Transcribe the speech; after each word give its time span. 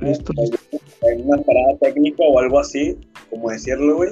Listo, 0.00 0.32
En 1.02 1.26
una 1.26 1.42
parada 1.42 1.76
técnica 1.80 2.22
o 2.22 2.38
algo 2.38 2.58
así, 2.58 2.96
como 3.28 3.50
decirlo, 3.50 3.96
güey. 3.96 4.10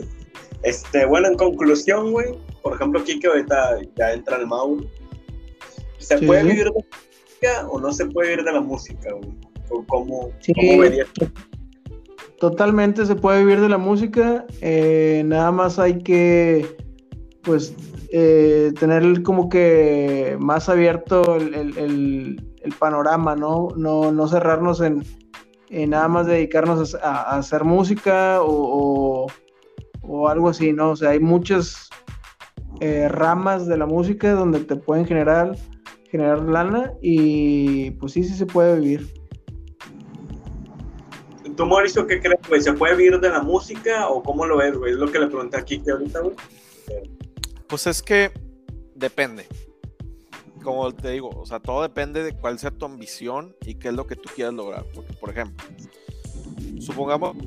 Este, 0.62 1.06
bueno, 1.06 1.28
en 1.28 1.36
conclusión, 1.36 2.12
güey, 2.12 2.34
por 2.62 2.74
ejemplo, 2.74 3.00
aquí 3.00 3.18
que 3.18 3.28
ahorita 3.28 3.78
ya 3.96 4.12
entra 4.12 4.36
el 4.36 4.46
Mau, 4.46 4.84
¿se 5.98 6.18
puede 6.18 6.42
vivir 6.42 6.64
de 6.64 6.70
la 6.70 6.72
música 6.72 7.68
o 7.70 7.80
no 7.80 7.92
se 7.92 8.06
puede 8.06 8.30
vivir 8.30 8.44
de 8.44 8.52
la 8.52 8.60
música, 8.60 9.12
güey? 9.12 9.84
¿Cómo, 9.86 10.30
sí, 10.40 10.52
Totalmente 12.38 13.04
se 13.04 13.14
puede 13.14 13.40
vivir 13.40 13.60
de 13.60 13.68
la 13.68 13.78
música, 13.78 14.46
eh, 14.60 15.22
nada 15.26 15.52
más 15.52 15.78
hay 15.78 15.98
que, 15.98 16.66
pues, 17.42 17.74
eh, 18.10 18.72
tener 18.78 19.22
como 19.22 19.48
que 19.48 20.36
más 20.38 20.68
abierto 20.68 21.36
el, 21.36 22.44
panorama, 22.78 23.34
¿no? 23.34 23.68
¿no? 23.76 24.12
No 24.12 24.28
cerrarnos 24.28 24.82
en, 24.82 25.02
nada 25.70 26.08
más 26.08 26.26
dedicarnos 26.26 26.94
a, 26.94 27.36
hacer 27.36 27.64
música 27.64 28.38
o, 28.42 29.26
algo 30.28 30.48
así, 30.48 30.72
¿no? 30.72 30.90
O 30.90 30.96
sea, 30.96 31.10
hay 31.10 31.20
muchas 31.20 31.90
eh, 32.80 33.08
ramas 33.08 33.66
de 33.66 33.76
la 33.76 33.86
música 33.86 34.32
donde 34.32 34.60
te 34.60 34.76
pueden 34.76 35.06
generar, 35.06 35.56
generar 36.10 36.40
lana 36.40 36.92
y 37.02 37.90
pues 37.92 38.12
sí, 38.12 38.24
sí 38.24 38.34
se 38.34 38.46
puede 38.46 38.80
vivir. 38.80 39.06
¿Tú, 41.56 41.66
Mauricio, 41.66 42.06
qué 42.06 42.20
crees, 42.20 42.40
güey? 42.48 42.60
¿Se 42.60 42.72
puede 42.72 42.94
vivir 42.96 43.18
de 43.18 43.30
la 43.30 43.42
música 43.42 44.08
o 44.08 44.22
cómo 44.22 44.46
lo 44.46 44.58
ves, 44.58 44.76
güey? 44.76 44.92
Es 44.92 44.98
lo 44.98 45.10
que 45.10 45.18
le 45.18 45.26
pregunté 45.26 45.56
aquí 45.56 45.80
que 45.80 45.90
ahorita, 45.90 46.20
güey. 46.20 46.36
Pues 47.66 47.86
es 47.86 48.00
que 48.00 48.30
depende. 48.94 49.46
Como 50.68 50.92
te 50.92 51.12
digo, 51.12 51.30
o 51.30 51.46
sea, 51.46 51.60
todo 51.60 51.80
depende 51.80 52.22
de 52.22 52.34
cuál 52.34 52.58
sea 52.58 52.70
tu 52.70 52.84
ambición 52.84 53.56
y 53.64 53.76
qué 53.76 53.88
es 53.88 53.94
lo 53.94 54.06
que 54.06 54.16
tú 54.16 54.28
quieras 54.36 54.52
lograr. 54.52 54.84
Porque, 54.94 55.14
por 55.14 55.30
ejemplo, 55.30 55.66
supongamos. 56.78 57.38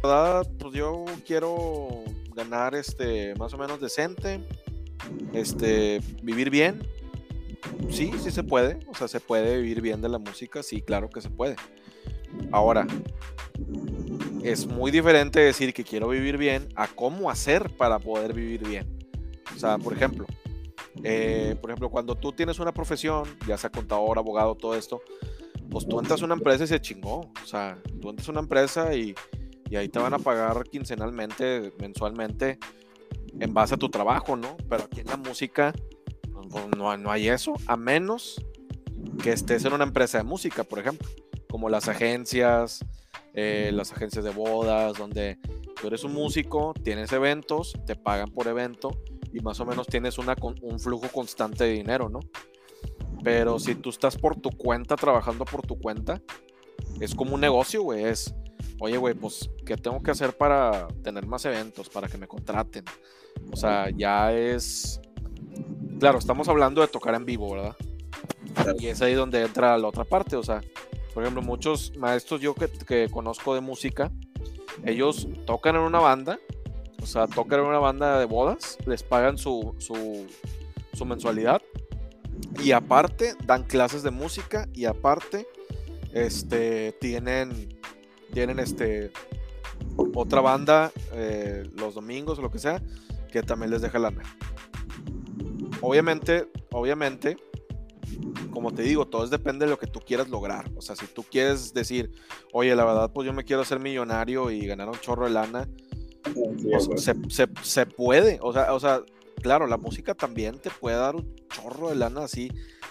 Pues 0.00 0.72
yo 0.72 1.04
quiero 1.26 2.04
ganar 2.32 2.76
este 2.76 3.34
más 3.34 3.52
o 3.54 3.58
menos 3.58 3.80
decente, 3.80 4.38
este, 5.32 6.00
vivir 6.22 6.48
bien. 6.48 6.86
Sí, 7.90 8.12
sí 8.22 8.30
se 8.30 8.44
puede. 8.44 8.78
O 8.86 8.94
sea, 8.94 9.08
se 9.08 9.18
puede 9.18 9.56
vivir 9.56 9.80
bien 9.80 10.00
de 10.00 10.08
la 10.08 10.18
música, 10.18 10.62
sí, 10.62 10.80
claro 10.80 11.10
que 11.10 11.22
se 11.22 11.28
puede. 11.28 11.56
Ahora, 12.52 12.86
es 14.44 14.68
muy 14.68 14.92
diferente 14.92 15.40
decir 15.40 15.74
que 15.74 15.82
quiero 15.82 16.06
vivir 16.06 16.38
bien 16.38 16.68
a 16.76 16.86
cómo 16.86 17.30
hacer 17.30 17.68
para 17.70 17.98
poder 17.98 18.32
vivir 18.32 18.64
bien. 18.64 18.86
O 19.56 19.58
sea, 19.58 19.76
por 19.76 19.92
ejemplo, 19.92 20.24
eh, 21.02 21.56
por 21.60 21.70
ejemplo, 21.70 21.90
cuando 21.90 22.14
tú 22.14 22.32
tienes 22.32 22.58
una 22.58 22.72
profesión, 22.72 23.24
ya 23.46 23.56
sea 23.56 23.70
contador, 23.70 24.18
abogado, 24.18 24.54
todo 24.54 24.74
esto, 24.74 25.02
pues 25.70 25.86
tú 25.86 25.98
entras 25.98 26.20
a 26.22 26.24
una 26.24 26.34
empresa 26.34 26.64
y 26.64 26.66
se 26.66 26.80
chingó. 26.80 27.30
O 27.42 27.46
sea, 27.46 27.78
tú 28.00 28.10
entras 28.10 28.28
a 28.28 28.32
una 28.32 28.40
empresa 28.40 28.94
y, 28.94 29.14
y 29.70 29.76
ahí 29.76 29.88
te 29.88 29.98
van 29.98 30.14
a 30.14 30.18
pagar 30.18 30.64
quincenalmente, 30.64 31.72
mensualmente, 31.80 32.58
en 33.38 33.54
base 33.54 33.74
a 33.74 33.78
tu 33.78 33.88
trabajo, 33.88 34.36
¿no? 34.36 34.56
Pero 34.68 34.84
aquí 34.84 35.00
en 35.00 35.06
la 35.06 35.16
música 35.16 35.72
pues, 36.50 36.64
no, 36.76 36.96
no 36.96 37.10
hay 37.10 37.28
eso, 37.28 37.54
a 37.66 37.76
menos 37.76 38.44
que 39.22 39.32
estés 39.32 39.64
en 39.64 39.72
una 39.72 39.84
empresa 39.84 40.18
de 40.18 40.24
música, 40.24 40.64
por 40.64 40.78
ejemplo, 40.78 41.08
como 41.48 41.68
las 41.68 41.88
agencias, 41.88 42.84
eh, 43.34 43.70
las 43.72 43.92
agencias 43.92 44.24
de 44.24 44.30
bodas, 44.30 44.98
donde 44.98 45.38
tú 45.80 45.86
eres 45.86 46.04
un 46.04 46.12
músico, 46.12 46.74
tienes 46.82 47.12
eventos, 47.12 47.72
te 47.86 47.96
pagan 47.96 48.28
por 48.30 48.46
evento 48.46 48.90
y 49.32 49.40
más 49.40 49.58
o 49.60 49.66
menos 49.66 49.86
tienes 49.86 50.18
una, 50.18 50.36
un 50.62 50.78
flujo 50.78 51.08
constante 51.08 51.64
de 51.64 51.72
dinero, 51.72 52.08
¿no? 52.08 52.20
Pero 53.22 53.58
si 53.58 53.74
tú 53.74 53.90
estás 53.90 54.16
por 54.16 54.36
tu 54.36 54.50
cuenta, 54.50 54.96
trabajando 54.96 55.44
por 55.44 55.66
tu 55.66 55.78
cuenta, 55.78 56.20
es 57.00 57.14
como 57.14 57.34
un 57.34 57.40
negocio, 57.40 57.82
güey. 57.82 58.04
Es, 58.04 58.34
oye, 58.80 58.96
güey, 58.96 59.14
pues, 59.14 59.48
¿qué 59.64 59.76
tengo 59.76 60.02
que 60.02 60.10
hacer 60.10 60.36
para 60.36 60.88
tener 61.02 61.26
más 61.26 61.44
eventos, 61.44 61.88
para 61.88 62.08
que 62.08 62.18
me 62.18 62.26
contraten? 62.26 62.84
O 63.52 63.56
sea, 63.56 63.88
ya 63.90 64.32
es... 64.32 65.00
Claro, 66.00 66.18
estamos 66.18 66.48
hablando 66.48 66.80
de 66.80 66.88
tocar 66.88 67.14
en 67.14 67.24
vivo, 67.24 67.54
¿verdad? 67.54 67.76
Y 68.78 68.88
es 68.88 69.00
ahí 69.02 69.14
donde 69.14 69.42
entra 69.42 69.78
la 69.78 69.88
otra 69.88 70.04
parte, 70.04 70.36
o 70.36 70.42
sea, 70.42 70.60
por 71.14 71.22
ejemplo, 71.22 71.42
muchos 71.42 71.96
maestros 71.96 72.40
yo 72.40 72.54
que, 72.54 72.68
que 72.68 73.08
conozco 73.08 73.54
de 73.54 73.60
música, 73.60 74.10
ellos 74.84 75.28
tocan 75.46 75.76
en 75.76 75.82
una 75.82 76.00
banda 76.00 76.38
o 77.02 77.06
sea, 77.06 77.26
tocan 77.26 77.60
en 77.60 77.66
una 77.66 77.78
banda 77.78 78.18
de 78.18 78.24
bodas, 78.26 78.78
les 78.86 79.02
pagan 79.02 79.36
su, 79.36 79.74
su, 79.78 81.04
mensualidad. 81.04 81.60
Y 82.62 82.70
aparte 82.72 83.34
dan 83.44 83.64
clases 83.64 84.04
de 84.04 84.10
música 84.10 84.68
y 84.72 84.84
aparte 84.84 85.48
este, 86.12 86.92
tienen, 87.00 87.76
tienen 88.32 88.60
este, 88.60 89.10
otra 90.14 90.40
banda 90.40 90.92
eh, 91.12 91.68
los 91.76 91.94
domingos 91.94 92.38
o 92.38 92.42
lo 92.42 92.50
que 92.50 92.60
sea 92.60 92.80
que 93.32 93.42
también 93.42 93.70
les 93.70 93.82
deja 93.82 93.98
lana. 93.98 94.22
Obviamente, 95.80 96.48
obviamente, 96.70 97.36
como 98.52 98.72
te 98.72 98.82
digo, 98.82 99.06
todo 99.06 99.26
depende 99.26 99.64
de 99.64 99.70
lo 99.70 99.78
que 99.78 99.88
tú 99.88 100.00
quieras 100.00 100.28
lograr. 100.28 100.70
O 100.76 100.82
sea, 100.82 100.94
si 100.94 101.06
tú 101.06 101.24
quieres 101.24 101.74
decir, 101.74 102.12
oye, 102.52 102.76
la 102.76 102.84
verdad, 102.84 103.10
pues 103.12 103.26
yo 103.26 103.32
me 103.32 103.44
quiero 103.44 103.62
hacer 103.62 103.80
millonario 103.80 104.50
y 104.50 104.66
ganar 104.66 104.88
un 104.88 105.00
chorro 105.00 105.24
de 105.24 105.32
lana, 105.32 105.68
se, 107.62 107.86
puede, 107.86 108.38
o 108.42 108.52
sea, 108.52 108.72
o 108.74 108.80
sea, 108.80 109.02
claro, 109.42 109.66
la 109.66 109.76
música 109.76 110.14
también 110.14 110.58
te 110.58 110.70
puede 110.70 110.96
dar 110.96 111.16
un 111.16 111.34
chorro 111.48 111.90
de 111.90 111.96
lana 111.96 112.24
así, 112.24 112.50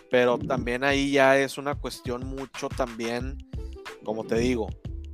pero 0.09 0.37
también 0.37 0.83
ahí 0.83 1.11
ya 1.11 1.37
es 1.37 1.57
una 1.57 1.75
cuestión 1.75 2.25
mucho 2.25 2.69
también, 2.69 3.37
como 4.03 4.25
te 4.25 4.35
digo, 4.35 4.67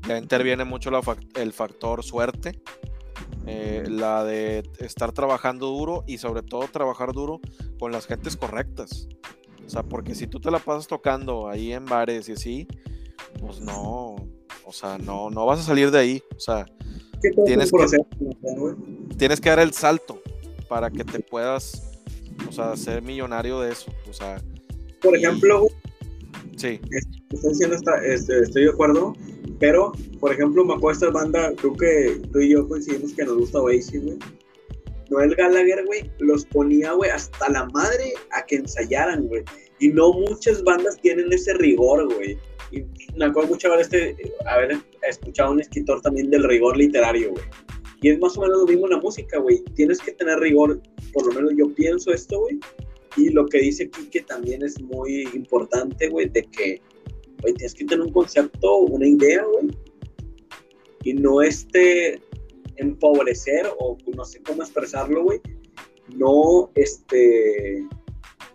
ya 0.07 0.17
interviene 0.17 0.63
mucho 0.63 0.89
el 1.35 1.53
factor 1.53 2.03
suerte, 2.03 2.61
eh, 3.45 3.85
la 3.87 4.23
de 4.23 4.69
estar 4.79 5.11
trabajando 5.11 5.67
duro 5.67 6.03
y 6.07 6.17
sobre 6.17 6.43
todo 6.43 6.67
trabajar 6.67 7.13
duro 7.13 7.39
con 7.79 7.91
las 7.91 8.07
gentes 8.07 8.35
correctas. 8.35 9.07
O 9.65 9.69
sea, 9.69 9.83
porque 9.83 10.15
si 10.15 10.27
tú 10.27 10.39
te 10.39 10.49
la 10.49 10.59
pasas 10.59 10.87
tocando 10.87 11.49
ahí 11.49 11.73
en 11.73 11.85
bares 11.85 12.29
y 12.29 12.33
así, 12.33 12.67
pues 13.39 13.59
no, 13.59 14.15
o 14.65 14.71
sea, 14.71 14.97
no, 14.97 15.29
no 15.29 15.45
vas 15.45 15.59
a 15.59 15.63
salir 15.63 15.91
de 15.91 15.99
ahí. 15.99 16.23
O 16.35 16.39
sea, 16.39 16.65
tienes 17.45 17.71
que, 17.71 19.15
tienes 19.17 19.41
que 19.41 19.49
dar 19.49 19.59
el 19.59 19.73
salto 19.73 20.21
para 20.67 20.89
que 20.89 21.03
te 21.03 21.19
puedas, 21.19 21.83
o 22.47 22.51
sea, 22.51 22.75
ser 22.75 23.01
millonario 23.01 23.59
de 23.61 23.71
eso. 23.71 23.91
O 24.09 24.13
sea, 24.13 24.41
por 25.01 25.15
ejemplo, 25.15 25.67
sí. 26.55 26.79
Estoy, 27.29 27.49
diciendo 27.51 27.77
este, 28.03 28.39
estoy 28.39 28.63
de 28.65 28.69
acuerdo, 28.69 29.13
pero, 29.59 29.91
por 30.19 30.31
ejemplo, 30.31 30.65
me 30.65 30.73
acuerdo 30.73 31.05
esta 31.05 31.19
banda, 31.19 31.53
creo 31.55 31.75
que 31.75 32.21
tú 32.31 32.39
y 32.39 32.49
yo 32.49 32.67
coincidimos 32.67 33.13
que 33.13 33.25
nos 33.25 33.37
gusta 33.37 33.59
Oasis, 33.59 34.03
güey. 34.03 34.17
Noel 35.09 35.35
Gallagher, 35.35 35.85
güey, 35.85 36.11
los 36.19 36.45
ponía, 36.45 36.91
güey, 36.91 37.09
hasta 37.09 37.49
la 37.49 37.65
madre 37.69 38.13
a 38.31 38.45
que 38.45 38.57
ensayaran, 38.57 39.27
güey. 39.27 39.43
Y 39.79 39.89
no 39.89 40.13
muchas 40.13 40.63
bandas 40.63 40.99
tienen 41.01 41.31
ese 41.31 41.53
rigor, 41.53 42.13
güey. 42.13 42.37
Y 42.71 42.83
me 43.15 43.25
acuerdo 43.25 43.49
mucho 43.49 43.67
haber, 43.67 43.81
este, 43.81 44.15
haber 44.45 44.77
escuchado 45.07 45.49
a 45.49 45.51
un 45.53 45.61
escritor 45.61 46.01
también 46.01 46.29
del 46.29 46.43
rigor 46.43 46.75
literario, 46.75 47.31
güey. 47.31 47.45
Y 48.01 48.09
es 48.09 48.19
más 48.19 48.37
o 48.37 48.41
menos 48.41 48.59
lo 48.59 48.65
mismo 48.65 48.85
en 48.85 48.91
la 48.91 48.99
música, 48.99 49.39
güey. 49.39 49.63
Tienes 49.75 49.99
que 49.99 50.11
tener 50.11 50.39
rigor, 50.39 50.81
por 51.13 51.25
lo 51.25 51.33
menos 51.33 51.53
yo 51.57 51.73
pienso 51.73 52.11
esto, 52.13 52.39
güey. 52.39 52.59
Y 53.15 53.29
lo 53.29 53.45
que 53.47 53.59
dice 53.59 53.89
Kike 53.89 54.21
también 54.21 54.63
es 54.63 54.79
muy 54.81 55.27
importante, 55.33 56.07
güey, 56.09 56.29
de 56.29 56.43
que, 56.43 56.81
güey, 57.41 57.53
tienes 57.55 57.73
que 57.73 57.85
tener 57.85 58.05
un 58.05 58.13
concepto, 58.13 58.77
una 58.77 59.07
idea, 59.07 59.43
güey. 59.43 59.69
Y 61.03 61.13
no 61.13 61.41
este 61.41 62.21
empobrecer 62.75 63.67
o 63.79 63.97
no 64.15 64.25
sé 64.25 64.41
cómo 64.43 64.61
expresarlo, 64.61 65.23
güey. 65.23 65.39
No, 66.15 66.69
este, 66.75 67.83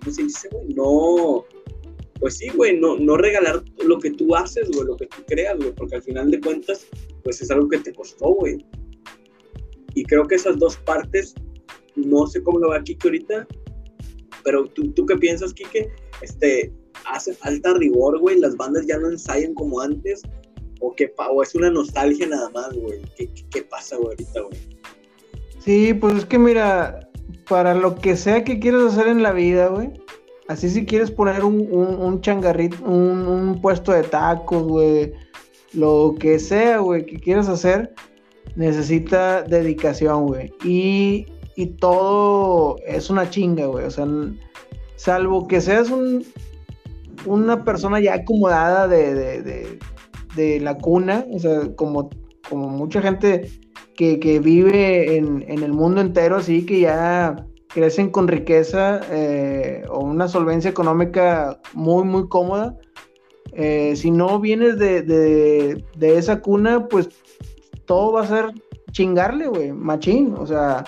¿cómo 0.02 0.14
se 0.14 0.22
dice, 0.24 0.48
güey? 0.50 0.74
No 0.74 1.44
pues 2.22 2.36
sí, 2.36 2.48
güey, 2.50 2.78
no, 2.78 2.96
no 2.98 3.16
regalar 3.16 3.64
lo 3.84 3.98
que 3.98 4.12
tú 4.12 4.36
haces, 4.36 4.70
güey, 4.70 4.86
lo 4.86 4.96
que 4.96 5.06
tú 5.06 5.24
creas, 5.26 5.58
güey, 5.58 5.72
porque 5.72 5.96
al 5.96 6.02
final 6.04 6.30
de 6.30 6.40
cuentas, 6.40 6.86
pues 7.24 7.42
es 7.42 7.50
algo 7.50 7.68
que 7.68 7.78
te 7.78 7.92
costó, 7.92 8.28
güey. 8.34 8.64
Y 9.94 10.04
creo 10.04 10.28
que 10.28 10.36
esas 10.36 10.56
dos 10.56 10.76
partes, 10.76 11.34
no 11.96 12.28
sé 12.28 12.40
cómo 12.44 12.60
lo 12.60 12.68
va 12.68 12.80
Kike 12.80 13.08
ahorita, 13.08 13.48
pero 14.44 14.66
tú, 14.66 14.92
tú 14.92 15.04
qué 15.04 15.16
piensas, 15.16 15.52
Kike, 15.52 15.90
este, 16.20 16.72
hace 17.06 17.34
falta 17.34 17.74
rigor, 17.74 18.20
güey, 18.20 18.38
las 18.38 18.56
bandas 18.56 18.86
ya 18.86 18.98
no 18.98 19.10
ensayan 19.10 19.52
como 19.54 19.80
antes, 19.80 20.22
o 20.78 20.94
que 20.94 21.12
o 21.28 21.42
es 21.42 21.56
una 21.56 21.70
nostalgia 21.70 22.28
nada 22.28 22.48
más, 22.50 22.72
güey. 22.72 23.02
¿Qué, 23.16 23.28
qué 23.50 23.62
pasa, 23.62 23.96
güey, 23.96 24.10
ahorita, 24.10 24.40
güey? 24.42 24.60
Sí, 25.58 25.92
pues 25.92 26.18
es 26.18 26.24
que 26.24 26.38
mira, 26.38 27.10
para 27.52 27.74
lo 27.74 27.96
que 27.96 28.16
sea 28.16 28.44
que 28.44 28.58
quieras 28.58 28.94
hacer 28.94 29.08
en 29.08 29.22
la 29.22 29.32
vida, 29.32 29.68
güey, 29.68 29.90
Así 30.48 30.70
si 30.70 30.86
quieres 30.86 31.10
poner 31.10 31.44
un, 31.44 31.68
un, 31.70 32.20
changarrito, 32.22 32.82
un, 32.82 33.58
puesto 33.60 33.92
de 33.92 34.04
tacos, 34.04 34.62
güey, 34.62 35.12
lo 35.74 36.14
que 36.18 36.38
sea, 36.38 36.78
güey, 36.78 37.04
que 37.04 37.18
quieras 37.18 37.48
hacer, 37.48 37.94
necesita 38.56 39.42
dedicación, 39.42 40.26
güey. 40.28 40.50
Y, 40.64 41.26
todo 41.78 42.76
es 42.86 43.10
una 43.10 43.28
chinga, 43.28 43.66
güey. 43.66 43.84
O 43.84 43.90
sea, 43.90 44.06
salvo 44.96 45.46
que 45.46 45.60
seas 45.60 45.90
un, 45.90 46.24
una 47.26 47.64
persona 47.64 48.00
ya 48.00 48.14
acomodada 48.14 48.88
de, 48.88 49.78
de 50.34 50.60
la 50.60 50.78
cuna, 50.78 51.26
o 51.30 51.38
sea, 51.38 51.68
como, 51.76 52.08
como 52.48 52.70
mucha 52.70 53.02
gente 53.02 53.50
que, 53.96 54.18
que 54.20 54.40
vive 54.40 55.16
en, 55.16 55.44
en, 55.48 55.62
el 55.62 55.72
mundo 55.72 56.00
entero, 56.00 56.36
así 56.36 56.64
que 56.64 56.80
ya 56.80 57.46
crecen 57.68 58.10
con 58.10 58.28
riqueza 58.28 59.00
eh, 59.10 59.84
o 59.88 60.00
una 60.00 60.28
solvencia 60.28 60.70
económica 60.70 61.60
muy, 61.74 62.04
muy 62.04 62.28
cómoda. 62.28 62.76
Eh, 63.52 63.94
si 63.96 64.10
no 64.10 64.40
vienes 64.40 64.78
de, 64.78 65.02
de, 65.02 65.84
de, 65.96 66.18
esa 66.18 66.40
cuna, 66.40 66.88
pues 66.88 67.08
todo 67.86 68.12
va 68.12 68.22
a 68.22 68.26
ser 68.26 68.52
chingarle, 68.92 69.48
güey, 69.48 69.72
machín. 69.72 70.34
O 70.38 70.46
sea, 70.46 70.84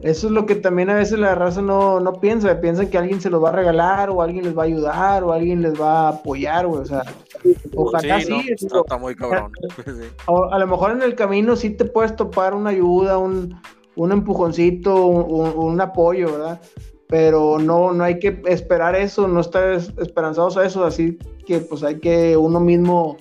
eso 0.00 0.26
es 0.26 0.32
lo 0.32 0.44
que 0.44 0.56
también 0.56 0.90
a 0.90 0.94
veces 0.94 1.18
la 1.18 1.34
raza 1.34 1.62
no, 1.62 2.00
no 2.00 2.14
piensa. 2.14 2.60
Piensan 2.60 2.88
que 2.88 2.98
alguien 2.98 3.20
se 3.20 3.30
los 3.30 3.42
va 3.42 3.50
a 3.50 3.52
regalar 3.52 4.10
o 4.10 4.22
alguien 4.22 4.44
les 4.44 4.56
va 4.56 4.62
a 4.62 4.66
ayudar 4.66 5.24
o 5.24 5.32
alguien 5.32 5.62
les 5.62 5.80
va 5.80 6.06
a 6.06 6.08
apoyar, 6.08 6.66
güey. 6.66 6.82
O 6.82 6.84
sea, 6.84 7.02
ojalá 7.76 8.20
sí. 8.20 8.34
está, 8.56 8.98
muy 8.98 9.14
cabrón. 9.14 9.52
A, 10.50 10.58
lo 10.58 10.66
mejor 10.66 10.90
en 10.92 11.02
el 11.02 11.14
camino 11.14 11.56
sí 11.56 11.70
te 11.70 11.84
puedes 11.84 12.16
topar 12.16 12.54
una 12.54 12.70
ayuda, 12.70 13.18
un, 13.18 13.58
un 13.96 14.12
empujoncito, 14.12 15.06
un, 15.06 15.52
un, 15.56 15.80
apoyo, 15.80 16.32
¿verdad? 16.32 16.60
Pero 17.06 17.58
no, 17.58 17.92
no 17.92 18.04
hay 18.04 18.18
que 18.18 18.42
esperar 18.46 18.96
eso, 18.96 19.28
no 19.28 19.40
estar 19.40 19.70
esperanzados 19.72 20.56
a 20.56 20.66
eso, 20.66 20.84
así 20.84 21.18
que 21.46 21.60
pues 21.60 21.82
hay 21.82 22.00
que 22.00 22.36
uno 22.36 22.58
mismo 22.58 23.16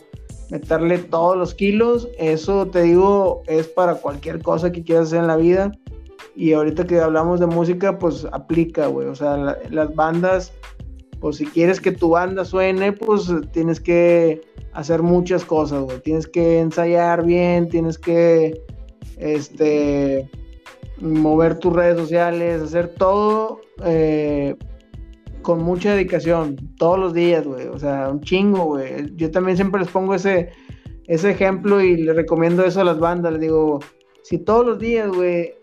meterle 0.50 0.98
todos 0.98 1.38
los 1.38 1.54
kilos, 1.54 2.08
eso 2.18 2.68
te 2.68 2.84
digo 2.84 3.44
es 3.48 3.68
para 3.68 3.96
cualquier 3.96 4.42
cosa 4.42 4.72
que 4.72 4.84
quieras 4.84 5.08
hacer 5.08 5.20
en 5.20 5.28
la 5.28 5.36
vida 5.36 5.72
y 6.36 6.54
ahorita 6.54 6.86
que 6.86 7.00
hablamos 7.00 7.40
de 7.40 7.48
música 7.48 8.00
pues 8.00 8.26
aplica, 8.32 8.88
güey, 8.88 9.08
o 9.08 9.16
sea, 9.16 9.58
las 9.70 9.96
bandas, 9.96 10.54
pues 11.20 11.38
si 11.38 11.46
quieres 11.46 11.80
que 11.80 11.92
tu 11.92 12.10
banda 12.10 12.46
suene, 12.46 12.92
pues 12.92 13.32
tienes 13.52 13.80
que 13.80 14.42
hacer 14.74 15.02
muchas 15.04 15.46
cosas, 15.46 15.84
güey, 15.84 16.00
tienes 16.02 16.28
que 16.28 16.60
ensayar 16.60 17.26
bien, 17.26 17.70
tienes 17.70 17.98
que, 17.98 18.62
este, 19.18 20.30
mover 21.00 21.60
tus 21.60 21.74
redes 21.74 21.98
sociales, 21.98 22.62
hacer 22.62 22.88
todo 22.90 23.62
eh, 23.84 24.56
con 25.42 25.62
mucha 25.62 25.94
dedicación, 25.94 26.56
todos 26.78 27.00
los 27.00 27.14
días, 27.14 27.46
güey. 27.46 27.68
O 27.68 27.78
sea, 27.78 28.10
un 28.10 28.22
chingo, 28.22 28.66
güey. 28.66 29.14
Yo 29.16 29.30
también 29.32 29.58
siempre 29.58 29.82
les 29.82 29.90
pongo 29.90 30.16
ese, 30.16 30.50
ese 31.08 31.32
ejemplo 31.32 31.82
y 31.82 31.98
les 31.98 32.16
recomiendo 32.16 32.64
eso 32.64 32.82
a 32.82 32.86
las 32.86 33.00
bandas. 33.00 33.34
Les 33.34 33.42
digo, 33.42 33.80
si 34.24 34.38
todos 34.38 34.66
los 34.66 34.80
días, 34.80 35.10
güey, 35.10 35.54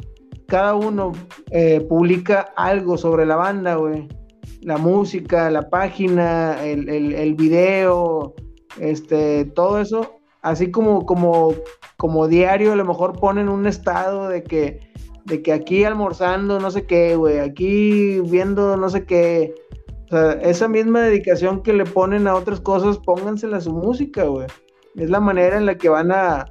cada 0.47 0.75
uno 0.75 1.13
eh, 1.51 1.81
publica 1.89 2.53
algo 2.57 2.99
sobre 2.99 3.27
la 3.27 3.37
banda, 3.37 3.77
güey. 3.77 4.09
La 4.63 4.77
música, 4.77 5.51
la 5.51 5.71
página, 5.71 6.63
el, 6.65 6.89
el, 6.89 7.35
video, 7.35 8.35
este, 8.79 9.47
todo 9.47 9.81
eso. 9.81 10.17
Así 10.43 10.71
como, 10.71 11.07
como, 11.07 11.55
como 11.97 12.29
diario, 12.29 12.73
a 12.73 12.77
lo 12.77 12.85
mejor 12.85 13.19
ponen 13.19 13.49
un 13.49 13.67
estado 13.67 14.29
de 14.29 14.43
que 14.43 14.91
de 15.25 15.43
que 15.43 15.53
aquí 15.53 15.85
almorzando 15.85 16.59
no 16.59 16.71
sé 16.71 16.87
qué, 16.87 17.17
güey, 17.17 17.39
aquí 17.39 18.21
viendo 18.21 18.77
no 18.77 18.91
sé 18.91 19.05
qué. 19.05 19.55
O 20.07 20.09
sea, 20.09 20.33
esa 20.33 20.69
misma 20.69 21.03
dedicación 21.03 21.63
que 21.63 21.73
le 21.73 21.85
ponen 21.85 22.27
a 22.27 22.35
otras 22.35 22.61
cosas, 22.61 22.99
póngansela 22.99 23.59
a 23.59 23.61
su 23.61 23.73
música, 23.73 24.25
güey. 24.25 24.47
Es 24.97 25.09
la 25.09 25.21
manera 25.21 25.57
en 25.57 25.67
la 25.67 25.77
que 25.77 25.89
van 25.89 26.11
a, 26.11 26.47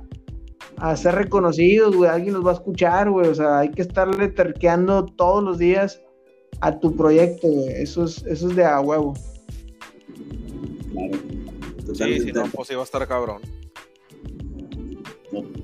a 0.78 0.96
ser 0.96 1.16
reconocidos, 1.16 1.96
güey. 1.96 2.10
Alguien 2.10 2.34
los 2.34 2.46
va 2.46 2.52
a 2.52 2.56
escuchar, 2.56 3.10
güey. 3.10 3.28
O 3.28 3.36
sea, 3.36 3.60
hay 3.60 3.72
que 3.72 3.82
estarle 3.82 4.30
terqueando 4.30 5.06
todos 5.06 5.44
los 5.44 5.58
días 5.58 6.02
a 6.62 6.80
tu 6.80 6.96
proyecto, 6.96 7.48
güey. 7.48 7.70
Eso 7.70 8.06
es, 8.06 8.24
eso 8.26 8.50
es 8.50 8.56
de 8.56 8.66
a 8.66 8.80
huevo. 8.80 9.14
Claro. 10.92 11.18
Sí, 11.94 12.20
si 12.20 12.32
no, 12.32 12.44
pues 12.54 12.70
iba 12.72 12.82
a 12.82 12.84
estar 12.84 13.08
cabrón 13.08 13.42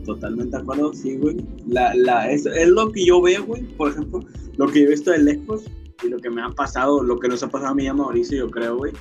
totalmente 0.06 0.56
de 0.56 0.64
acuerdo, 0.64 0.94
sí, 0.94 1.18
güey. 1.18 1.38
La, 1.68 1.94
la, 1.96 2.32
es, 2.32 2.46
es, 2.46 2.70
lo 2.70 2.92
que 2.92 3.06
yo 3.06 3.22
veo, 3.22 3.44
güey. 3.44 3.64
Por 3.64 3.92
ejemplo, 3.92 4.22
lo 4.58 4.68
que 4.68 4.82
yo 4.82 4.86
he 4.88 4.92
visto 4.92 5.12
de 5.12 5.18
lejos 5.18 5.64
y 6.04 6.10
lo 6.10 6.20
que 6.20 6.30
me 6.30 6.42
ha 6.42 6.50
pasado, 6.50 7.04
lo 7.04 7.20
que 7.20 7.28
nos 7.28 7.44
ha 7.44 7.50
pasado 7.50 7.72
a 7.72 7.76
mí 7.76 7.84
y 7.84 7.88
a 7.88 7.94
Mauricio, 7.94 8.38
yo 8.38 8.50
creo, 8.50 8.78
güey. 8.78 8.94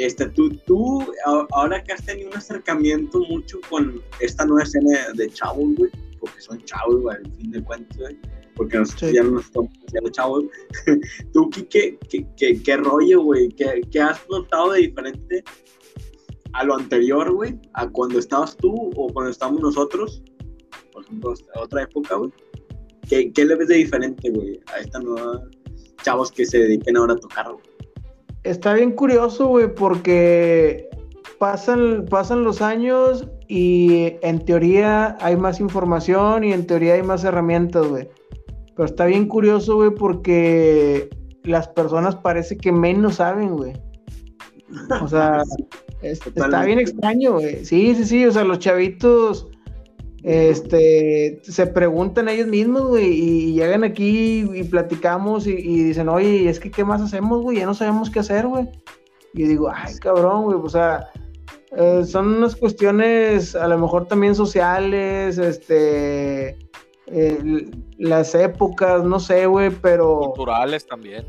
Este, 0.00 0.26
tú, 0.30 0.48
tú, 0.66 1.12
ahora 1.52 1.84
que 1.84 1.92
has 1.92 2.02
tenido 2.06 2.30
un 2.30 2.36
acercamiento 2.38 3.18
mucho 3.28 3.58
con 3.68 4.00
esta 4.20 4.46
nueva 4.46 4.62
escena 4.62 5.12
de 5.12 5.28
chavos, 5.28 5.76
güey, 5.76 5.90
porque 6.18 6.40
son 6.40 6.58
chavos, 6.64 7.02
güey, 7.02 7.16
al 7.18 7.32
fin 7.32 7.50
de 7.50 7.62
cuentas, 7.62 7.98
güey, 7.98 8.18
porque 8.56 8.78
nosotros 8.78 9.12
ya 9.12 9.22
no 9.22 9.32
nos 9.32 9.44
estamos 9.44 9.68
haciendo 9.86 10.10
chavos. 10.10 10.44
¿Tú 11.34 11.50
qué, 11.50 11.98
qué, 12.08 12.26
qué, 12.34 12.62
qué 12.62 12.76
rollo, 12.78 13.24
güey? 13.24 13.50
¿Qué, 13.50 13.82
¿Qué 13.90 14.00
has 14.00 14.26
notado 14.30 14.72
de 14.72 14.80
diferente 14.80 15.44
a 16.54 16.64
lo 16.64 16.76
anterior, 16.76 17.30
güey, 17.30 17.60
a 17.74 17.86
cuando 17.86 18.18
estabas 18.18 18.56
tú 18.56 18.74
o 18.96 19.12
cuando 19.12 19.30
estábamos 19.30 19.60
nosotros, 19.60 20.22
por 20.92 21.04
ejemplo, 21.04 21.34
a 21.56 21.60
otra 21.60 21.82
época, 21.82 22.16
güey, 22.16 22.30
¿qué, 23.06 23.30
¿qué, 23.34 23.44
le 23.44 23.54
ves 23.54 23.68
de 23.68 23.76
diferente, 23.76 24.30
güey, 24.30 24.60
a 24.74 24.78
esta 24.80 24.98
nueva 24.98 25.42
chavos 26.02 26.32
que 26.32 26.46
se 26.46 26.56
dediquen 26.56 26.96
ahora 26.96 27.12
a 27.12 27.16
tocar, 27.16 27.52
güey? 27.52 27.69
Está 28.42 28.74
bien 28.74 28.92
curioso, 28.92 29.48
güey, 29.48 29.74
porque 29.74 30.88
pasan, 31.38 32.06
pasan 32.08 32.42
los 32.42 32.62
años 32.62 33.26
y 33.48 34.14
en 34.22 34.44
teoría 34.44 35.18
hay 35.20 35.36
más 35.36 35.60
información 35.60 36.44
y 36.44 36.52
en 36.52 36.66
teoría 36.66 36.94
hay 36.94 37.02
más 37.02 37.24
herramientas, 37.24 37.86
güey. 37.86 38.08
Pero 38.74 38.86
está 38.86 39.04
bien 39.04 39.26
curioso, 39.26 39.76
güey, 39.76 39.90
porque 39.90 41.10
las 41.44 41.68
personas 41.68 42.16
parece 42.16 42.56
que 42.56 42.72
menos 42.72 43.16
saben, 43.16 43.56
güey. 43.56 43.74
O 45.02 45.08
sea, 45.08 45.42
está 46.02 46.64
bien 46.64 46.78
extraño, 46.78 47.32
güey. 47.34 47.64
Sí, 47.64 47.94
sí, 47.94 48.04
sí. 48.04 48.24
O 48.24 48.32
sea, 48.32 48.44
los 48.44 48.58
chavitos 48.58 49.49
este, 50.22 51.40
se 51.42 51.66
preguntan 51.66 52.28
ellos 52.28 52.46
mismos, 52.46 52.82
güey, 52.82 53.08
y 53.08 53.52
llegan 53.54 53.84
aquí 53.84 54.48
y 54.52 54.64
platicamos 54.64 55.46
y, 55.46 55.54
dicen, 55.54 56.08
oye, 56.08 56.48
es 56.48 56.60
que 56.60 56.70
¿qué 56.70 56.84
más 56.84 57.00
hacemos, 57.00 57.42
güey? 57.42 57.58
Ya 57.58 57.66
no 57.66 57.74
sabemos 57.74 58.10
qué 58.10 58.20
hacer, 58.20 58.46
güey. 58.46 58.68
Y 59.32 59.44
digo, 59.44 59.70
ay, 59.72 59.94
cabrón, 59.96 60.44
güey, 60.44 60.58
o 60.62 60.68
sea, 60.68 61.08
eh, 61.76 62.02
son 62.04 62.34
unas 62.34 62.56
cuestiones 62.56 63.54
a 63.54 63.68
lo 63.68 63.78
mejor 63.78 64.06
también 64.06 64.34
sociales, 64.34 65.38
este, 65.38 66.58
eh, 67.06 67.70
las 67.98 68.34
épocas, 68.34 69.04
no 69.04 69.20
sé, 69.20 69.46
güey, 69.46 69.70
pero... 69.70 70.18
Culturales 70.18 70.86
también. 70.86 71.24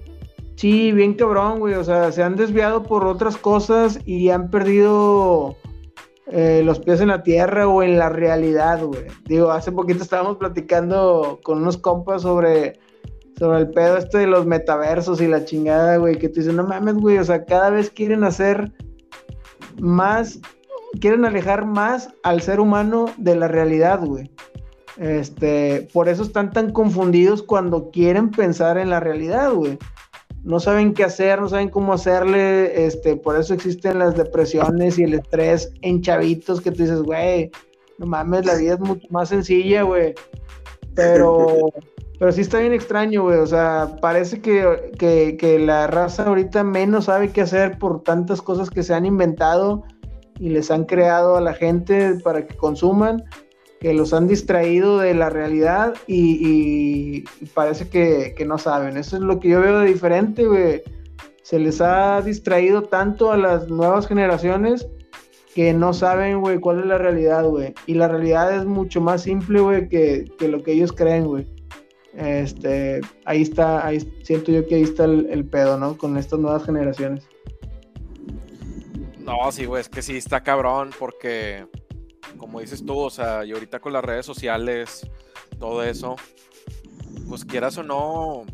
Sí, 0.55 0.91
bien 0.91 1.15
cabrón, 1.15 1.59
güey. 1.59 1.73
O 1.73 1.83
sea, 1.83 2.11
se 2.11 2.21
han 2.21 2.35
desviado 2.35 2.83
por 2.83 3.05
otras 3.05 3.35
cosas 3.35 3.99
y 4.05 4.29
han 4.29 4.51
perdido 4.51 5.55
eh, 6.31 6.61
los 6.63 6.79
pies 6.79 7.01
en 7.01 7.09
la 7.09 7.23
tierra 7.23 7.67
o 7.67 7.83
en 7.83 7.99
la 7.99 8.07
realidad, 8.07 8.81
güey. 8.83 9.07
Digo, 9.25 9.51
hace 9.51 9.71
poquito 9.71 10.01
estábamos 10.01 10.37
platicando 10.37 11.41
con 11.43 11.57
unos 11.57 11.77
compas 11.77 12.21
sobre, 12.21 12.79
sobre 13.37 13.59
el 13.59 13.69
pedo 13.71 13.97
este 13.97 14.19
de 14.19 14.27
los 14.27 14.45
metaversos 14.45 15.19
y 15.19 15.27
la 15.27 15.43
chingada, 15.43 15.97
güey. 15.97 16.17
Que 16.17 16.29
tú 16.29 16.39
dices, 16.39 16.53
no 16.53 16.63
mames, 16.63 16.95
güey. 16.95 17.17
O 17.17 17.23
sea, 17.25 17.43
cada 17.43 17.69
vez 17.69 17.89
quieren 17.89 18.23
hacer 18.23 18.71
más, 19.77 20.39
quieren 21.01 21.25
alejar 21.25 21.65
más 21.65 22.09
al 22.23 22.41
ser 22.41 22.61
humano 22.61 23.07
de 23.17 23.35
la 23.35 23.49
realidad, 23.49 23.99
güey. 23.99 24.31
Este, 24.97 25.89
por 25.91 26.07
eso 26.07 26.23
están 26.23 26.51
tan 26.51 26.71
confundidos 26.71 27.43
cuando 27.43 27.91
quieren 27.91 28.31
pensar 28.31 28.77
en 28.77 28.89
la 28.89 29.01
realidad, 29.01 29.51
güey 29.51 29.77
no 30.43 30.59
saben 30.59 30.93
qué 30.93 31.03
hacer, 31.03 31.39
no 31.39 31.49
saben 31.49 31.69
cómo 31.69 31.93
hacerle, 31.93 32.85
este, 32.85 33.15
por 33.15 33.39
eso 33.39 33.53
existen 33.53 33.99
las 33.99 34.15
depresiones 34.15 34.97
y 34.97 35.03
el 35.03 35.13
estrés 35.13 35.71
en 35.81 36.01
chavitos 36.01 36.61
que 36.61 36.71
tú 36.71 36.83
dices, 36.83 37.01
güey, 37.01 37.51
no 37.97 38.07
mames, 38.07 38.45
la 38.45 38.55
vida 38.55 38.73
es 38.73 38.79
mucho 38.79 39.07
más 39.11 39.29
sencilla, 39.29 39.83
güey. 39.83 40.15
Pero, 40.95 41.71
pero 42.19 42.31
sí 42.31 42.41
está 42.41 42.59
bien 42.59 42.73
extraño, 42.73 43.23
güey. 43.23 43.37
O 43.37 43.45
sea, 43.45 43.97
parece 44.01 44.41
que, 44.41 44.91
que, 44.97 45.37
que, 45.37 45.59
la 45.59 45.85
raza 45.87 46.23
ahorita 46.23 46.63
menos 46.63 47.05
sabe 47.05 47.31
qué 47.31 47.41
hacer 47.41 47.77
por 47.77 48.01
tantas 48.01 48.41
cosas 48.41 48.71
que 48.71 48.81
se 48.81 48.95
han 48.95 49.05
inventado 49.05 49.83
y 50.39 50.49
les 50.49 50.71
han 50.71 50.85
creado 50.85 51.37
a 51.37 51.41
la 51.41 51.53
gente 51.53 52.15
para 52.23 52.47
que 52.47 52.57
consuman 52.57 53.23
que 53.81 53.95
los 53.95 54.13
han 54.13 54.27
distraído 54.27 54.99
de 54.99 55.15
la 55.15 55.31
realidad 55.31 55.95
y, 56.05 57.23
parece 57.55 57.89
que, 57.89 58.45
no 58.45 58.59
saben. 58.59 58.95
Eso 58.95 59.17
es 59.17 59.23
lo 59.23 59.39
que 59.39 59.49
yo 59.49 59.59
veo 59.59 59.79
de 59.79 59.87
diferente, 59.87 60.45
güey. 60.45 60.83
Se 61.41 61.57
les 61.57 61.81
ha 61.81 62.21
distraído 62.21 62.83
tanto 62.83 63.31
a 63.31 63.37
las 63.37 63.69
nuevas 63.69 64.07
generaciones 64.07 64.87
que 65.55 65.73
no 65.73 65.93
saben, 65.93 66.41
güey, 66.41 66.59
cuál 66.59 66.81
es 66.81 66.85
la 66.85 66.99
realidad, 66.99 67.43
güey. 67.43 67.73
Y 67.87 67.95
la 67.95 68.07
realidad 68.07 68.55
es 68.55 68.65
mucho 68.65 69.01
más 69.01 69.23
simple, 69.23 69.59
güey, 69.59 69.89
que, 69.89 70.31
lo 70.47 70.61
que 70.61 70.73
ellos 70.73 70.93
creen, 70.93 71.25
güey. 71.25 71.47
Este, 72.13 73.01
ahí 73.25 73.41
está, 73.41 73.89
siento 74.21 74.51
yo 74.51 74.67
que 74.67 74.75
ahí 74.75 74.83
está 74.83 75.05
el 75.05 75.45
pedo, 75.45 75.77
¿no? 75.77 75.97
Con 75.97 76.17
estas 76.17 76.37
nuevas 76.39 76.63
generaciones. 76.65 77.27
No, 79.17 79.51
sí, 79.51 79.65
güey, 79.65 79.81
es 79.81 79.89
que 79.89 80.03
sí 80.03 80.17
está 80.17 80.41
cabrón 80.41 80.91
porque 80.99 81.65
como 82.37 82.59
dices 82.59 82.85
tú, 82.85 82.97
o 82.97 83.09
sea, 83.09 83.45
y 83.45 83.51
ahorita 83.51 83.79
con 83.79 83.93
las 83.93 84.03
redes 84.03 84.25
sociales, 84.25 85.07
todo 85.59 85.83
eso, 85.83 86.15
pues 87.27 87.45
quieras 87.45 87.77
o 87.77 87.83
no, 87.83 88.45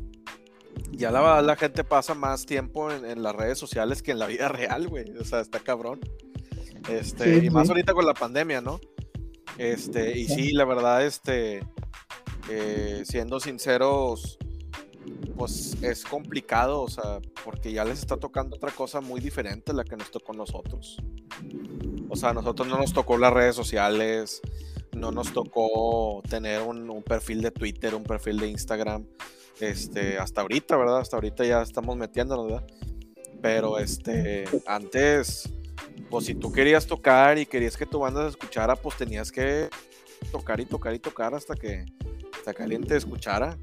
ya 0.92 1.12
la 1.12 1.42
la 1.42 1.56
gente 1.56 1.84
pasa 1.84 2.14
más 2.14 2.46
tiempo 2.46 2.92
en, 2.92 3.22
las 3.22 3.36
redes 3.36 3.58
sociales 3.58 4.02
que 4.02 4.12
en 4.12 4.20
la 4.20 4.28
vida 4.28 4.48
real, 4.50 4.88
güey. 4.88 5.10
O 5.18 5.24
sea, 5.24 5.42
está 5.42 5.60
cabrón. 5.60 6.00
Este, 6.90 7.40
Sí, 7.40 7.46
y 7.48 7.50
más 7.50 7.68
sí. 7.68 7.72
ahorita 7.72 7.94
con 7.94 8.06
la 8.06 8.14
pandemia, 8.14 8.62
¿no? 8.62 8.80
Este, 9.58 10.18
y 10.18 10.28
sí, 10.28 10.52
la 10.54 10.66
verdad, 10.66 11.06
este, 11.06 11.62
eh, 12.50 13.04
siendo 13.06 13.40
sinceros, 13.40 14.38
pues 15.36 15.76
es 15.82 16.04
complicado, 16.06 16.82
o 16.82 16.90
sea, 16.90 17.20
porque 17.44 17.72
ya 17.72 17.84
les 17.84 18.00
está 18.00 18.18
tocando 18.18 18.56
otra 18.56 18.72
cosa 18.72 19.02
muy 19.02 19.20
diferente 19.20 19.72
a 19.72 19.76
la 19.76 19.84
que 19.84 19.98
nos 19.98 20.12
tocó 20.12 20.34
a 20.34 20.36
nosotros. 20.36 20.98
O 22.10 22.16
sea, 22.16 22.30
a 22.30 22.34
nosotros 22.34 22.68
no 22.68 22.78
nos 22.78 22.94
tocó 22.94 23.18
las 23.18 23.34
redes 23.34 23.56
sociales, 23.56 24.42
no 24.96 25.12
nos 25.12 25.32
tocó 25.34 26.22
tener 26.30 26.62
un, 26.62 27.04
perfil 27.04 27.42
de 27.42 27.52
Twitter, 27.52 27.96
un 27.96 28.04
perfil 28.04 28.40
de 28.40 28.48
Instagram, 28.48 29.06
este, 29.60 30.18
hasta 30.18 30.42
ahorita, 30.42 30.78
¿verdad? 30.78 31.00
Hasta 31.00 31.18
ahorita 31.18 31.46
ya 31.46 31.62
estamos 31.62 31.96
metiéndonos, 31.98 32.48
¿verdad? 32.48 32.68
Pero 33.42 33.78
este, 33.78 34.46
antes, 34.66 35.50
pues 36.10 36.26
si 36.26 36.36
tú 36.36 36.52
querías 36.52 36.88
tocar 36.88 37.38
y 37.38 37.46
querías 37.46 37.78
que 37.78 37.86
tu 37.86 38.00
banda 38.00 38.24
se 38.24 38.30
escuchara, 38.30 38.76
pues 38.76 38.98
tenías 38.98 39.32
que 39.32 39.70
tocar 40.32 40.60
y 40.60 40.66
tocar 40.66 40.94
y 40.94 41.00
tocar 41.00 41.36
hasta 41.36 41.56
que, 41.56 41.86
hasta 42.38 42.54
que 42.54 42.64
alguien 42.64 42.84
te 42.84 42.98
escuchara. 42.98 43.58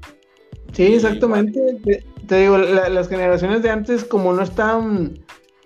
Sí, 0.73 0.95
exactamente. 0.95 2.03
Te, 2.27 2.39
digo, 2.39 2.57
la- 2.57 2.89
las 2.89 3.07
generaciones 3.07 3.61
de 3.61 3.69
antes, 3.69 4.03
como 4.03 4.33
no 4.33 4.41
están 4.41 5.19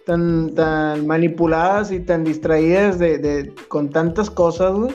tan, 0.10 0.56
tan 0.56 1.06
manipuladas 1.06 1.92
y 1.92 2.00
tan 2.00 2.24
distraídas 2.24 2.98
de, 2.98 3.20
de- 3.20 3.54
con 3.68 3.92
tantas 3.92 4.32
cosas, 4.32 4.74
güey, 4.74 4.92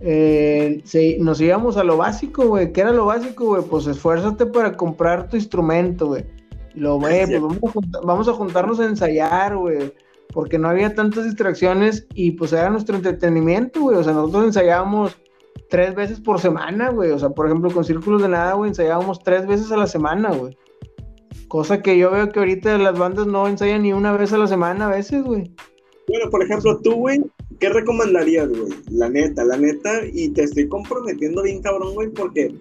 eh, 0.00 0.80
se- 0.84 1.18
nos 1.20 1.38
íbamos 1.40 1.76
a 1.76 1.84
lo 1.84 1.98
básico, 1.98 2.46
güey. 2.48 2.72
¿Qué 2.72 2.80
era 2.80 2.92
lo 2.92 3.04
básico, 3.04 3.44
güey? 3.44 3.62
Pues 3.62 3.86
esfuérzate 3.86 4.46
para 4.46 4.74
comprar 4.74 5.28
tu 5.28 5.36
instrumento, 5.36 6.06
güey. 6.06 6.24
Y 6.74 6.80
Lo, 6.80 6.98
güey, 6.98 7.26
pues 7.26 7.42
vamos 7.42 7.60
a, 7.94 8.06
vamos 8.06 8.28
a 8.28 8.32
juntarnos 8.32 8.80
a 8.80 8.86
ensayar, 8.86 9.54
güey. 9.56 9.92
Porque 10.32 10.58
no 10.58 10.68
había 10.68 10.94
tantas 10.94 11.24
distracciones 11.24 12.06
y 12.14 12.30
pues 12.32 12.52
era 12.54 12.70
nuestro 12.70 12.96
entretenimiento, 12.96 13.80
güey. 13.80 13.96
O 13.98 14.02
sea, 14.04 14.14
nosotros 14.14 14.44
ensayábamos 14.46 15.16
tres 15.68 15.94
veces 15.94 16.20
por 16.20 16.40
semana, 16.40 16.88
güey. 16.90 17.10
O 17.10 17.18
sea, 17.18 17.28
por 17.30 17.46
ejemplo, 17.46 17.70
con 17.70 17.84
Círculos 17.84 18.22
de 18.22 18.28
Nada, 18.28 18.54
güey, 18.54 18.68
ensayábamos 18.70 19.18
tres 19.22 19.46
veces 19.46 19.70
a 19.72 19.76
la 19.76 19.86
semana, 19.86 20.30
güey. 20.32 20.56
Cosa 21.48 21.82
que 21.82 21.96
yo 21.96 22.10
veo 22.10 22.30
que 22.30 22.38
ahorita 22.38 22.76
las 22.78 22.98
bandas 22.98 23.26
no 23.26 23.48
ensayan 23.48 23.82
ni 23.82 23.92
una 23.92 24.16
vez 24.16 24.32
a 24.32 24.38
la 24.38 24.46
semana 24.46 24.86
a 24.86 24.96
veces, 24.96 25.22
güey. 25.24 25.50
Bueno, 26.06 26.30
por 26.30 26.42
ejemplo, 26.42 26.78
tú, 26.80 26.94
güey, 26.94 27.22
¿qué 27.58 27.68
recomendarías, 27.70 28.48
güey? 28.48 28.72
La 28.90 29.08
neta, 29.08 29.44
la 29.44 29.56
neta, 29.56 30.02
y 30.12 30.28
te 30.30 30.42
estoy 30.44 30.68
comprometiendo 30.68 31.42
bien 31.42 31.62
cabrón, 31.62 31.94
güey, 31.94 32.08
porque 32.10 32.54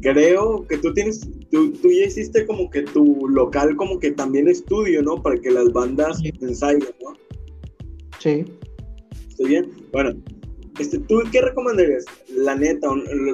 creo 0.00 0.66
que 0.68 0.78
tú 0.78 0.92
tienes, 0.92 1.20
tú, 1.50 1.72
tú 1.72 1.90
ya 1.90 2.06
hiciste 2.06 2.46
como 2.46 2.68
que 2.70 2.82
tu 2.82 3.26
local 3.28 3.76
como 3.76 3.98
que 3.98 4.10
también 4.10 4.48
estudio, 4.48 5.02
¿no? 5.02 5.22
Para 5.22 5.38
que 5.38 5.50
las 5.50 5.72
bandas 5.72 6.18
Sí. 6.18 6.32
ensayen, 6.40 6.88
¿no? 7.02 7.14
Sí. 8.18 8.44
¿Estoy 9.28 9.48
bien? 9.48 9.70
Bueno, 9.92 10.14
este, 10.78 10.98
¿tú 10.98 11.22
qué 11.30 11.40
recomendarías? 11.40 12.04
La 12.34 12.54
neta, 12.54 12.88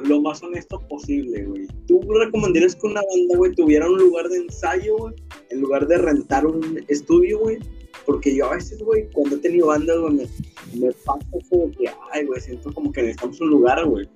lo 0.04 0.20
más 0.20 0.42
honesto 0.42 0.80
posible, 0.88 1.44
güey. 1.44 1.66
¿Tú 1.90 2.00
recomendarías 2.12 2.76
que 2.76 2.86
una 2.86 3.00
banda, 3.00 3.36
güey, 3.36 3.52
tuviera 3.52 3.84
un 3.90 3.98
lugar 3.98 4.28
de 4.28 4.36
ensayo, 4.36 4.96
güey, 4.96 5.14
en 5.50 5.60
lugar 5.60 5.88
de 5.88 5.98
rentar 5.98 6.46
un 6.46 6.84
estudio, 6.86 7.40
güey? 7.40 7.58
Porque 8.06 8.36
yo 8.36 8.46
a 8.46 8.54
veces, 8.54 8.78
güey, 8.78 9.10
cuando 9.10 9.34
he 9.34 9.38
tenido 9.40 9.66
bandas, 9.66 9.98
güey, 9.98 10.12
me, 10.14 10.26
me 10.78 10.92
pasa 11.04 11.26
de 11.32 11.70
que, 11.72 11.90
ay, 12.12 12.26
güey, 12.26 12.40
siento 12.40 12.72
como 12.72 12.92
que 12.92 13.02
necesitamos 13.02 13.40
un 13.40 13.50
lugar, 13.50 13.84
güey. 13.86 14.08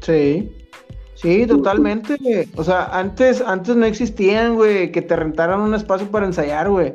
Sí. 0.00 0.50
Sí, 1.14 1.46
totalmente, 1.46 2.16
güey. 2.20 2.48
O 2.56 2.64
sea, 2.64 2.86
antes, 2.86 3.40
antes 3.42 3.76
no 3.76 3.86
existían, 3.86 4.56
güey, 4.56 4.90
que 4.90 5.02
te 5.02 5.14
rentaran 5.14 5.60
un 5.60 5.76
espacio 5.76 6.10
para 6.10 6.26
ensayar, 6.26 6.68
güey. 6.68 6.94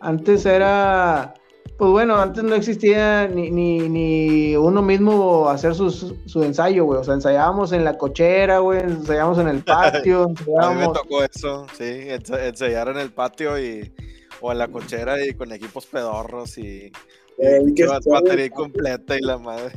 Antes 0.00 0.46
era, 0.46 1.34
pues 1.78 1.90
bueno, 1.90 2.16
antes 2.16 2.42
no 2.44 2.54
existía 2.54 3.28
ni, 3.28 3.50
ni, 3.50 3.88
ni 3.88 4.56
uno 4.56 4.82
mismo 4.82 5.48
hacer 5.48 5.74
su, 5.74 5.90
su 5.90 6.42
ensayo, 6.42 6.84
güey. 6.84 7.00
O 7.00 7.04
sea, 7.04 7.14
ensayábamos 7.14 7.72
en 7.72 7.84
la 7.84 7.98
cochera, 7.98 8.60
güey, 8.60 8.80
ensayábamos 8.80 9.38
en 9.38 9.48
el 9.48 9.62
patio, 9.62 10.26
A 10.60 10.70
mí 10.70 10.80
me 10.80 10.86
tocó 10.86 11.22
eso, 11.22 11.66
sí, 11.76 12.08
ensayar 12.08 12.88
en 12.88 12.98
el 12.98 13.10
patio 13.10 13.58
y, 13.58 13.92
o 14.40 14.52
en 14.52 14.58
la 14.58 14.68
cochera 14.68 15.24
y 15.24 15.34
con 15.34 15.52
equipos 15.52 15.86
pedorros 15.86 16.56
y, 16.58 16.92
Eh, 17.38 17.60
y 17.66 17.74
que 17.74 17.86
batería 17.86 18.50
completa 18.50 19.16
y 19.16 19.20
la 19.20 19.38
madre. 19.38 19.72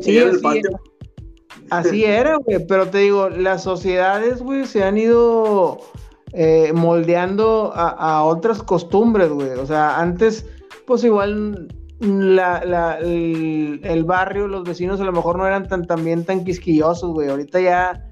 Sí, 0.00 0.18
el 0.18 0.36
sí, 0.36 0.42
patio. 0.42 0.80
Así 1.70 2.04
era, 2.04 2.36
güey, 2.36 2.64
pero 2.66 2.88
te 2.88 2.98
digo, 2.98 3.28
las 3.28 3.62
sociedades, 3.62 4.40
güey, 4.40 4.66
se 4.66 4.82
han 4.82 4.98
ido 4.98 5.78
eh, 6.32 6.72
moldeando 6.74 7.72
a, 7.74 7.88
a 7.88 8.24
otras 8.24 8.62
costumbres, 8.62 9.30
güey. 9.30 9.50
O 9.50 9.66
sea, 9.66 9.98
antes, 9.98 10.46
pues 10.86 11.04
igual 11.04 11.68
la, 12.00 12.64
la- 12.64 12.98
el, 12.98 14.04
barrio, 14.04 14.48
los 14.48 14.64
vecinos 14.64 15.00
a 15.00 15.04
lo 15.04 15.12
mejor 15.12 15.38
no 15.38 15.46
eran 15.46 15.66
tan 15.68 15.86
también 15.86 16.24
tan 16.24 16.44
quisquillosos, 16.44 17.12
güey. 17.12 17.28
Ahorita 17.28 17.60
ya 17.60 18.04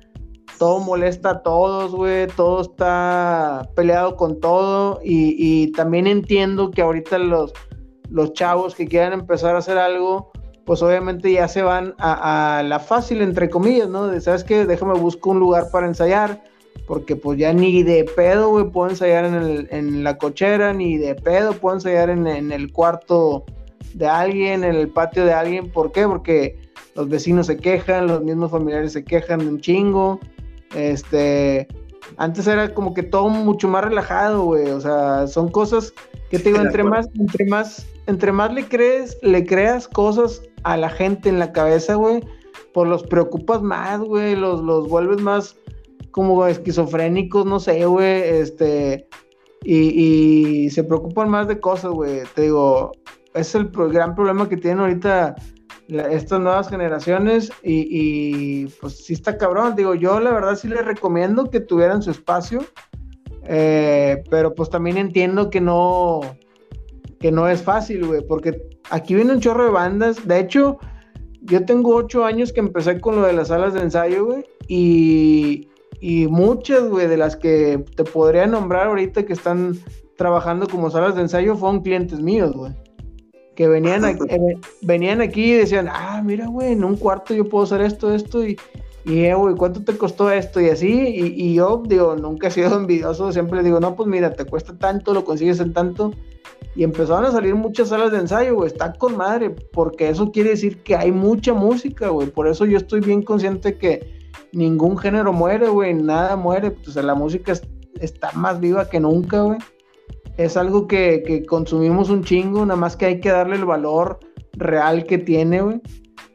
todo 0.58 0.80
molesta 0.80 1.30
a 1.30 1.42
todos, 1.42 1.92
güey, 1.94 2.26
todo 2.28 2.62
está 2.62 3.68
peleado 3.74 4.16
con 4.16 4.40
todo 4.40 5.00
y, 5.02 5.34
y 5.38 5.72
también 5.72 6.06
entiendo 6.06 6.70
que 6.70 6.82
ahorita 6.82 7.18
los, 7.18 7.52
los 8.08 8.32
chavos 8.32 8.74
que 8.74 8.86
quieran 8.86 9.12
empezar 9.12 9.54
a 9.54 9.58
hacer 9.58 9.78
algo, 9.78 10.30
pues 10.64 10.82
obviamente 10.82 11.30
ya 11.32 11.48
se 11.48 11.62
van 11.62 11.94
a, 11.98 12.58
a 12.58 12.62
la 12.62 12.78
fácil, 12.78 13.20
entre 13.20 13.50
comillas, 13.50 13.88
¿no? 13.88 14.06
De, 14.06 14.20
¿sabes 14.20 14.44
qué? 14.44 14.64
Déjame 14.64 14.94
busco 14.94 15.30
un 15.30 15.40
lugar 15.40 15.64
para 15.72 15.86
ensayar, 15.86 16.42
porque 16.86 17.16
pues 17.16 17.38
ya 17.38 17.52
ni 17.52 17.82
de 17.82 18.04
pedo, 18.04 18.50
güey, 18.50 18.70
puedo 18.70 18.90
ensayar 18.90 19.24
en, 19.24 19.34
el- 19.34 19.68
en 19.70 20.04
la 20.04 20.18
cochera, 20.18 20.72
ni 20.72 20.96
de 20.98 21.14
pedo 21.14 21.52
puedo 21.54 21.76
ensayar 21.76 22.10
en, 22.10 22.26
en 22.26 22.52
el 22.52 22.72
cuarto 22.72 23.44
de 23.94 24.06
alguien, 24.06 24.64
en 24.64 24.74
el 24.74 24.88
patio 24.88 25.24
de 25.24 25.32
alguien, 25.32 25.70
¿por 25.70 25.92
qué? 25.92 26.06
Porque 26.06 26.58
los 26.94 27.08
vecinos 27.08 27.46
se 27.46 27.56
quejan, 27.56 28.06
los 28.06 28.22
mismos 28.22 28.50
familiares 28.50 28.92
se 28.92 29.04
quejan 29.04 29.40
un 29.46 29.60
chingo, 29.60 30.20
este... 30.74 31.66
Antes 32.18 32.46
era 32.46 32.72
como 32.74 32.92
que 32.92 33.02
todo 33.02 33.30
mucho 33.30 33.66
más 33.66 33.82
relajado, 33.82 34.44
güey. 34.44 34.68
O 34.70 34.80
sea, 34.80 35.26
son 35.26 35.48
cosas 35.50 35.92
que 36.30 36.38
te 36.38 36.50
digo, 36.50 36.58
entre 36.62 36.84
más, 36.84 37.08
entre 37.18 37.46
más, 37.46 37.86
entre 38.06 38.30
más 38.30 38.52
le 38.52 38.68
crees, 38.68 39.16
le 39.22 39.44
creas 39.46 39.88
cosas 39.88 40.42
a 40.64 40.76
la 40.76 40.90
gente 40.90 41.30
en 41.30 41.38
la 41.38 41.50
cabeza, 41.52 41.94
güey, 41.94 42.20
pues 42.74 42.88
los 42.90 43.02
preocupas 43.04 43.62
más, 43.62 44.00
güey, 44.00 44.36
los, 44.36 44.60
los 44.60 44.86
vuelves 44.86 45.18
más 45.22 45.56
como 46.14 46.46
esquizofrénicos, 46.46 47.44
no 47.44 47.58
sé, 47.58 47.84
güey, 47.86 48.22
este, 48.22 49.08
y, 49.64 50.66
y 50.66 50.70
se 50.70 50.84
preocupan 50.84 51.28
más 51.28 51.48
de 51.48 51.58
cosas, 51.58 51.90
güey. 51.90 52.20
Te 52.36 52.42
digo, 52.42 52.92
es 53.34 53.52
el 53.56 53.68
gran 53.70 54.14
problema 54.14 54.48
que 54.48 54.56
tienen 54.56 54.78
ahorita 54.78 55.34
estas 55.88 56.38
nuevas 56.38 56.68
generaciones 56.68 57.50
y, 57.64 57.88
y, 57.90 58.66
pues 58.80 59.04
sí 59.04 59.14
está 59.14 59.36
cabrón. 59.36 59.74
Digo, 59.74 59.96
yo 59.96 60.20
la 60.20 60.30
verdad 60.30 60.54
sí 60.54 60.68
les 60.68 60.84
recomiendo 60.84 61.50
que 61.50 61.58
tuvieran 61.58 62.00
su 62.00 62.12
espacio, 62.12 62.64
eh, 63.42 64.22
pero 64.30 64.54
pues 64.54 64.70
también 64.70 64.98
entiendo 64.98 65.50
que 65.50 65.60
no, 65.60 66.20
que 67.18 67.32
no 67.32 67.48
es 67.48 67.60
fácil, 67.60 68.06
güey, 68.06 68.24
porque 68.24 68.62
aquí 68.90 69.16
viene 69.16 69.32
un 69.32 69.40
chorro 69.40 69.64
de 69.64 69.70
bandas. 69.70 70.28
De 70.28 70.38
hecho, 70.38 70.78
yo 71.40 71.64
tengo 71.64 71.96
ocho 71.96 72.24
años 72.24 72.52
que 72.52 72.60
empecé 72.60 73.00
con 73.00 73.16
lo 73.16 73.26
de 73.26 73.32
las 73.32 73.48
salas 73.48 73.74
de 73.74 73.80
ensayo, 73.80 74.26
güey, 74.26 74.44
y, 74.68 75.73
y 76.06 76.28
muchas, 76.28 76.86
güey, 76.86 77.06
de 77.06 77.16
las 77.16 77.34
que 77.34 77.82
te 77.96 78.04
podría 78.04 78.46
nombrar 78.46 78.88
ahorita 78.88 79.24
que 79.24 79.32
están 79.32 79.78
trabajando 80.18 80.68
como 80.68 80.90
salas 80.90 81.14
de 81.14 81.22
ensayo 81.22 81.56
fueron 81.56 81.80
clientes 81.80 82.20
míos, 82.20 82.52
güey. 82.54 82.74
Que 83.56 83.68
venían 83.68 84.04
aquí, 84.04 84.22
eh, 84.28 84.58
venían 84.82 85.22
aquí 85.22 85.54
y 85.54 85.56
decían, 85.56 85.88
ah, 85.90 86.20
mira, 86.22 86.46
güey, 86.46 86.72
en 86.72 86.84
un 86.84 86.98
cuarto 86.98 87.32
yo 87.32 87.48
puedo 87.48 87.64
hacer 87.64 87.80
esto, 87.80 88.12
esto, 88.12 88.46
y, 88.46 88.58
y 89.06 89.20
eh, 89.20 89.34
güey, 89.34 89.54
¿cuánto 89.54 89.82
te 89.82 89.96
costó 89.96 90.30
esto? 90.30 90.60
Y 90.60 90.68
así, 90.68 90.92
y, 90.92 91.42
y 91.42 91.54
yo, 91.54 91.82
digo, 91.86 92.14
nunca 92.16 92.48
he 92.48 92.50
sido 92.50 92.76
envidioso, 92.78 93.32
siempre 93.32 93.62
digo, 93.62 93.80
no, 93.80 93.96
pues 93.96 94.06
mira, 94.06 94.30
te 94.34 94.44
cuesta 94.44 94.76
tanto, 94.76 95.14
lo 95.14 95.24
consigues 95.24 95.58
en 95.60 95.72
tanto. 95.72 96.12
Y 96.76 96.84
empezaron 96.84 97.24
a 97.24 97.32
salir 97.32 97.54
muchas 97.54 97.88
salas 97.88 98.12
de 98.12 98.18
ensayo, 98.18 98.56
güey, 98.56 98.66
está 98.66 98.92
con 98.92 99.16
madre, 99.16 99.48
porque 99.72 100.10
eso 100.10 100.30
quiere 100.32 100.50
decir 100.50 100.82
que 100.82 100.96
hay 100.96 101.12
mucha 101.12 101.54
música, 101.54 102.10
güey. 102.10 102.28
Por 102.28 102.46
eso 102.46 102.66
yo 102.66 102.76
estoy 102.76 103.00
bien 103.00 103.22
consciente 103.22 103.78
que 103.78 104.22
ningún 104.54 104.96
género 104.98 105.32
muere, 105.32 105.68
güey, 105.68 105.94
nada 105.94 106.36
muere. 106.36 106.74
O 106.86 106.90
sea, 106.90 107.02
la 107.02 107.14
música 107.14 107.52
es- 107.52 107.62
está 108.00 108.30
más 108.32 108.60
viva 108.60 108.88
que 108.88 109.00
nunca, 109.00 109.42
güey. 109.42 109.58
Es 110.36 110.56
algo 110.56 110.86
que, 110.88 111.22
que 111.26 111.44
consumimos 111.46 112.10
un 112.10 112.24
chingo, 112.24 112.64
nada 112.66 112.78
más 112.78 112.96
que 112.96 113.06
hay 113.06 113.20
que 113.20 113.30
darle 113.30 113.56
el 113.56 113.64
valor 113.64 114.18
real 114.52 115.04
que 115.04 115.18
tiene, 115.18 115.60
güey. 115.62 115.80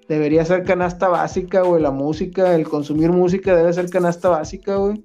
Debería 0.08 0.44
ser 0.46 0.64
canasta 0.64 1.08
básica, 1.08 1.62
güey, 1.62 1.82
la 1.82 1.92
música, 1.92 2.56
el 2.56 2.68
consumir 2.68 3.12
música 3.12 3.56
debe 3.56 3.72
ser 3.74 3.90
canasta 3.90 4.30
básica, 4.30 4.76
güey. 4.78 5.04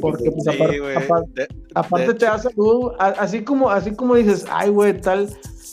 Porque 0.00 0.30
pues, 0.32 0.44
Sí, 0.44 0.50
aparte, 0.62 0.80
aparte- 0.96 1.30
De- 1.34 1.48
Aparte 1.74 2.06
de 2.08 2.14
te 2.14 2.26
da 2.26 2.38
salud, 2.38 2.92
así 2.98 3.44
como, 3.44 3.70
así 3.70 3.92
como 3.94 4.16
dices, 4.16 4.44
ay, 4.50 4.68
güey, 4.70 5.00
tal, 5.00 5.28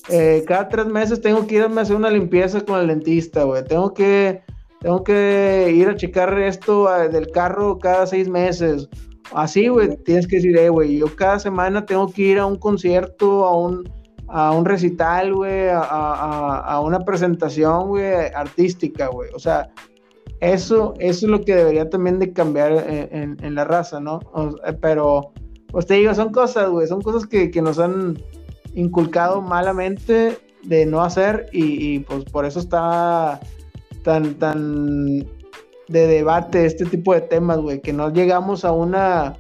eh, 0.10 0.44
cada 0.48 0.70
tres 0.70 0.86
meses 0.86 1.20
tengo 1.20 1.48
que 1.48 1.56
irme 1.56 1.80
a 1.80 1.84
hacer 1.84 1.96
una 1.96 2.12
limpieza 2.12 2.62
con 2.62 2.80
el 2.80 2.88
dentista, 2.88 3.44
güey, 3.44 3.64
tengo 3.66 3.94
que, 3.96 4.42
tengo 4.80 5.04
que 5.04 5.72
ir 5.74 5.90
a 5.90 5.96
checar 5.96 6.38
esto 6.40 6.88
del 7.10 7.32
carro 7.32 7.80
cada 7.80 8.06
seis 8.06 8.28
meses, 8.28 8.88
así, 9.34 9.68
güey, 9.68 9.98
tienes 10.04 10.28
que 10.28 10.38
decir, 10.38 10.58
eh, 10.58 10.70
güey, 10.70 10.98
yo 10.98 11.08
cada 11.16 11.40
semana 11.40 11.86
tengo 11.86 12.12
que 12.12 12.22
ir 12.22 12.40
a 12.40 12.46
un 12.46 12.58
concierto, 12.58 13.46
a 13.46 13.58
un, 13.58 13.90
a 14.28 14.52
un 14.52 14.66
recital, 14.66 15.34
güey, 15.34 15.70
a, 15.72 16.80
una 16.84 17.00
presentación, 17.00 17.88
güey, 17.88 18.06
artística, 18.36 19.08
güey. 19.08 19.30
O 19.34 19.40
sea, 19.40 19.70
eso, 20.40 20.94
eso 21.00 21.26
es 21.26 21.32
lo 21.32 21.42
que 21.42 21.56
debería 21.56 21.90
también 21.90 22.20
de 22.20 22.32
cambiar 22.32 22.72
en, 22.72 23.56
la 23.56 23.64
raza, 23.64 24.00
¿no? 24.00 24.20
pero, 24.82 25.32
pues 25.72 25.86
te 25.86 25.96
digo, 25.96 26.14
son 26.14 26.32
cosas, 26.32 26.70
güey, 26.70 26.88
son 26.88 27.02
cosas 27.02 27.26
que, 27.26 27.50
nos 27.62 27.80
han 27.80 28.18
inculcado 28.76 29.42
malamente 29.42 30.38
de 30.64 30.86
no 30.86 31.02
hacer 31.02 31.48
y, 31.52 31.96
y, 31.96 32.00
pues 32.00 32.26
por 32.26 32.46
eso 32.46 32.60
está 32.60 33.40
tan, 34.08 34.36
tan 34.36 35.20
de 35.90 36.08
debate 36.08 36.66
este 36.66 36.86
tipo 36.86 37.14
de 37.14 37.20
temas, 37.20 37.60
güey, 37.60 37.82
que 37.82 37.92
no 37.92 38.10
llegamos 38.10 38.64
a 38.64 38.72
una 38.72 39.36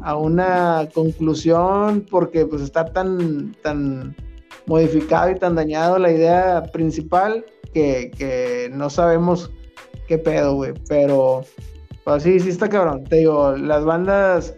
a 0.00 0.16
una 0.16 0.88
conclusión 0.94 2.06
porque 2.10 2.46
pues 2.46 2.62
está 2.62 2.86
tan, 2.86 3.54
tan 3.62 4.16
modificado 4.64 5.32
y 5.32 5.34
tan 5.34 5.54
dañado 5.54 5.98
la 5.98 6.10
idea 6.10 6.62
principal 6.72 7.44
que, 7.74 8.70
no 8.72 8.88
sabemos 8.88 9.50
qué 10.08 10.16
pedo, 10.16 10.54
güey. 10.54 10.72
Pero 10.88 11.42
pues 12.04 12.22
sí, 12.22 12.40
sí 12.40 12.48
está 12.48 12.70
cabrón. 12.70 13.04
Te 13.04 13.16
digo, 13.16 13.54
las 13.54 13.84
bandas 13.84 14.54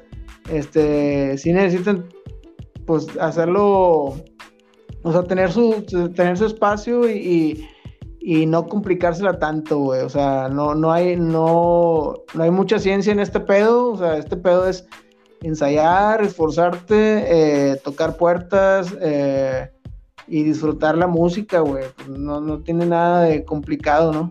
este 0.53 1.37
sí 1.37 1.53
necesitan 1.53 2.07
pues 2.87 3.09
hacerlo 3.19 4.15
o 5.03 5.13
sea, 5.13 5.25
tener 5.25 5.51
su 5.51 5.83
tener 6.15 6.39
su 6.39 6.47
espacio 6.47 7.11
y, 7.11 7.67
no 8.47 8.67
complicársela 8.67 9.39
tanto, 9.39 9.79
güey. 9.79 10.01
O 10.03 10.09
sea, 10.09 10.49
no, 10.49 10.75
no 10.75 10.91
hay, 10.91 11.15
no, 11.15 12.15
no 12.35 12.43
hay 12.43 12.51
mucha 12.51 12.81
ciencia 12.81 13.13
en 13.13 13.21
este 13.21 13.39
pedo. 13.39 13.93
O 13.93 13.99
sea, 13.99 14.17
este 14.17 14.37
pedo 14.37 14.69
es 14.69 14.85
ensayar, 15.43 16.23
esforzarte, 16.23 16.97
eh, 17.71 17.77
tocar 17.85 18.17
puertas 18.17 18.93
eh, 19.01 19.71
y 20.27 20.43
disfrutar 20.43 20.99
la 20.99 21.07
música, 21.07 21.61
güey. 21.61 21.85
No, 22.09 22.41
no 22.41 22.65
tiene 22.65 22.87
nada 22.87 23.23
de 23.23 23.45
complicado, 23.45 24.13
¿no? 24.13 24.31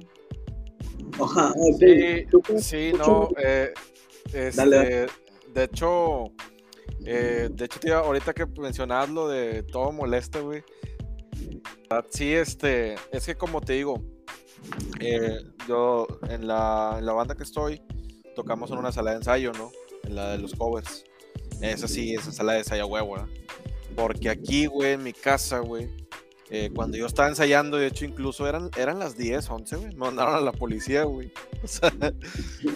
Ajá, 1.23 1.53
sí, 1.79 2.25
sí, 2.57 2.91
no. 2.97 3.29
Eh, 3.41 3.73
este, 4.33 5.07
de 5.53 5.63
hecho, 5.63 6.31
de 6.99 7.47
hecho, 7.61 7.79
tío, 7.79 7.97
ahorita 7.99 8.33
que 8.33 8.45
mencionabas 8.59 9.09
lo 9.09 9.29
de 9.29 9.63
todo 9.63 9.93
molesta, 9.93 10.41
güey. 10.41 10.63
Sí, 12.09 12.33
este, 12.33 12.95
es 13.11 13.25
que 13.25 13.35
como 13.35 13.61
te 13.61 13.73
digo, 13.73 14.01
yo 15.67 16.07
en 16.29 16.47
la, 16.47 16.95
en 16.97 17.05
la 17.05 17.13
banda 17.13 17.35
que 17.35 17.43
estoy, 17.43 17.81
tocamos 18.35 18.71
en 18.71 18.77
una 18.77 18.91
sala 18.91 19.11
de 19.11 19.17
ensayo, 19.17 19.51
¿no? 19.53 19.71
en 20.05 20.15
la 20.15 20.31
de 20.31 20.37
los 20.37 20.53
covers. 20.53 21.05
Esa 21.61 21.87
sí, 21.87 22.13
esa 22.13 22.31
sala 22.31 22.53
de 22.53 22.59
ensayo 22.59 22.87
huevo, 22.87 23.17
Porque 23.95 24.29
aquí, 24.29 24.65
güey, 24.65 24.93
en 24.93 25.03
mi 25.03 25.13
casa, 25.13 25.59
güey, 25.59 25.89
eh, 26.49 26.69
cuando 26.75 26.97
yo 26.97 27.05
estaba 27.05 27.29
ensayando, 27.29 27.77
de 27.77 27.87
hecho, 27.87 28.05
incluso 28.05 28.47
eran, 28.47 28.69
eran 28.77 28.99
las 28.99 29.17
10, 29.17 29.49
11, 29.49 29.75
güey, 29.77 29.89
me 29.89 29.95
mandaron 29.95 30.35
a 30.35 30.41
la 30.41 30.51
policía, 30.51 31.03
güey. 31.03 31.31
O 31.63 31.67
sea, 31.67 31.91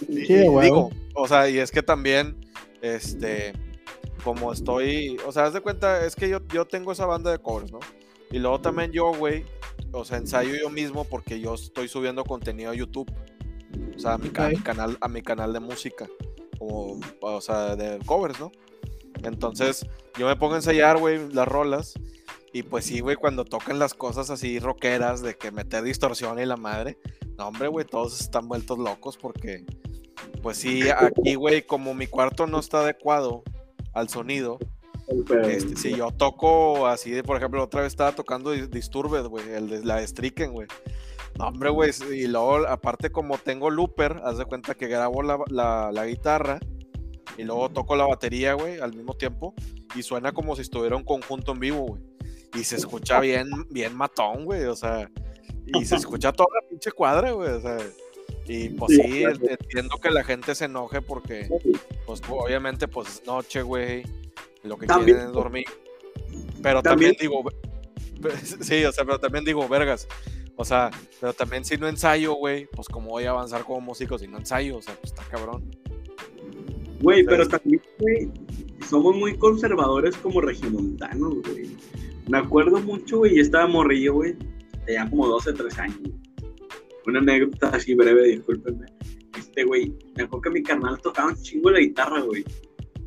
digo, 0.08 0.90
o 1.14 1.28
sea, 1.28 1.48
y 1.48 1.58
es 1.58 1.70
que 1.70 1.80
también, 1.80 2.44
este, 2.82 3.52
como 4.24 4.52
estoy, 4.52 5.16
o 5.24 5.30
sea, 5.30 5.44
haz 5.44 5.52
de 5.52 5.60
cuenta, 5.60 6.04
es 6.04 6.16
que 6.16 6.28
yo, 6.28 6.40
yo 6.48 6.64
tengo 6.64 6.90
esa 6.90 7.06
banda 7.06 7.30
de 7.30 7.38
covers, 7.38 7.70
¿no? 7.70 7.78
Y 8.30 8.38
luego 8.38 8.60
también 8.60 8.92
yo, 8.92 9.12
güey, 9.12 9.44
o 9.92 10.04
sea, 10.04 10.18
ensayo 10.18 10.54
yo 10.54 10.70
mismo 10.70 11.04
porque 11.04 11.40
yo 11.40 11.54
estoy 11.54 11.88
subiendo 11.88 12.24
contenido 12.24 12.70
a 12.70 12.74
YouTube. 12.74 13.10
O 13.96 13.98
sea, 13.98 14.14
a 14.14 14.18
mi, 14.18 14.30
a 14.34 14.48
mi 14.48 14.56
canal, 14.56 14.98
a 15.00 15.08
mi 15.08 15.22
canal 15.22 15.52
de 15.52 15.60
música 15.60 16.08
como, 16.60 17.00
o 17.20 17.40
sea, 17.40 17.74
de 17.74 17.98
covers, 18.04 18.38
¿no? 18.38 18.52
Entonces, 19.24 19.86
yo 20.18 20.26
me 20.26 20.36
pongo 20.36 20.54
a 20.54 20.56
ensayar, 20.56 20.98
güey, 20.98 21.32
las 21.32 21.48
rolas. 21.48 21.94
Y 22.52 22.62
pues 22.64 22.84
sí, 22.84 23.00
güey, 23.00 23.16
cuando 23.16 23.44
tocan 23.44 23.78
las 23.78 23.94
cosas 23.94 24.28
así 24.28 24.58
rockeras 24.58 25.22
de 25.22 25.36
que 25.36 25.50
meter 25.50 25.82
distorsión 25.84 26.38
y 26.38 26.44
la 26.44 26.56
madre, 26.56 26.98
no, 27.38 27.48
hombre, 27.48 27.68
güey, 27.68 27.86
todos 27.86 28.20
están 28.20 28.48
vueltos 28.48 28.78
locos 28.78 29.16
porque, 29.16 29.64
pues 30.42 30.58
sí, 30.58 30.82
aquí, 30.90 31.36
güey, 31.36 31.64
como 31.64 31.94
mi 31.94 32.08
cuarto 32.08 32.46
no 32.46 32.58
está 32.58 32.80
adecuado 32.80 33.44
al 33.94 34.08
sonido, 34.08 34.58
este, 35.10 35.76
si 35.76 35.96
yo 35.96 36.10
toco 36.12 36.86
así, 36.86 37.10
de, 37.10 37.22
por 37.22 37.36
ejemplo, 37.36 37.62
otra 37.62 37.82
vez 37.82 37.92
estaba 37.92 38.12
tocando 38.12 38.52
Disturbed, 38.52 39.26
güey, 39.26 39.48
el 39.50 39.68
de 39.68 39.84
la 39.84 39.96
de 39.96 40.06
Stricken, 40.06 40.52
güey. 40.52 40.68
No, 41.38 41.48
hombre, 41.48 41.70
güey, 41.70 41.90
y 42.12 42.26
luego, 42.26 42.66
aparte, 42.66 43.10
como 43.10 43.38
tengo 43.38 43.70
looper, 43.70 44.20
haz 44.24 44.38
de 44.38 44.44
cuenta 44.44 44.74
que 44.74 44.88
grabo 44.88 45.22
la, 45.22 46.04
guitarra 46.06 46.60
y 47.36 47.44
luego 47.44 47.70
toco 47.70 47.96
la 47.96 48.06
batería, 48.06 48.54
güey, 48.54 48.80
al 48.80 48.94
mismo 48.94 49.14
tiempo, 49.14 49.54
y 49.94 50.02
suena 50.02 50.32
como 50.32 50.54
si 50.56 50.62
estuviera 50.62 50.96
un 50.96 51.04
conjunto 51.04 51.52
en 51.52 51.60
vivo, 51.60 51.86
güey. 51.86 52.02
Y 52.54 52.64
se 52.64 52.76
escucha 52.76 53.20
bien, 53.20 53.48
bien 53.70 53.96
matón, 53.96 54.44
güey, 54.44 54.64
o 54.64 54.74
sea, 54.76 55.10
y 55.66 55.84
se 55.84 55.96
escucha 55.96 56.32
toda 56.32 56.48
la 56.60 56.68
pinche 56.68 56.92
cuadra, 56.92 57.32
güey, 57.32 57.50
o 57.50 57.60
sea. 57.60 57.78
Y 58.46 58.70
pues 58.70 58.96
sí, 58.96 59.22
entiendo 59.22 59.96
que 60.02 60.10
la 60.10 60.24
gente 60.24 60.54
se 60.56 60.64
enoje 60.64 61.00
porque, 61.00 61.48
pues 62.04 62.20
obviamente, 62.28 62.88
pues 62.88 63.08
es 63.08 63.26
noche, 63.26 63.62
güey, 63.62 64.02
lo 64.62 64.76
que 64.76 64.86
quieren 64.86 65.16
es 65.16 65.32
dormir. 65.32 65.66
Pero 66.62 66.82
también 66.82 67.16
digo, 67.18 67.42
sí, 68.60 68.84
o 68.84 68.92
sea, 68.92 69.04
pero 69.04 69.18
también 69.18 69.44
digo, 69.44 69.66
vergas, 69.68 70.06
o 70.56 70.64
sea, 70.64 70.90
pero 71.20 71.32
también 71.32 71.64
si 71.64 71.76
no 71.76 71.88
ensayo, 71.88 72.34
güey, 72.34 72.66
pues 72.66 72.88
como 72.88 73.08
voy 73.10 73.24
a 73.24 73.30
avanzar 73.30 73.64
como 73.64 73.80
músico 73.80 74.18
si 74.18 74.28
no 74.28 74.38
ensayo, 74.38 74.76
o 74.76 74.82
sea, 74.82 74.94
pues 74.94 75.12
está 75.12 75.24
cabrón. 75.24 75.70
Güey, 77.00 77.24
pero 77.24 77.48
también, 77.48 77.80
güey, 77.98 78.30
somos 78.86 79.16
muy 79.16 79.38
conservadores 79.38 80.16
como 80.18 80.40
regimontanos, 80.42 81.34
güey. 81.42 81.70
Me 82.28 82.38
acuerdo 82.38 82.78
mucho, 82.80 83.18
güey, 83.18 83.36
y 83.36 83.40
estaba 83.40 83.66
morrillo, 83.66 84.14
güey, 84.14 84.36
tenía 84.84 85.08
como 85.08 85.26
12, 85.28 85.54
13 85.54 85.80
años. 85.80 85.98
Una 87.06 87.20
anécdota 87.20 87.70
así 87.70 87.94
breve, 87.94 88.24
discúlpenme. 88.24 88.86
Este, 89.38 89.64
güey, 89.64 89.94
me 90.16 90.24
acuerdo 90.24 90.42
que 90.42 90.50
mi 90.50 90.62
carnal 90.62 91.00
tocaba 91.00 91.30
un 91.30 91.42
chingo 91.42 91.70
la 91.70 91.80
guitarra, 91.80 92.20
güey. 92.20 92.44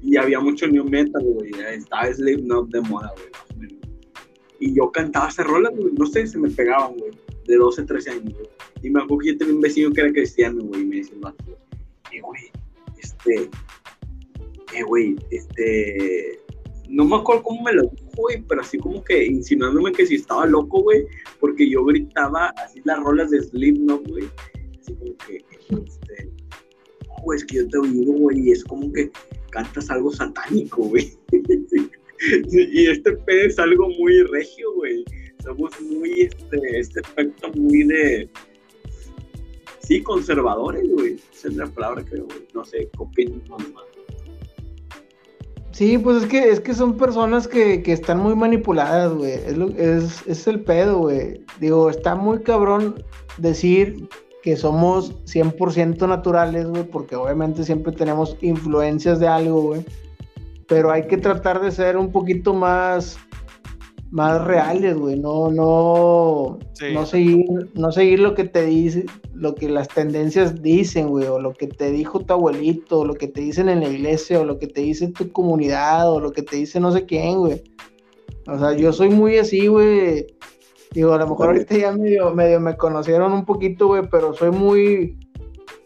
Y 0.03 0.17
había 0.17 0.39
mucho 0.39 0.67
new 0.67 0.83
metal, 0.83 1.23
güey. 1.23 1.51
Estaba 1.73 2.13
Slipknot 2.13 2.69
de 2.69 2.81
moda, 2.81 3.11
güey. 3.15 3.69
Y 4.59 4.75
yo 4.75 4.91
cantaba 4.91 5.29
esas 5.29 5.47
rolas, 5.47 5.73
güey. 5.75 5.93
No 5.93 6.05
sé, 6.05 6.27
se 6.27 6.37
me 6.37 6.49
pegaban, 6.49 6.97
güey 6.97 7.11
de 7.47 7.57
12, 7.57 7.83
13 7.83 8.09
años, 8.11 8.33
Y 8.81 8.89
me 8.89 9.01
acuerdo 9.01 9.19
que 9.19 9.27
yo 9.29 9.37
tenía 9.37 9.55
un 9.55 9.61
vecino 9.61 9.91
que 9.91 10.01
era 10.01 10.11
cristiano, 10.11 10.63
güey, 10.63 10.81
y 10.81 10.85
me 10.85 10.95
decía, 10.97 11.15
eh, 12.11 12.21
güey, 12.21 12.51
este, 13.01 13.49
eh, 14.73 14.83
güey, 14.83 15.15
este, 15.31 16.39
no 16.89 17.05
me 17.05 17.15
acuerdo 17.15 17.43
cómo 17.43 17.63
me 17.63 17.73
lo 17.73 17.83
dijo, 17.83 18.09
güey, 18.15 18.41
pero 18.47 18.61
así 18.61 18.77
como 18.77 19.03
que 19.03 19.25
insinuándome 19.25 19.91
que 19.91 20.05
si 20.05 20.15
estaba 20.15 20.45
loco, 20.45 20.81
güey, 20.81 21.05
porque 21.39 21.69
yo 21.69 21.83
gritaba 21.85 22.53
así 22.63 22.81
las 22.85 22.99
rolas 22.99 23.31
de 23.31 23.41
Slipknot, 23.41 24.07
güey, 24.07 24.25
así 24.79 24.93
como 24.95 25.17
que, 25.17 25.37
este, 25.69 26.29
güey, 27.23 27.37
es 27.37 27.45
que 27.45 27.57
yo 27.57 27.67
te 27.67 27.77
oigo, 27.77 28.13
güey, 28.13 28.39
y 28.39 28.51
es 28.51 28.63
como 28.63 28.91
que 28.91 29.11
cantas 29.53 29.89
algo 29.89 30.11
satánico, 30.11 30.83
güey. 30.83 31.13
y 32.51 32.87
este 32.87 33.13
pedo 33.13 33.47
es 33.47 33.59
algo 33.59 33.87
muy 33.89 34.23
regio, 34.23 34.73
güey 34.73 35.05
somos 35.43 35.71
muy, 35.81 36.21
este, 36.21 36.79
este 36.79 37.01
aspecto 37.01 37.49
muy 37.55 37.83
de, 37.83 38.29
sí, 39.79 40.01
conservadores, 40.01 40.89
güey. 40.89 41.19
Esa 41.33 41.49
es 41.49 41.55
la 41.55 41.67
palabra 41.67 42.03
que, 42.03 42.17
güey, 42.17 42.47
no 42.53 42.63
sé, 42.63 42.89
qué 43.15 43.29
más. 43.29 43.83
Sí, 45.71 45.97
pues 45.97 46.23
es 46.23 46.29
que, 46.29 46.49
es 46.49 46.59
que 46.59 46.73
son 46.73 46.97
personas 46.97 47.47
que, 47.47 47.81
que 47.81 47.93
están 47.93 48.19
muy 48.19 48.35
manipuladas, 48.35 49.11
güey. 49.13 49.33
Es, 49.33 49.57
es, 49.77 50.27
es 50.27 50.47
el 50.47 50.61
pedo, 50.61 50.99
güey. 50.99 51.43
Digo, 51.59 51.89
está 51.89 52.15
muy 52.15 52.41
cabrón 52.41 53.03
decir 53.37 54.07
que 54.43 54.57
somos 54.57 55.15
100% 55.25 56.07
naturales, 56.07 56.67
güey, 56.67 56.83
porque 56.83 57.15
obviamente 57.15 57.63
siempre 57.63 57.93
tenemos 57.93 58.37
influencias 58.41 59.19
de 59.19 59.27
algo, 59.27 59.61
güey. 59.61 59.85
Pero 60.67 60.91
hay 60.91 61.07
que 61.07 61.17
tratar 61.17 61.61
de 61.61 61.71
ser 61.71 61.97
un 61.97 62.11
poquito 62.11 62.53
más 62.53 63.17
más 64.11 64.43
reales, 64.45 64.95
güey, 64.95 65.17
no, 65.17 65.49
no, 65.49 66.59
no 66.93 67.05
seguir, 67.07 67.47
no 67.73 67.91
seguir 67.91 68.19
lo 68.19 68.35
que 68.35 68.43
te 68.43 68.63
dice, 68.63 69.07
lo 69.33 69.55
que 69.55 69.67
las 69.67 69.87
tendencias 69.87 70.61
dicen, 70.61 71.07
güey, 71.07 71.25
o 71.25 71.39
lo 71.39 71.53
que 71.53 71.65
te 71.65 71.89
dijo 71.89 72.19
tu 72.19 72.31
abuelito, 72.31 72.99
o 72.99 73.05
lo 73.05 73.15
que 73.15 73.27
te 73.27 73.41
dicen 73.41 73.69
en 73.69 73.79
la 73.79 73.89
iglesia, 73.89 74.39
o 74.39 74.45
lo 74.45 74.59
que 74.59 74.67
te 74.67 74.81
dice 74.81 75.07
tu 75.07 75.31
comunidad, 75.31 76.11
o 76.11 76.19
lo 76.19 76.31
que 76.31 76.43
te 76.43 76.57
dice 76.57 76.79
no 76.79 76.91
sé 76.91 77.07
quién, 77.07 77.39
güey. 77.39 77.63
O 78.45 78.59
sea, 78.59 78.73
yo 78.73 78.93
soy 78.93 79.09
muy 79.09 79.39
así, 79.39 79.65
güey. 79.65 80.27
Digo, 80.93 81.13
a 81.13 81.17
lo 81.17 81.27
mejor 81.27 81.47
ahorita 81.47 81.75
ya 81.75 81.91
medio, 81.91 82.33
medio 82.33 82.59
me 82.59 82.77
conocieron 82.77 83.33
un 83.33 83.45
poquito, 83.45 83.87
güey, 83.87 84.03
pero 84.11 84.33
soy 84.33 84.51
muy, 84.51 85.17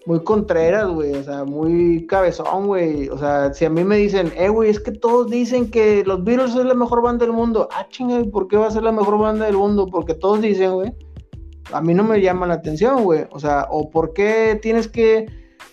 muy 0.06 0.22
contreras, 0.24 0.88
güey, 0.90 1.14
o 1.14 1.24
sea, 1.24 1.46
muy 1.46 2.06
cabezón, 2.08 2.68
güey. 2.68 3.08
O 3.08 3.18
sea, 3.18 3.54
si 3.54 3.64
a 3.64 3.70
mí 3.70 3.86
me 3.86 3.96
dicen, 3.96 4.34
eh, 4.36 4.50
güey, 4.50 4.70
es 4.70 4.80
que 4.82 4.92
todos 4.92 5.30
dicen 5.30 5.72
que 5.72 6.04
los 6.06 6.24
Beatles 6.26 6.56
es 6.56 6.66
la 6.66 6.74
mejor 6.74 7.02
banda 7.02 7.26
del 7.26 7.34
mundo. 7.34 7.70
Ah, 7.72 7.88
chinga, 7.90 8.22
¿por 8.32 8.50
qué 8.50 8.58
va 8.58 8.68
a 8.68 8.72
ser 8.72 8.84
la 8.84 8.92
mejor 8.92 9.18
banda 9.18 9.46
del 9.46 9.56
mundo? 9.56 9.88
Porque 9.88 10.14
todos 10.14 10.42
dicen, 10.42 10.74
güey. 10.74 10.94
A 11.74 11.82
mí 11.82 11.94
no 11.94 12.04
me 12.04 12.22
llama 12.22 12.48
la 12.48 12.56
atención, 12.56 13.04
güey. 13.04 13.26
O 13.32 13.40
sea, 13.40 13.68
o 13.70 13.90
por 13.90 14.14
qué 14.14 14.60
tienes 14.62 14.88
que 14.88 15.26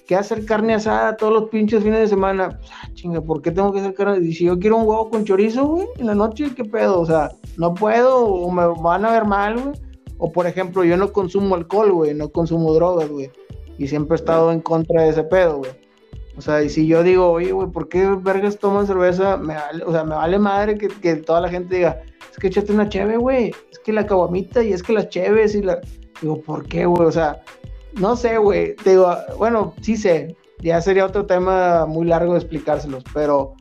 ¿qué 0.07 0.17
hacer 0.17 0.45
carne 0.45 0.75
asada 0.75 1.17
todos 1.17 1.33
los 1.33 1.51
pinches 1.51 1.83
fines 1.83 2.01
de 2.01 2.09
semana? 2.09 2.59
Pues, 2.59 2.71
ah, 2.73 2.88
chinga, 2.95 3.21
¿por 3.21 3.43
qué 3.43 3.51
tengo 3.51 3.73
que 3.73 3.81
hacer 3.81 3.95
carne? 3.95 4.27
Y 4.27 4.33
si 4.35 4.45
yo 4.45 4.59
quiero 4.59 4.77
un 4.77 4.87
huevo 4.87 5.11
con 5.11 5.25
chorizo, 5.25 5.67
güey, 5.67 5.87
en 5.99 6.07
la 6.07 6.14
noche, 6.14 6.55
¿qué 6.55 6.64
pedo? 6.64 7.01
O 7.01 7.07
sea, 7.07 7.31
no 7.57 7.75
puedo, 7.75 8.25
o 8.25 8.51
me 8.51 8.67
van 8.83 9.05
a 9.05 9.12
ver 9.12 9.25
mal, 9.25 9.61
güey. 9.61 9.75
O 10.19 10.31
por 10.31 10.47
ejemplo, 10.47 10.85
yo 10.85 10.97
no 10.97 11.12
consumo 11.12 11.55
alcohol, 11.55 11.93
güey, 11.93 12.14
no 12.14 12.31
consumo 12.31 12.73
drogas, 12.73 13.09
güey. 13.09 13.31
Y 13.79 13.88
siempre 13.88 14.14
he 14.14 14.21
estado 14.21 14.53
en 14.53 14.61
contra 14.61 15.03
de 15.03 15.11
ese 15.11 15.25
pedo, 15.25 15.59
güey. 15.59 15.73
O 16.37 16.40
sea, 16.40 16.62
y 16.62 16.69
si 16.69 16.87
yo 16.87 17.03
digo, 17.03 17.31
oye, 17.31 17.53
güey, 17.53 17.69
¿por 17.69 17.88
qué 17.88 18.09
vergas 18.21 18.59
toman 18.59 18.87
cerveza? 18.87 19.37
Me 19.37 19.55
vale, 19.55 19.85
o 19.85 19.93
sea, 19.93 20.05
me 20.05 20.14
vale 20.14 20.38
madre 20.38 20.77
que, 20.77 20.88
que 20.88 21.17
toda 21.17 21.40
la 21.40 21.49
gente 21.49 21.77
diga, 21.77 22.01
es 22.31 22.38
que 22.38 22.49
échate 22.49 22.73
una 22.73 22.88
cheve, 22.88 23.17
güey. 23.17 23.53
Es 23.71 23.79
que 23.79 23.93
la 23.93 24.07
caguamita 24.07 24.62
y 24.62 24.73
es 24.73 24.83
que 24.83 24.93
las 24.93 25.09
cheves 25.09 25.55
y 25.55 25.62
la... 25.62 25.81
Digo, 26.21 26.40
¿por 26.40 26.67
qué, 26.67 26.87
güey? 26.87 27.07
O 27.07 27.12
sea, 27.12 27.43
no 27.98 28.16
sé, 28.16 28.38
güey. 28.38 28.74
Digo, 28.85 29.14
bueno, 29.38 29.74
sí 29.80 29.96
sé. 29.96 30.37
Ya 30.61 30.80
sería 30.80 31.07
otro 31.07 31.26
tema 31.26 31.87
muy 31.87 32.07
largo 32.07 32.33
de 32.33 32.38
explicárselos, 32.40 33.04
pero... 33.12 33.54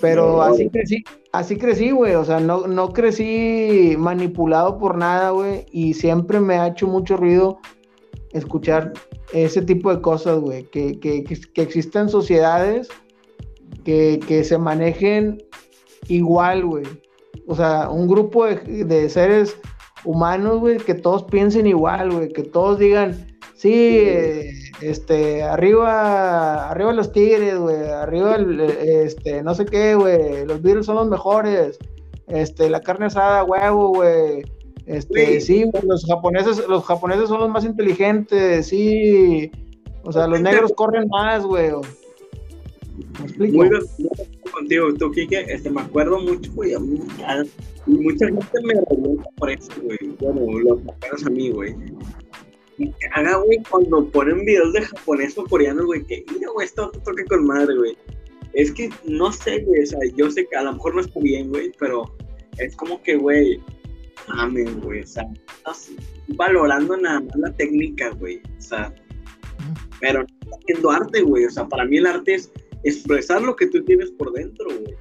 Pero 0.00 0.42
así 0.42 0.68
crecí, 0.68 1.02
así 1.32 1.56
crecí, 1.56 1.90
güey. 1.90 2.14
O 2.14 2.24
sea, 2.24 2.38
no, 2.38 2.66
no 2.66 2.92
crecí 2.92 3.94
manipulado 3.96 4.76
por 4.76 4.98
nada, 4.98 5.30
güey. 5.30 5.64
Y 5.72 5.94
siempre 5.94 6.40
me 6.40 6.56
ha 6.56 6.68
hecho 6.68 6.86
mucho 6.86 7.16
ruido 7.16 7.58
escuchar 8.32 8.92
ese 9.32 9.62
tipo 9.62 9.94
de 9.94 10.02
cosas, 10.02 10.40
güey. 10.40 10.64
Que, 10.64 10.98
que, 11.00 11.24
que, 11.24 11.62
existan 11.62 12.10
sociedades 12.10 12.88
que, 13.84 14.20
que 14.26 14.44
se 14.44 14.58
manejen 14.58 15.42
igual, 16.08 16.66
güey 16.66 16.84
o 17.46 17.54
sea, 17.54 17.88
un 17.90 18.08
grupo 18.08 18.46
de, 18.46 19.08
seres 19.08 19.56
humanos, 20.04 20.60
güey, 20.60 20.78
que 20.78 20.94
todos 20.94 21.24
piensen 21.24 21.66
igual, 21.66 22.10
güey, 22.12 22.28
que 22.28 22.42
todos 22.42 22.78
digan, 22.78 23.33
sí, 23.64 24.50
este, 24.82 25.42
arriba, 25.42 26.68
arriba 26.68 26.92
los 26.92 27.12
tigres, 27.12 27.56
güey, 27.56 27.88
arriba, 27.88 28.36
el, 28.36 28.60
este, 28.60 29.42
no 29.42 29.54
sé 29.54 29.64
qué, 29.64 29.94
güey, 29.94 30.44
los 30.44 30.60
Beatles 30.60 30.84
son 30.84 30.96
los 30.96 31.08
mejores, 31.08 31.78
este, 32.26 32.68
la 32.68 32.82
carne 32.82 33.06
asada, 33.06 33.42
huevo, 33.42 33.88
güey, 33.88 34.42
este, 34.84 35.40
sí, 35.40 35.64
güey, 35.64 35.82
los 35.86 36.04
japoneses, 36.04 36.68
los 36.68 36.84
japoneses 36.84 37.30
son 37.30 37.40
los 37.40 37.48
más 37.48 37.64
inteligentes, 37.64 38.66
sí, 38.66 39.50
o 40.02 40.12
sea, 40.12 40.26
los 40.26 40.42
negros 40.42 40.70
corren 40.76 41.08
más, 41.08 41.42
güey. 41.42 41.70
¿Me 43.18 43.24
explico? 43.24 43.56
Muy, 43.56 43.70
contigo, 44.52 44.92
tú, 44.98 45.10
Kike, 45.10 45.46
este, 45.48 45.70
me 45.70 45.80
acuerdo 45.80 46.20
mucho, 46.20 46.52
güey, 46.52 46.76
mucha 47.86 48.26
gente 48.26 48.60
me 48.62 48.82
pregunta 48.82 49.30
por 49.38 49.50
eso, 49.50 49.72
güey, 49.82 49.98
bueno, 50.20 50.58
los 50.58 50.84
mexicanos 50.84 51.24
a 51.24 51.30
mí, 51.30 51.48
güey. 51.48 51.74
Y 52.78 52.92
haga, 53.12 53.36
güey, 53.36 53.62
cuando 53.70 54.08
ponen 54.10 54.44
videos 54.44 54.72
de 54.72 54.82
japonés 54.82 55.38
o 55.38 55.44
coreano, 55.44 55.86
güey, 55.86 56.04
que, 56.04 56.24
mira, 56.32 56.50
güey, 56.52 56.66
esto 56.66 56.90
toque 57.04 57.24
con 57.24 57.46
madre, 57.46 57.76
güey. 57.76 57.96
Es 58.52 58.72
que, 58.72 58.90
no 59.04 59.32
sé, 59.32 59.62
güey, 59.64 59.82
o 59.82 59.86
sea, 59.86 59.98
yo 60.16 60.30
sé 60.30 60.46
que 60.46 60.56
a 60.56 60.62
lo 60.62 60.72
mejor 60.74 60.94
no 60.94 61.00
está 61.00 61.20
bien, 61.20 61.50
güey, 61.50 61.72
pero 61.78 62.04
es 62.58 62.76
como 62.76 63.02
que, 63.02 63.16
güey, 63.16 63.60
amén, 64.28 64.80
güey, 64.80 65.02
o 65.02 65.06
sea, 65.06 65.24
estás 65.56 65.90
valorando 66.28 66.96
nada 66.96 67.20
más 67.20 67.36
la 67.36 67.52
técnica, 67.56 68.10
güey, 68.10 68.40
o 68.58 68.60
sea, 68.60 68.94
pero 70.00 70.20
no 70.20 70.56
haciendo 70.56 70.90
arte, 70.90 71.22
güey, 71.22 71.46
o 71.46 71.50
sea, 71.50 71.66
para 71.66 71.84
mí 71.84 71.98
el 71.98 72.06
arte 72.06 72.34
es 72.34 72.52
expresar 72.84 73.42
lo 73.42 73.56
que 73.56 73.66
tú 73.66 73.82
tienes 73.84 74.10
por 74.12 74.32
dentro, 74.32 74.66
güey. 74.66 74.94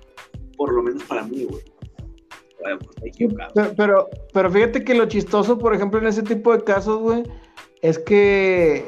Por 0.57 0.73
lo 0.73 0.81
menos 0.81 1.03
para 1.03 1.23
mí, 1.23 1.43
güey. 1.43 1.63
Pero, 3.75 4.09
pero, 4.33 4.51
fíjate 4.51 4.83
que 4.83 4.93
lo 4.93 5.05
chistoso, 5.05 5.57
por 5.57 5.73
ejemplo, 5.73 5.99
en 5.99 6.07
ese 6.07 6.23
tipo 6.23 6.55
de 6.55 6.63
casos, 6.63 7.01
güey, 7.01 7.23
es 7.81 7.99
que, 7.99 8.85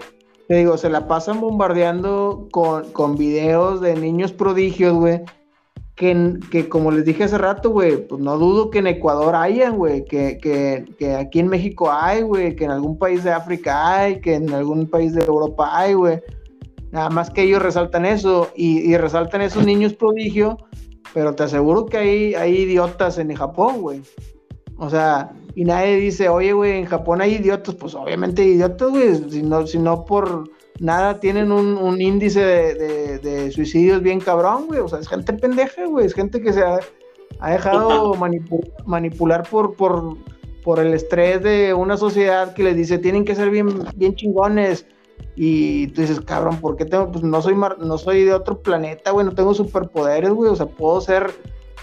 te 0.47 0.55
digo, 0.55 0.77
se 0.77 0.89
la 0.89 1.07
pasan 1.07 1.41
bombardeando 1.41 2.47
con, 2.51 2.91
con 2.91 3.15
videos 3.15 3.81
de 3.81 3.95
niños 3.95 4.31
prodigios, 4.31 4.93
güey, 4.93 5.21
que, 5.95 6.39
que, 6.51 6.67
como 6.67 6.91
les 6.91 7.05
dije 7.05 7.23
hace 7.23 7.37
rato, 7.37 7.69
güey, 7.69 8.05
pues 8.05 8.21
no 8.21 8.37
dudo 8.37 8.69
que 8.69 8.79
en 8.79 8.87
Ecuador 8.87 9.35
hayan, 9.35 9.77
güey, 9.77 10.03
que, 10.03 10.37
que, 10.41 10.85
que, 10.99 11.15
aquí 11.15 11.39
en 11.39 11.47
México 11.47 11.89
hay, 11.91 12.21
güey, 12.21 12.55
que 12.55 12.65
en 12.65 12.71
algún 12.71 12.97
país 12.97 13.23
de 13.23 13.31
África 13.31 13.95
hay, 13.95 14.19
que 14.19 14.35
en 14.35 14.51
algún 14.51 14.87
país 14.87 15.13
de 15.13 15.23
Europa 15.23 15.69
hay, 15.71 15.93
güey. 15.93 16.21
Nada 16.91 17.09
más 17.09 17.29
que 17.29 17.43
ellos 17.43 17.61
resaltan 17.61 18.05
eso 18.05 18.49
y, 18.55 18.95
resaltan 18.95 19.41
esos 19.41 19.65
niños 19.65 19.93
prodigio, 19.93 20.57
pero 21.15 21.33
te 21.33 21.43
aseguro 21.43 21.85
que 21.85 21.95
hay, 21.95 22.35
hay 22.35 22.57
idiotas 22.57 23.17
en 23.19 23.33
Japón, 23.33 23.81
güey. 23.81 24.01
O 24.77 24.89
sea, 24.89 25.31
y 25.55 25.63
nadie 25.63 25.95
dice, 25.95 26.27
oye, 26.27 26.51
güey, 26.51 26.73
en 26.77 26.85
Japón 26.87 27.21
hay 27.21 27.35
idiotas. 27.35 27.73
Pues 27.75 27.95
obviamente 27.95 28.41
hay 28.41 28.49
idiotas, 28.49 28.89
güey, 28.89 29.15
si 29.31 29.41
no, 29.41 29.65
si 29.65 29.79
no 29.79 30.03
por 30.03 30.49
nada 30.81 31.21
tienen 31.21 31.53
un, 31.53 32.01
índice 32.01 32.41
de, 32.41 33.49
suicidios 33.53 34.01
bien 34.01 34.19
cabrón, 34.19 34.67
güey. 34.67 34.81
O 34.81 34.89
sea, 34.89 34.99
es 34.99 35.07
gente 35.07 35.31
pendeja, 35.31 35.85
güey. 35.85 36.05
Es 36.05 36.13
gente 36.13 36.41
que 36.41 36.51
se 36.51 36.61
ha, 36.61 36.81
dejado 37.49 38.13
manipular 38.85 39.47
por, 39.49 39.73
por, 39.75 40.17
por 40.65 40.79
el 40.81 40.93
estrés 40.93 41.41
de 41.41 41.73
una 41.73 41.95
sociedad 41.95 42.53
que 42.53 42.63
les 42.63 42.75
dice, 42.75 42.97
tienen 42.97 43.23
que 43.23 43.35
ser 43.35 43.49
bien, 43.51 43.69
bien 43.95 44.15
chingones 44.15 44.85
y 45.35 45.87
tú 45.87 46.01
dices, 46.01 46.21
cabrón, 46.21 46.59
¿por 46.59 46.77
qué 46.77 46.85
tengo? 46.85 47.11
Pues 47.11 47.23
no 47.23 47.41
soy, 47.41 47.55
no 47.55 47.97
soy 47.97 48.23
de 48.23 48.33
otro 48.33 48.61
planeta, 48.61 49.11
güey, 49.11 49.25
no 49.25 49.33
tengo 49.33 49.53
superpoderes, 49.53 50.31
güey. 50.31 50.49
O 50.49 50.55
sea, 50.55 50.65
puedo 50.65 51.01
ser 51.01 51.31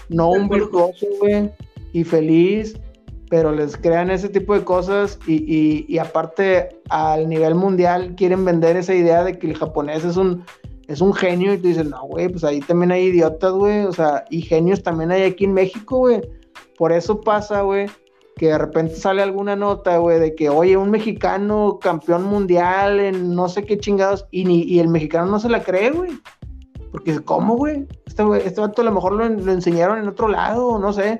no 0.09 0.29
un 0.29 0.49
virtuoso, 0.49 1.05
güey, 1.19 1.51
y 1.93 2.03
feliz, 2.03 2.75
pero 3.29 3.51
les 3.51 3.77
crean 3.77 4.09
ese 4.11 4.29
tipo 4.29 4.53
de 4.53 4.63
cosas 4.63 5.19
y, 5.27 5.85
y, 5.87 5.97
aparte 5.97 6.69
al 6.89 7.29
nivel 7.29 7.55
mundial 7.55 8.15
quieren 8.15 8.43
vender 8.45 8.75
esa 8.75 8.93
idea 8.93 9.23
de 9.23 9.37
que 9.37 9.47
el 9.47 9.57
japonés 9.57 10.03
es 10.03 10.17
un, 10.17 10.43
es 10.87 11.01
un 11.01 11.13
genio 11.13 11.53
y 11.53 11.57
tú 11.57 11.67
dices, 11.67 11.85
no, 11.85 12.03
güey, 12.03 12.29
pues 12.29 12.43
ahí 12.43 12.59
también 12.59 12.91
hay 12.91 13.05
idiotas, 13.05 13.53
güey, 13.53 13.85
o 13.85 13.91
sea, 13.91 14.25
y 14.29 14.41
genios 14.41 14.83
también 14.83 15.11
hay 15.11 15.23
aquí 15.23 15.45
en 15.45 15.53
México, 15.53 15.99
güey. 15.99 16.21
Por 16.77 16.91
eso 16.91 17.21
pasa, 17.21 17.61
güey, 17.61 17.87
que 18.35 18.47
de 18.47 18.57
repente 18.57 18.95
sale 18.95 19.21
alguna 19.21 19.55
nota, 19.55 19.97
güey, 19.97 20.19
de 20.19 20.35
que, 20.35 20.49
oye, 20.49 20.75
un 20.77 20.89
mexicano 20.89 21.79
campeón 21.81 22.23
mundial 22.23 22.99
en 22.99 23.35
no 23.35 23.47
sé 23.47 23.63
qué 23.63 23.77
chingados, 23.77 24.25
y, 24.31 24.45
ni, 24.45 24.63
y 24.63 24.79
el 24.79 24.87
mexicano 24.87 25.27
no 25.27 25.39
se 25.39 25.49
la 25.49 25.63
cree, 25.63 25.91
güey. 25.91 26.11
Porque, 26.91 27.19
¿cómo, 27.21 27.55
güey? 27.55 27.87
Este, 28.05 28.23
este 28.45 28.61
vato 28.61 28.81
a 28.81 28.85
lo 28.85 28.91
mejor 28.91 29.13
lo, 29.13 29.25
enseñaron 29.25 29.99
en 29.99 30.07
otro 30.07 30.27
lado, 30.27 30.79
no 30.79 30.93
sé. 30.93 31.19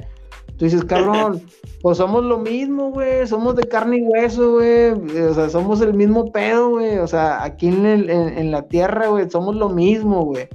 Tú 0.57 0.65
dices, 0.65 0.83
cabrón, 0.85 1.41
pues 1.81 1.97
somos 1.97 2.23
lo 2.23 2.39
mismo, 2.39 2.91
güey, 2.91 3.25
somos 3.27 3.55
de 3.55 3.63
carne 3.63 3.97
y 3.97 4.01
hueso, 4.03 4.53
güey, 4.53 4.91
o 4.91 5.33
sea, 5.33 5.49
somos 5.49 5.81
el 5.81 5.93
mismo 5.93 6.31
pedo, 6.31 6.69
güey, 6.69 6.97
o 6.97 7.07
sea, 7.07 7.43
aquí 7.43 7.67
en, 7.67 7.85
en 7.85 8.51
la 8.51 8.63
tierra, 8.63 9.07
güey, 9.07 9.29
somos 9.29 9.55
lo 9.55 9.69
mismo, 9.69 10.25
güey. 10.25 10.47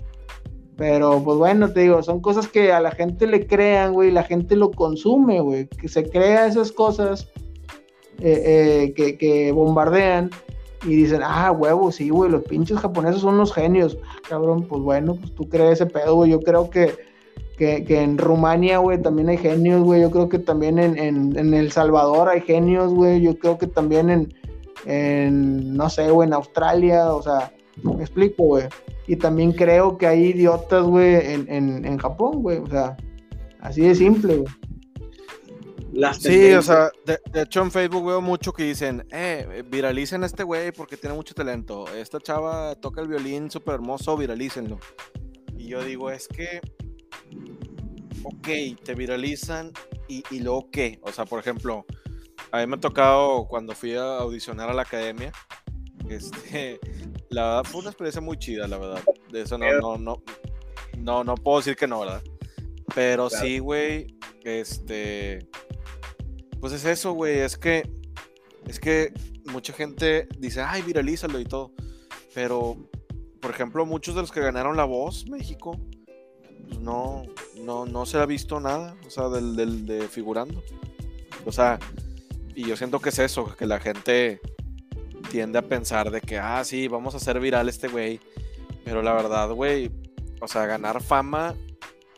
Pero 0.78 1.20
pues 1.24 1.36
bueno, 1.36 1.72
te 1.72 1.80
digo, 1.80 2.04
son 2.04 2.20
cosas 2.20 2.46
que 2.46 2.72
a 2.72 2.78
la 2.78 2.92
gente 2.92 3.26
le 3.26 3.48
crean, 3.48 3.92
güey, 3.92 4.12
la 4.12 4.22
gente 4.22 4.54
lo 4.54 4.70
consume, 4.70 5.40
güey, 5.40 5.66
que 5.66 5.88
se 5.88 6.08
crea 6.08 6.46
esas 6.46 6.70
cosas 6.70 7.26
eh, 8.20 8.94
eh, 8.96 9.16
que, 9.18 9.50
bombardean 9.50 10.30
y 10.84 10.94
dicen, 10.94 11.22
ah, 11.24 11.50
huevo, 11.50 11.90
sí, 11.90 12.10
güey, 12.10 12.30
los 12.30 12.44
pinches 12.44 12.78
japoneses 12.78 13.22
son 13.22 13.38
los 13.38 13.52
genios. 13.52 13.98
Cabrón, 14.28 14.68
pues 14.68 14.80
bueno, 14.80 15.16
pues 15.16 15.34
tú 15.34 15.48
crees 15.48 15.80
ese 15.80 15.86
pedo, 15.86 16.14
güey. 16.14 16.30
Yo 16.30 16.40
creo 16.42 16.70
que, 16.70 16.94
que, 17.56 17.84
en 18.00 18.16
Rumania, 18.16 18.78
güey, 18.78 19.02
también 19.02 19.30
hay 19.30 19.38
genios, 19.38 19.82
güey. 19.82 20.02
Yo 20.02 20.12
creo 20.12 20.28
que 20.28 20.38
también 20.38 20.78
en, 20.78 20.96
en, 20.96 21.54
El 21.54 21.72
Salvador 21.72 22.28
hay 22.28 22.42
genios, 22.42 22.94
güey. 22.94 23.20
Yo 23.20 23.36
creo 23.36 23.58
que 23.58 23.66
también 23.66 24.10
en, 24.10 24.32
en 24.86 25.76
no 25.76 25.90
sé, 25.90 26.08
güey, 26.12 26.28
en 26.28 26.34
Australia, 26.34 27.12
o 27.12 27.20
sea, 27.20 27.52
me 27.82 28.02
explico, 28.02 28.44
güey. 28.44 28.68
Y 29.06 29.16
también 29.16 29.52
creo 29.52 29.96
que 29.96 30.06
hay 30.06 30.26
idiotas, 30.26 30.84
güey, 30.84 31.14
en, 31.14 31.98
Japón, 31.98 32.42
güey. 32.42 32.58
O 32.58 32.66
sea, 32.66 32.96
así 33.60 33.82
de 33.82 33.94
simple, 33.94 34.36
güey. 34.36 36.14
sí, 36.14 36.52
o 36.52 36.62
sea, 36.62 36.90
de, 37.06 37.18
hecho 37.42 37.62
en 37.62 37.70
Facebook 37.70 38.06
veo 38.06 38.20
mucho 38.20 38.52
que 38.52 38.64
dicen, 38.64 39.06
eh, 39.10 39.64
viralicen 39.70 40.22
a 40.22 40.26
este 40.26 40.42
güey 40.42 40.72
porque 40.72 40.96
tiene 40.96 41.16
mucho 41.16 41.34
talento. 41.34 41.86
Esta 41.94 42.20
chava 42.20 42.74
toca 42.74 43.00
el 43.00 43.08
violín 43.08 43.50
súper 43.50 43.74
hermoso, 43.74 44.16
viralícenlo. 44.16 44.78
Y 45.56 45.68
yo 45.68 45.82
digo, 45.82 46.10
es 46.10 46.28
que, 46.28 46.60
ok, 48.24 48.48
te 48.84 48.94
viralizan 48.94 49.72
y, 50.08 50.22
y 50.30 50.40
luego 50.40 50.70
qué. 50.70 50.98
O 51.02 51.12
sea, 51.12 51.24
por 51.24 51.40
ejemplo, 51.40 51.86
a 52.50 52.58
mí 52.58 52.66
me 52.66 52.76
ha 52.76 52.80
tocado 52.80 53.46
cuando 53.46 53.74
fui 53.74 53.94
a 53.94 54.18
audicionar 54.18 54.70
a 54.70 54.74
la 54.74 54.82
academia, 54.82 55.32
este, 56.10 56.80
la 57.30 57.42
verdad 57.42 57.64
fue 57.64 57.80
una 57.80 57.90
experiencia 57.90 58.20
muy 58.20 58.38
chida, 58.38 58.66
la 58.66 58.78
verdad. 58.78 59.02
De 59.30 59.42
eso 59.42 59.58
no, 59.58 59.66
no, 59.80 59.98
no, 59.98 60.22
no, 60.98 61.24
no 61.24 61.34
puedo 61.34 61.58
decir 61.58 61.76
que 61.76 61.86
no, 61.86 62.00
¿verdad? 62.00 62.22
Pero 62.94 63.28
sí, 63.28 63.58
güey, 63.58 64.16
este, 64.44 65.46
pues 66.60 66.72
es 66.72 66.84
eso, 66.84 67.12
güey, 67.12 67.38
es 67.40 67.58
que, 67.58 67.88
es 68.66 68.80
que 68.80 69.12
mucha 69.52 69.72
gente 69.72 70.26
dice, 70.38 70.62
ay, 70.62 70.82
viralízalo 70.82 71.38
y 71.38 71.44
todo, 71.44 71.72
pero, 72.34 72.76
por 73.40 73.50
ejemplo, 73.50 73.84
muchos 73.84 74.14
de 74.14 74.22
los 74.22 74.32
que 74.32 74.40
ganaron 74.40 74.76
la 74.76 74.84
voz, 74.84 75.28
México, 75.28 75.78
pues 76.66 76.80
no, 76.80 77.24
no, 77.56 77.84
no 77.86 78.06
se 78.06 78.18
ha 78.18 78.26
visto 78.26 78.58
nada, 78.58 78.96
o 79.06 79.10
sea, 79.10 79.28
del, 79.28 79.54
del 79.54 79.86
de 79.86 80.08
figurando. 80.08 80.62
O 81.44 81.52
sea, 81.52 81.78
y 82.54 82.66
yo 82.66 82.76
siento 82.76 83.00
que 83.00 83.10
es 83.10 83.18
eso, 83.18 83.54
que 83.56 83.66
la 83.66 83.80
gente 83.80 84.40
tiende 85.30 85.58
a 85.58 85.62
pensar 85.62 86.10
de 86.10 86.20
que, 86.20 86.38
ah, 86.38 86.64
sí, 86.64 86.88
vamos 86.88 87.14
a 87.14 87.18
hacer 87.18 87.40
viral 87.40 87.68
este 87.68 87.88
güey. 87.88 88.20
Pero 88.84 89.02
la 89.02 89.12
verdad, 89.12 89.50
güey, 89.50 89.90
o 90.40 90.48
sea, 90.48 90.66
ganar 90.66 91.02
fama, 91.02 91.54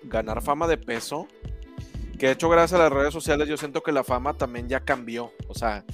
ganar 0.03 0.43
fama 0.43 0.67
de 0.67 0.79
peso, 0.79 1.27
que 2.19 2.27
de 2.27 2.33
hecho 2.33 2.49
gracias 2.49 2.79
a 2.79 2.85
las 2.85 2.93
redes 2.93 3.13
sociales 3.13 3.49
yo 3.49 3.57
siento 3.57 3.83
que 3.83 3.93
la 3.93 4.05
fama 4.05 4.35
también 4.35 4.69
ya 4.69 4.81
cambió. 4.81 5.33
O 5.49 5.55
sea, 5.55 5.85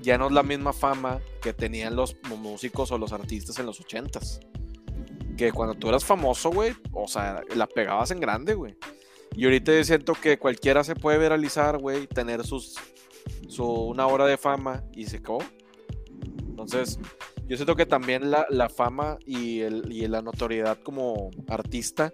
ya 0.00 0.18
no 0.18 0.26
es 0.26 0.32
la 0.32 0.42
misma 0.42 0.72
fama 0.72 1.20
que 1.42 1.52
tenían 1.52 1.96
los 1.96 2.16
músicos 2.38 2.90
o 2.92 2.98
los 2.98 3.12
artistas 3.12 3.58
en 3.58 3.66
los 3.66 3.80
ochentas. 3.80 4.40
Que 5.36 5.52
cuando 5.52 5.74
tú 5.74 5.88
eras 5.88 6.04
famoso, 6.04 6.50
güey, 6.50 6.74
o 6.92 7.06
sea, 7.06 7.42
la 7.54 7.66
pegabas 7.66 8.10
en 8.10 8.20
grande, 8.20 8.54
güey. 8.54 8.76
Y 9.36 9.44
ahorita 9.44 9.72
yo 9.72 9.84
siento 9.84 10.14
que 10.14 10.38
cualquiera 10.38 10.82
se 10.82 10.96
puede 10.96 11.18
viralizar, 11.18 11.78
güey, 11.78 12.06
tener 12.06 12.44
sus, 12.44 12.74
su, 13.48 13.64
una 13.64 14.06
hora 14.06 14.26
de 14.26 14.36
fama 14.36 14.82
y 14.92 15.06
se 15.06 15.18
acabó. 15.18 15.42
Entonces, 16.62 16.98
yo 17.46 17.56
siento 17.56 17.76
que 17.76 17.86
también 17.86 18.30
la, 18.30 18.46
la 18.50 18.68
fama 18.68 19.18
y, 19.26 19.60
el, 19.60 19.90
y, 19.92 20.06
la 20.06 20.22
notoriedad 20.22 20.78
como 20.82 21.30
artista 21.48 22.10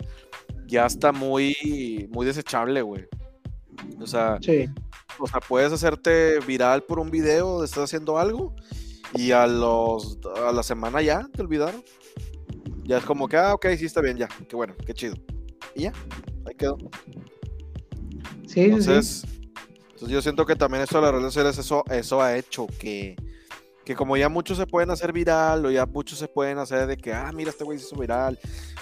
ya 0.66 0.87
está 0.87 1.12
muy, 1.12 2.09
muy 2.11 2.26
desechable, 2.26 2.82
güey. 2.82 3.06
O 4.00 4.06
sea, 4.06 4.38
Sí. 4.40 4.66
o 5.18 5.26
sea, 5.26 5.40
puedes 5.40 5.72
hacerte 5.72 6.40
viral 6.40 6.82
por 6.82 6.98
un 6.98 7.11
video, 7.11 7.62
estás 7.62 7.85
haciendo 7.85 8.18
algo 8.18 8.54
y 9.14 9.32
a 9.32 9.46
los 9.46 10.18
a 10.37 10.52
la 10.52 10.62
semana 10.62 11.02
ya 11.02 11.28
te 11.32 11.42
olvidaron. 11.42 11.85
Ya 12.85 12.98
es 12.98 13.04
como 13.04 13.28
que, 13.28 13.37
ah, 13.37 13.54
ok, 13.54 13.66
sí 13.76 13.85
está 13.85 14.00
bien, 14.00 14.16
ya, 14.16 14.28
qué 14.48 14.56
bueno, 14.56 14.74
qué 14.87 14.94
chido. 14.94 15.16
Y 15.74 15.82
ya, 15.82 15.92
ahí 16.46 16.54
quedó. 16.54 16.78
Sí, 18.46 18.46
sí, 18.46 18.64
sí. 18.64 18.64
Entonces, 18.64 19.24
entonces 19.87 20.09
yo 20.09 20.22
siento 20.22 20.46
que 20.46 20.56
también 20.56 20.82
esto 20.82 20.96
de 20.98 21.02
las 21.02 21.12
redes 21.12 21.26
sociales, 21.26 21.59
eso, 21.59 21.85
eso 21.90 22.22
ha 22.22 22.37
hecho 22.37 22.66
que, 22.78 23.16
que 23.87 23.94
como 23.94 24.16
ya 24.16 24.29
muchos 24.29 24.59
se 24.59 24.66
pueden 24.66 24.90
hacer 24.90 25.12
viral 25.12 25.64
o 25.64 25.70
ya 25.70 25.87
muchos 25.87 26.18
se 26.18 26.27
pueden 26.27 26.59
hacer 26.59 26.88
de 26.88 26.96
que, 26.96 27.14
ah, 27.14 27.31
mira, 27.33 27.51
este 27.51 27.62
güey 27.62 27.79
se 27.79 27.87
hizo 27.87 27.94
viral. 27.96 28.37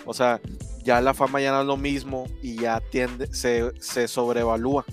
O 0.06 0.14
sea, 0.14 0.40
ya 0.82 1.00
la 1.02 1.12
fama 1.12 1.42
ya 1.42 1.52
no 1.52 1.60
es 1.60 1.66
lo 1.66 1.76
mismo 1.76 2.24
y 2.42 2.56
ya 2.56 2.80
tiende, 2.80 3.26
se, 3.32 3.70
se 3.80 4.08
sobrevalúa 4.08 4.86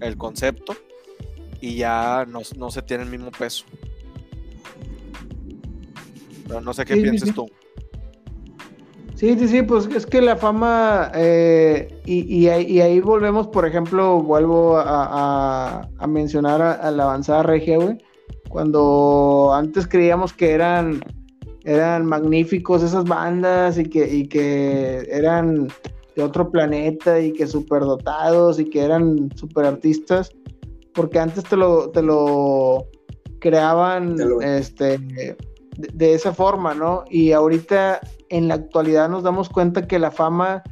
el 0.00 0.18
concepto 0.18 0.74
y 1.58 1.76
ya 1.76 2.26
no, 2.28 2.40
no 2.58 2.70
se 2.70 2.82
tiene 2.82 3.04
el 3.04 3.08
mismo 3.10 3.30
peso. 3.30 3.64
Pero 6.46 6.60
no 6.60 6.74
sé 6.74 6.84
qué 6.84 6.94
Sí, 6.94 7.18
sí. 7.18 7.32
tú. 7.32 7.46
Sí, 9.14 9.38
sí, 9.38 9.48
sí, 9.48 9.62
pues 9.62 9.86
es 9.86 10.04
que 10.04 10.20
la 10.20 10.36
fama, 10.36 11.10
eh, 11.14 12.02
y, 12.04 12.40
y 12.40 12.48
ahí, 12.48 12.66
y 12.66 12.80
ahí 12.82 13.00
volvemos, 13.00 13.46
por 13.46 13.64
ejemplo, 13.66 14.20
vuelvo 14.20 14.76
a, 14.76 14.84
a- 15.78 15.88
a 15.98 16.06
mencionar 16.06 16.60
a, 16.60 16.72
a 16.72 16.90
la 16.90 17.04
avanzada 17.04 17.42
regia, 17.44 17.78
güey, 17.78 17.96
cuando 18.54 19.50
antes 19.52 19.84
creíamos 19.88 20.32
que 20.32 20.52
eran, 20.52 21.02
eran 21.64 22.06
magníficos 22.06 22.84
esas 22.84 23.02
bandas 23.02 23.76
y 23.78 23.82
que, 23.82 24.06
y 24.08 24.28
que 24.28 25.08
eran 25.10 25.66
de 26.14 26.22
otro 26.22 26.52
planeta 26.52 27.18
y 27.18 27.32
que 27.32 27.48
superdotados 27.48 28.60
y 28.60 28.66
que 28.70 28.84
eran 28.84 29.28
super 29.34 29.64
artistas, 29.64 30.30
porque 30.92 31.18
antes 31.18 31.42
te 31.42 31.56
lo, 31.56 31.90
te 31.90 32.00
lo 32.00 32.86
creaban 33.40 34.14
Te 34.14 34.24
lo- 34.24 34.40
este, 34.40 34.98
de, 34.98 35.36
de 35.92 36.14
esa 36.14 36.32
forma, 36.32 36.74
¿no? 36.74 37.02
Y 37.10 37.32
ahorita 37.32 38.00
en 38.28 38.46
la 38.46 38.54
actualidad 38.54 39.08
nos 39.08 39.24
damos 39.24 39.48
cuenta 39.48 39.88
que 39.88 39.98
la 39.98 40.12
fama 40.12 40.62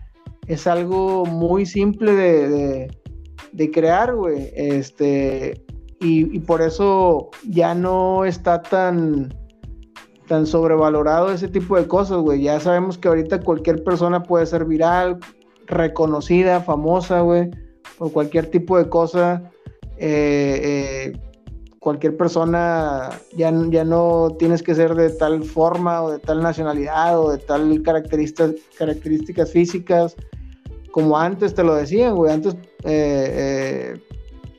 es 0.47 0.69
algo 0.69 1.27
muy 1.27 1.67
simple 1.67 2.13
de, 2.13 2.49
de- 2.49 2.99
de 3.51 3.71
crear, 3.73 4.15
güey. 4.15 4.53
Este, 4.55 5.62
y, 6.03 6.37
y 6.37 6.41
por 6.41 6.61
eso 6.61 7.31
ya 7.49 7.75
no 7.75 8.25
está 8.25 8.61
tan, 8.61 9.33
tan 10.29 10.47
sobrevalorado 10.47 11.33
ese 11.33 11.49
tipo 11.49 11.77
de 11.77 11.87
cosas, 11.87 12.19
güey. 12.19 12.43
Ya 12.43 12.61
sabemos 12.61 12.99
que 12.99 13.09
ahorita 13.09 13.41
cualquier 13.41 13.83
persona 13.85 14.23
puede 14.23 14.47
ser 14.47 14.65
viral, 14.65 15.19
reconocida, 15.67 16.61
famosa, 16.61 17.21
güey, 17.21 17.51
por 17.99 18.13
cualquier 18.13 18.51
tipo 18.51 18.77
de 18.77 18.89
cosa. 18.89 19.51
Eh, 19.97 20.61
eh, 20.63 21.21
cualquier 21.79 22.17
persona 22.17 23.11
ya, 23.37 23.53
ya 23.71 23.85
no 23.85 24.37
tienes 24.39 24.63
que 24.63 24.75
ser 24.75 24.95
de 24.95 25.11
tal 25.11 25.43
forma 25.45 26.03
o 26.03 26.11
de 26.13 26.19
tal 26.19 26.43
nacionalidad 26.43 27.19
o 27.19 27.31
de 27.33 27.39
tal 27.39 27.83
características, 27.83 28.55
características 28.77 29.51
físicas 29.51 30.17
como 30.93 31.19
antes 31.19 31.55
te 31.55 31.65
lo 31.65 31.75
decían, 31.75 32.15
güey. 32.15 32.33
Antes 32.33 32.55
eh, 32.85 33.97
eh, 33.97 34.01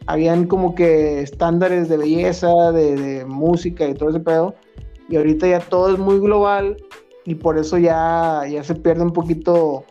habían 0.07 0.47
como 0.47 0.75
que 0.75 1.21
estándares 1.21 1.89
de 1.89 1.97
belleza, 1.97 2.71
de, 2.71 2.95
de 2.95 3.25
música 3.25 3.87
y 3.87 3.93
todo 3.93 4.09
ese 4.09 4.19
pedo. 4.19 4.55
Y 5.09 5.17
ahorita 5.17 5.47
ya 5.47 5.59
todo 5.59 5.93
es 5.93 5.99
muy 5.99 6.19
global 6.19 6.77
y 7.25 7.35
por 7.35 7.57
eso 7.57 7.77
ya, 7.77 8.43
ya 8.49 8.63
se 8.63 8.75
pierde 8.75 9.03
un 9.03 9.13
poquito 9.13 9.85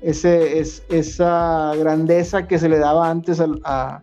ese, 0.00 0.58
es, 0.58 0.84
esa 0.90 1.72
grandeza 1.76 2.46
que 2.46 2.58
se 2.58 2.68
le 2.68 2.78
daba 2.78 3.10
antes 3.10 3.42
a, 3.64 4.00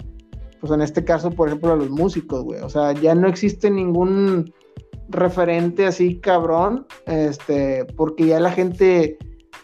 pues 0.59 0.71
en 0.71 0.81
este 0.81 1.03
caso, 1.03 1.31
por 1.31 1.47
ejemplo, 1.47 1.73
a 1.73 1.77
los 1.77 1.89
músicos, 1.89 2.43
güey. 2.43 2.61
O 2.61 2.69
sea, 2.69 2.93
ya 2.93 3.15
no 3.15 3.27
existe 3.27 3.69
ningún 3.69 4.53
referente 5.09 5.85
así 5.85 6.19
cabrón, 6.19 6.85
este, 7.05 7.85
porque 7.95 8.27
ya 8.27 8.39
la 8.39 8.51
gente 8.51 9.17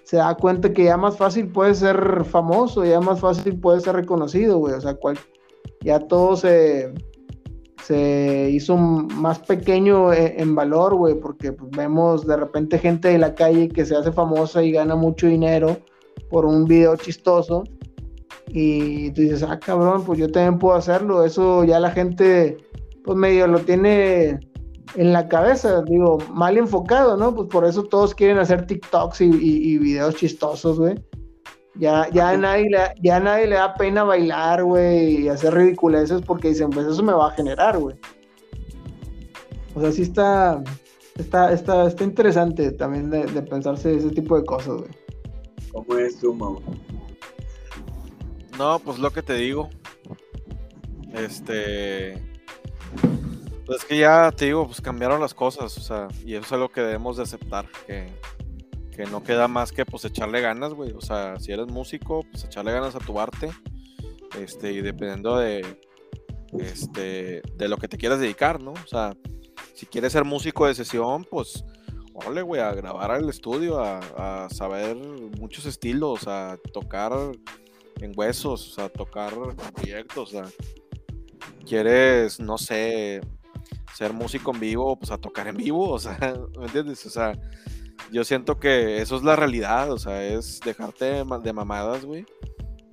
se 0.03 0.17
da 0.17 0.35
cuenta 0.35 0.73
que 0.73 0.85
ya 0.85 0.97
más 0.97 1.17
fácil 1.17 1.47
puede 1.47 1.73
ser 1.73 2.23
famoso, 2.25 2.85
ya 2.85 2.99
más 3.01 3.19
fácil 3.19 3.59
puede 3.59 3.81
ser 3.81 3.95
reconocido, 3.95 4.57
güey. 4.57 4.73
O 4.75 4.81
sea, 4.81 4.93
cual, 4.95 5.17
ya 5.81 5.99
todo 5.99 6.35
se, 6.35 6.93
se 7.83 8.49
hizo 8.51 8.77
más 8.77 9.39
pequeño 9.39 10.13
en, 10.13 10.39
en 10.39 10.55
valor, 10.55 10.95
güey, 10.95 11.15
porque 11.15 11.51
pues, 11.51 11.69
vemos 11.71 12.25
de 12.25 12.37
repente 12.37 12.79
gente 12.79 13.09
de 13.09 13.17
la 13.17 13.35
calle 13.35 13.69
que 13.69 13.85
se 13.85 13.95
hace 13.95 14.11
famosa 14.11 14.63
y 14.63 14.71
gana 14.71 14.95
mucho 14.95 15.27
dinero 15.27 15.77
por 16.29 16.45
un 16.45 16.65
video 16.65 16.95
chistoso 16.95 17.63
y 18.53 19.11
tú 19.11 19.21
dices, 19.21 19.43
ah, 19.43 19.59
cabrón, 19.59 20.03
pues 20.03 20.19
yo 20.19 20.29
también 20.29 20.59
puedo 20.59 20.75
hacerlo. 20.75 21.23
Eso 21.23 21.63
ya 21.63 21.79
la 21.79 21.91
gente, 21.91 22.57
pues 23.03 23.17
medio 23.17 23.47
lo 23.47 23.59
tiene 23.59 24.39
en 24.95 25.13
la 25.13 25.27
cabeza, 25.29 25.81
digo, 25.83 26.17
mal 26.33 26.57
enfocado, 26.57 27.15
¿no? 27.15 27.33
Pues 27.33 27.47
por 27.47 27.65
eso 27.65 27.83
todos 27.83 28.13
quieren 28.13 28.39
hacer 28.39 28.65
TikToks 28.65 29.21
y, 29.21 29.25
y 29.25 29.77
videos 29.77 30.15
chistosos, 30.15 30.79
güey. 30.79 30.95
Ya, 31.81 32.07
ya, 32.11 32.37
nadie 32.37 32.69
le, 32.69 32.77
ya 33.01 33.19
nadie 33.19 33.47
le 33.47 33.55
da 33.55 33.73
pena 33.73 34.03
bailar, 34.03 34.63
güey, 34.63 35.23
y 35.23 35.29
hacer 35.29 35.55
ridiculeces 35.55 36.21
porque 36.21 36.49
dicen, 36.49 36.69
pues 36.69 36.85
eso 36.85 37.01
me 37.01 37.11
va 37.11 37.29
a 37.29 37.31
generar, 37.31 37.79
güey. 37.79 37.95
O 39.73 39.81
sea, 39.81 39.91
sí 39.91 40.03
está, 40.03 40.63
está, 41.17 41.51
está, 41.51 41.87
está 41.87 42.03
interesante 42.03 42.71
también 42.73 43.09
de, 43.09 43.25
de 43.25 43.41
pensarse 43.41 43.95
ese 43.95 44.11
tipo 44.11 44.37
de 44.37 44.45
cosas, 44.45 44.75
güey. 44.77 44.91
¿Cómo 45.71 45.97
es 45.97 46.19
tú, 46.19 46.35
Mau? 46.35 46.61
No, 48.59 48.77
pues 48.77 48.99
lo 48.99 49.09
que 49.09 49.23
te 49.23 49.33
digo. 49.33 49.67
Este. 51.13 52.21
Pues 53.65 53.79
es 53.79 53.85
que 53.85 53.97
ya 53.97 54.31
te 54.31 54.45
digo, 54.45 54.67
pues 54.67 54.81
cambiaron 54.81 55.19
las 55.19 55.33
cosas, 55.33 55.75
o 55.79 55.81
sea, 55.81 56.09
y 56.23 56.35
eso 56.35 56.45
es 56.45 56.51
algo 56.51 56.69
que 56.69 56.81
debemos 56.81 57.17
de 57.17 57.23
aceptar, 57.23 57.65
que, 57.87 58.07
que 59.01 59.09
no 59.09 59.23
queda 59.23 59.47
más 59.47 59.71
que 59.71 59.83
pues 59.83 60.05
echarle 60.05 60.41
ganas, 60.41 60.73
güey. 60.73 60.91
O 60.91 61.01
sea, 61.01 61.39
si 61.39 61.51
eres 61.51 61.67
músico, 61.67 62.23
pues 62.31 62.43
echarle 62.43 62.71
ganas 62.71 62.95
a 62.95 62.99
tu 62.99 63.19
arte. 63.19 63.49
Este, 64.39 64.71
y 64.71 64.81
dependiendo 64.81 65.37
de 65.37 65.79
este 66.59 67.41
de 67.55 67.67
lo 67.67 67.77
que 67.77 67.87
te 67.87 67.97
quieras 67.97 68.19
dedicar, 68.19 68.61
¿no? 68.61 68.73
O 68.73 68.87
sea, 68.87 69.15
si 69.73 69.87
quieres 69.87 70.13
ser 70.13 70.23
músico 70.23 70.67
de 70.67 70.75
sesión, 70.75 71.25
pues 71.29 71.65
órale, 72.13 72.43
güey, 72.43 72.61
a 72.61 72.71
grabar 72.73 73.09
al 73.09 73.27
estudio, 73.27 73.79
a, 73.79 74.45
a 74.45 74.49
saber 74.49 74.95
muchos 74.95 75.65
estilos, 75.65 76.27
a 76.27 76.59
tocar 76.71 77.11
en 78.01 78.13
huesos, 78.15 78.75
sea, 78.75 78.89
tocar 78.89 79.33
proyectos, 79.73 80.29
sea, 80.29 80.45
quieres, 81.65 82.39
no 82.39 82.59
sé, 82.59 83.21
ser 83.95 84.13
músico 84.13 84.53
en 84.53 84.59
vivo, 84.59 84.95
pues 84.97 85.09
a 85.11 85.17
tocar 85.17 85.47
en 85.47 85.57
vivo, 85.57 85.89
o 85.93 85.99
sea, 85.99 86.35
¿me 86.59 86.65
entiendes? 86.65 87.03
O 87.07 87.09
sea, 87.09 87.33
yo 88.11 88.23
siento 88.23 88.59
que 88.59 89.01
eso 89.01 89.15
es 89.17 89.23
la 89.23 89.35
realidad, 89.35 89.91
o 89.91 89.97
sea, 89.99 90.23
es 90.25 90.59
dejarte 90.63 91.05
de, 91.05 91.25
ma- 91.25 91.39
de 91.39 91.53
mamadas, 91.53 92.05
güey, 92.05 92.25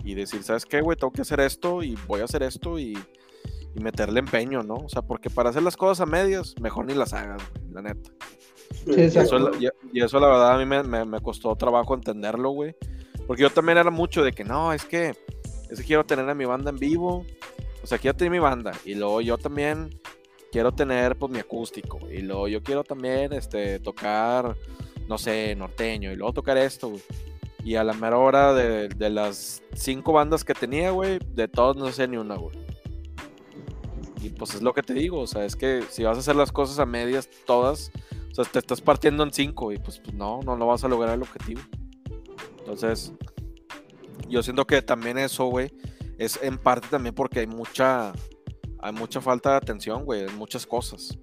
y 0.04 0.14
decir, 0.14 0.42
¿sabes 0.42 0.64
qué, 0.66 0.80
güey? 0.80 0.96
Tengo 0.96 1.12
que 1.12 1.22
hacer 1.22 1.40
esto 1.40 1.82
y 1.82 1.96
voy 2.06 2.20
a 2.20 2.24
hacer 2.24 2.42
esto 2.42 2.78
y, 2.78 2.98
y 3.74 3.80
meterle 3.80 4.20
empeño, 4.20 4.62
¿no? 4.62 4.74
O 4.74 4.88
sea, 4.88 5.02
porque 5.02 5.30
para 5.30 5.50
hacer 5.50 5.62
las 5.62 5.76
cosas 5.76 6.00
a 6.00 6.06
medias, 6.06 6.54
mejor 6.60 6.86
ni 6.86 6.94
las 6.94 7.12
hagas, 7.12 7.42
güey, 7.60 7.72
la 7.72 7.82
neta. 7.82 8.10
Sí, 8.84 8.92
Y 8.96 9.00
eso, 9.18 9.38
la- 9.38 9.56
y, 9.58 9.68
y 9.92 10.02
eso, 10.02 10.18
la 10.20 10.28
verdad 10.28 10.54
a 10.54 10.58
mí 10.58 10.64
me, 10.66 10.82
me- 10.82 11.04
me 11.04 11.20
costó 11.20 11.54
trabajo 11.56 11.94
entenderlo, 11.94 12.50
güey. 12.50 12.74
Porque 13.26 13.42
yo 13.42 13.50
también 13.50 13.76
era 13.78 13.90
mucho 13.90 14.22
de 14.24 14.32
que 14.32 14.44
no, 14.44 14.72
es 14.72 14.84
que, 14.86 15.14
es 15.70 15.78
que 15.78 15.84
quiero 15.84 16.04
tener 16.06 16.28
a 16.28 16.34
mi 16.34 16.46
banda 16.46 16.70
en 16.70 16.78
vivo. 16.78 17.26
O 17.82 17.86
sea, 17.86 17.98
quiero 17.98 18.16
tener 18.16 18.30
mi 18.30 18.38
banda. 18.38 18.72
Y 18.86 18.94
luego 18.94 19.20
yo 19.20 19.36
también 19.36 20.00
quiero 20.50 20.72
tener 20.72 21.16
pues 21.18 21.30
mi 21.30 21.38
acústico. 21.38 21.98
Y 22.10 22.22
luego 22.22 22.48
yo 22.48 22.62
quiero 22.62 22.84
también 22.84 23.32
este, 23.34 23.80
tocar, 23.80 24.56
no 25.08 25.18
sé, 25.18 25.54
norteño. 25.56 26.12
Y 26.12 26.16
luego 26.16 26.32
tocar 26.32 26.56
esto, 26.58 26.90
güey. 26.90 27.02
Y 27.64 27.74
a 27.74 27.84
la 27.84 27.92
mera 27.92 28.18
hora 28.18 28.54
de, 28.54 28.88
de 28.88 29.10
las 29.10 29.62
cinco 29.74 30.12
bandas 30.12 30.44
que 30.44 30.54
tenía, 30.54 30.90
güey, 30.90 31.18
de 31.34 31.48
todos 31.48 31.76
no 31.76 31.90
sé 31.90 32.06
ni 32.06 32.16
una, 32.16 32.36
güey. 32.36 32.56
Y 34.22 34.30
pues 34.30 34.54
es 34.54 34.62
lo 34.62 34.74
que 34.74 34.82
te 34.82 34.94
digo, 34.94 35.20
o 35.20 35.26
sea, 35.26 35.44
es 35.44 35.54
que 35.54 35.82
si 35.90 36.02
vas 36.02 36.16
a 36.16 36.20
hacer 36.20 36.34
las 36.36 36.50
cosas 36.50 36.78
a 36.78 36.86
medias 36.86 37.28
todas, 37.46 37.92
o 38.30 38.34
sea, 38.34 38.44
te 38.44 38.58
estás 38.58 38.80
partiendo 38.80 39.22
en 39.22 39.32
cinco 39.32 39.72
y 39.72 39.78
pues, 39.78 40.00
pues 40.00 40.14
no, 40.14 40.40
no, 40.44 40.56
no 40.56 40.66
vas 40.66 40.82
a 40.84 40.88
lograr 40.88 41.14
el 41.14 41.22
objetivo. 41.22 41.60
Entonces, 42.58 43.12
yo 44.28 44.42
siento 44.42 44.66
que 44.66 44.82
también 44.82 45.18
eso, 45.18 45.46
güey, 45.46 45.70
es 46.18 46.38
en 46.42 46.58
parte 46.58 46.88
también 46.88 47.14
porque 47.14 47.40
hay 47.40 47.46
mucha, 47.46 48.12
hay 48.80 48.92
mucha 48.92 49.20
falta 49.20 49.50
de 49.50 49.56
atención, 49.56 50.04
güey, 50.04 50.22
en 50.22 50.36
muchas 50.36 50.66
cosas. 50.66 51.16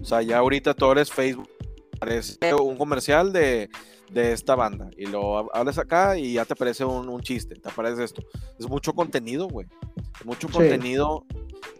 O 0.00 0.04
sea, 0.04 0.22
ya 0.22 0.38
ahorita 0.38 0.74
todo 0.74 0.92
eres 0.92 1.10
Facebook, 1.10 1.48
parece 1.98 2.54
un 2.54 2.76
comercial 2.76 3.32
de, 3.32 3.68
de 4.10 4.32
esta 4.32 4.54
banda 4.54 4.90
y 4.96 5.06
lo 5.06 5.54
hablas 5.54 5.78
acá 5.78 6.18
y 6.18 6.34
ya 6.34 6.44
te 6.44 6.54
aparece 6.54 6.84
un, 6.84 7.20
chiste, 7.20 7.54
te 7.56 7.68
aparece 7.68 8.04
esto. 8.04 8.22
Es 8.58 8.68
mucho 8.68 8.92
contenido, 8.94 9.48
güey. 9.48 9.66
Mucho 10.24 10.48
contenido 10.48 11.24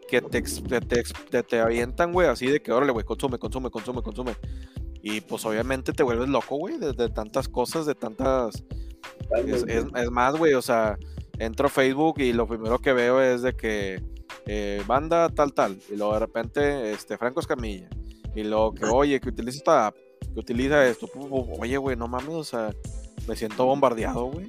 que 0.09 0.23
te, 0.23 0.43
te, 0.43 1.43
te, 1.43 1.61
avientan, 1.61 2.13
güey, 2.13 2.29
así 2.29 2.47
de 2.47 2.61
que, 2.61 2.73
órale, 2.73 2.93
güey, 2.93 3.05
consume, 3.05 3.39
consume, 3.39 3.71
consume, 3.71 4.03
consume. 4.03 4.35
Y 5.03 5.21
pues 5.21 5.45
obviamente 5.45 5.93
te 5.93 6.03
vuelves 6.03 6.29
loco, 6.29 6.57
güey, 6.57 6.79
de, 6.79 7.09
tantas 7.11 7.49
cosas, 7.49 7.87
de 7.87 7.95
tantas... 7.95 8.65
Es, 9.47 9.65
es, 9.69 10.11
más, 10.11 10.37
güey, 10.37 10.55
o 10.55 10.63
sea, 10.63 10.99
entro 11.39 11.67
a 11.67 11.71
Facebook 11.71 12.21
y 12.21 12.33
lo 12.33 12.47
primero 12.47 12.79
que 12.79 12.93
veo 12.93 13.21
es 13.21 13.43
de 13.43 13.55
que 13.55 14.03
eh, 14.47 14.83
banda 14.87 15.29
tal, 15.29 15.53
tal, 15.53 15.79
y 15.91 15.97
luego 15.97 16.15
de 16.15 16.21
repente, 16.21 16.93
este, 16.93 17.19
Franco 17.19 17.41
Escamilla, 17.41 17.89
y 18.35 18.45
luego 18.45 18.75
que, 18.75 18.87
oye, 18.87 19.21
que 19.21 19.29
utiliza 19.29 19.59
esta 19.59 19.87
app, 19.89 19.97
que 20.33 20.41
utiliza 20.41 20.87
esto, 20.87 21.09
oye, 21.59 21.77
güey, 21.77 21.97
no 21.97 22.09
mames, 22.09 22.35
o 22.35 22.45
sea, 22.45 22.75
me 23.27 23.37
siento 23.37 23.67
bombardeado, 23.67 24.27
güey. 24.27 24.47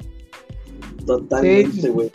Totalmente, 1.06 1.90
güey. 1.90 2.12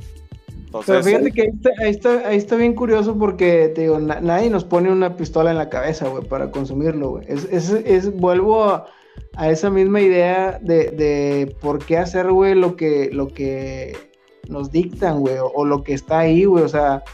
Pero 0.87 1.05
fíjate 1.05 1.31
que 1.31 1.43
ahí 1.43 1.91
está, 1.91 2.29
ahí 2.29 2.37
está, 2.37 2.57
bien 2.57 2.75
curioso 2.75 3.17
porque, 3.17 3.71
te 3.75 3.83
digo, 3.83 4.01
nadie 4.01 4.51
nos 4.51 4.65
pone 4.65 4.91
una 4.91 5.17
pistola 5.17 5.53
en 5.53 5.59
la 5.59 5.69
cabeza, 5.69 6.09
güey, 6.09 6.25
para 6.25 6.51
consumirlo, 6.51 7.11
güey. 7.11 7.27
Es, 7.29 7.45
es, 7.51 7.71
es, 7.71 8.13
vuelvo 8.13 8.65
a, 8.65 8.87
esa 9.49 9.71
misma 9.71 10.01
idea 10.01 10.59
de, 10.61 10.91
de 10.91 11.57
por 11.61 11.85
qué 11.85 11.99
hacer, 11.99 12.33
güey, 12.33 12.57
lo 12.57 12.75
que, 12.75 13.11
lo 13.13 13.29
que 13.29 13.97
nos 14.49 14.73
dictan, 14.73 15.21
güey, 15.21 15.37
o, 15.39 15.65
lo 15.65 15.85
que 15.85 15.95
está 15.95 16.21
ahí, 16.21 16.45
güey. 16.45 16.65
O 16.65 16.69
sea, 16.69 17.05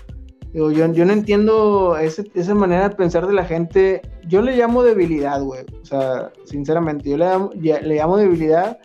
yo, 0.53 0.71
yo 0.71 1.05
no 1.05 1.13
entiendo 1.13 1.97
esa 1.97 2.55
manera 2.55 2.89
de 2.89 2.97
pensar 2.97 3.27
de 3.27 3.33
la 3.33 3.45
gente. 3.45 4.03
Yo 4.27 4.43
le 4.43 4.57
llamo 4.57 4.83
debilidad, 4.83 5.43
güey. 5.43 5.65
O 5.81 5.85
sea, 5.85 6.33
sinceramente, 6.45 7.11
yo 7.11 7.17
le 7.17 7.25
llamo, 7.25 7.51
le 7.55 7.95
llamo 7.95 8.17
debilidad 8.17 8.79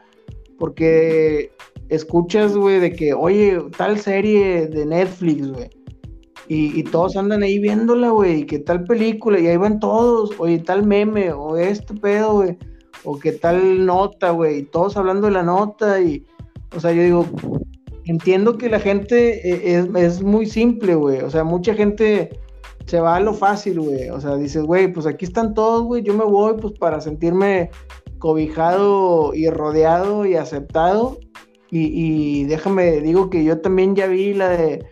porque 0.60 1.52
escuchas, 1.90 2.56
güey, 2.56 2.80
de 2.80 2.92
que, 2.92 3.14
oye, 3.14 3.60
tal 3.78 4.00
serie 4.00 4.68
de 4.68 4.86
Netflix, 4.86 5.52
güey. 5.52 5.70
Y, 6.48 6.84
todos 6.84 7.18
andan 7.18 7.42
ahí 7.42 7.58
viéndola, 7.58 8.12
güey, 8.12 8.46
que 8.46 8.60
tal 8.60 8.84
película, 8.84 9.40
y 9.40 9.48
ahí 9.48 9.58
van 9.58 9.80
todos, 9.80 10.30
oye, 10.38 10.60
tal 10.60 10.86
meme, 10.86 11.32
o 11.32 11.58
este 11.58 11.96
pedo, 11.96 12.34
güey, 12.34 12.58
o 13.04 13.18
que 13.18 13.32
tal 13.32 13.84
nota, 13.84 14.30
güey, 14.30 14.60
y 14.60 14.64
todos 14.64 14.96
hablando 14.96 15.26
de 15.26 15.34
la 15.34 15.42
nota, 15.42 16.00
y, 16.00 16.24
o 16.76 16.80
sea, 16.80 16.92
yo 16.92 17.02
digo, 17.02 17.26
entiendo 18.06 18.58
que 18.58 18.70
la 18.70 18.80
gente 18.80 19.48
eh, 19.48 19.78
es, 19.78 19.88
es 19.96 20.24
muy 20.24 20.46
simple, 20.46 20.96
güey, 20.96 21.22
o 21.22 21.30
sea, 21.30 21.44
mucha 21.44 21.74
gente 21.74 22.40
se 22.86 23.00
va 23.00 23.16
a 23.16 23.20
lo 23.20 23.34
fácil, 23.34 23.80
güey, 23.80 24.10
o 24.10 24.20
sea, 24.22 24.36
dices, 24.36 24.64
güey, 24.64 24.92
pues 24.92 25.06
aquí 25.06 25.26
están 25.26 25.54
todos, 25.54 25.84
güey, 25.84 26.04
yo 26.04 26.14
me 26.14 26.26
voy, 26.26 26.56
pues, 26.60 26.74
para 26.80 27.02
sentirme 27.02 27.72
cobijado 28.20 29.34
y 29.34 29.50
rodeado 29.50 30.26
y 30.26 30.36
aceptado, 30.36 31.20
y, 31.72 32.46
déjame, 32.46 33.02
digo 33.02 33.30
que 33.30 33.44
yo 33.44 33.60
también 33.60 33.96
ya 33.96 34.08
vi 34.08 34.34
la 34.34 34.50
de 34.50 34.86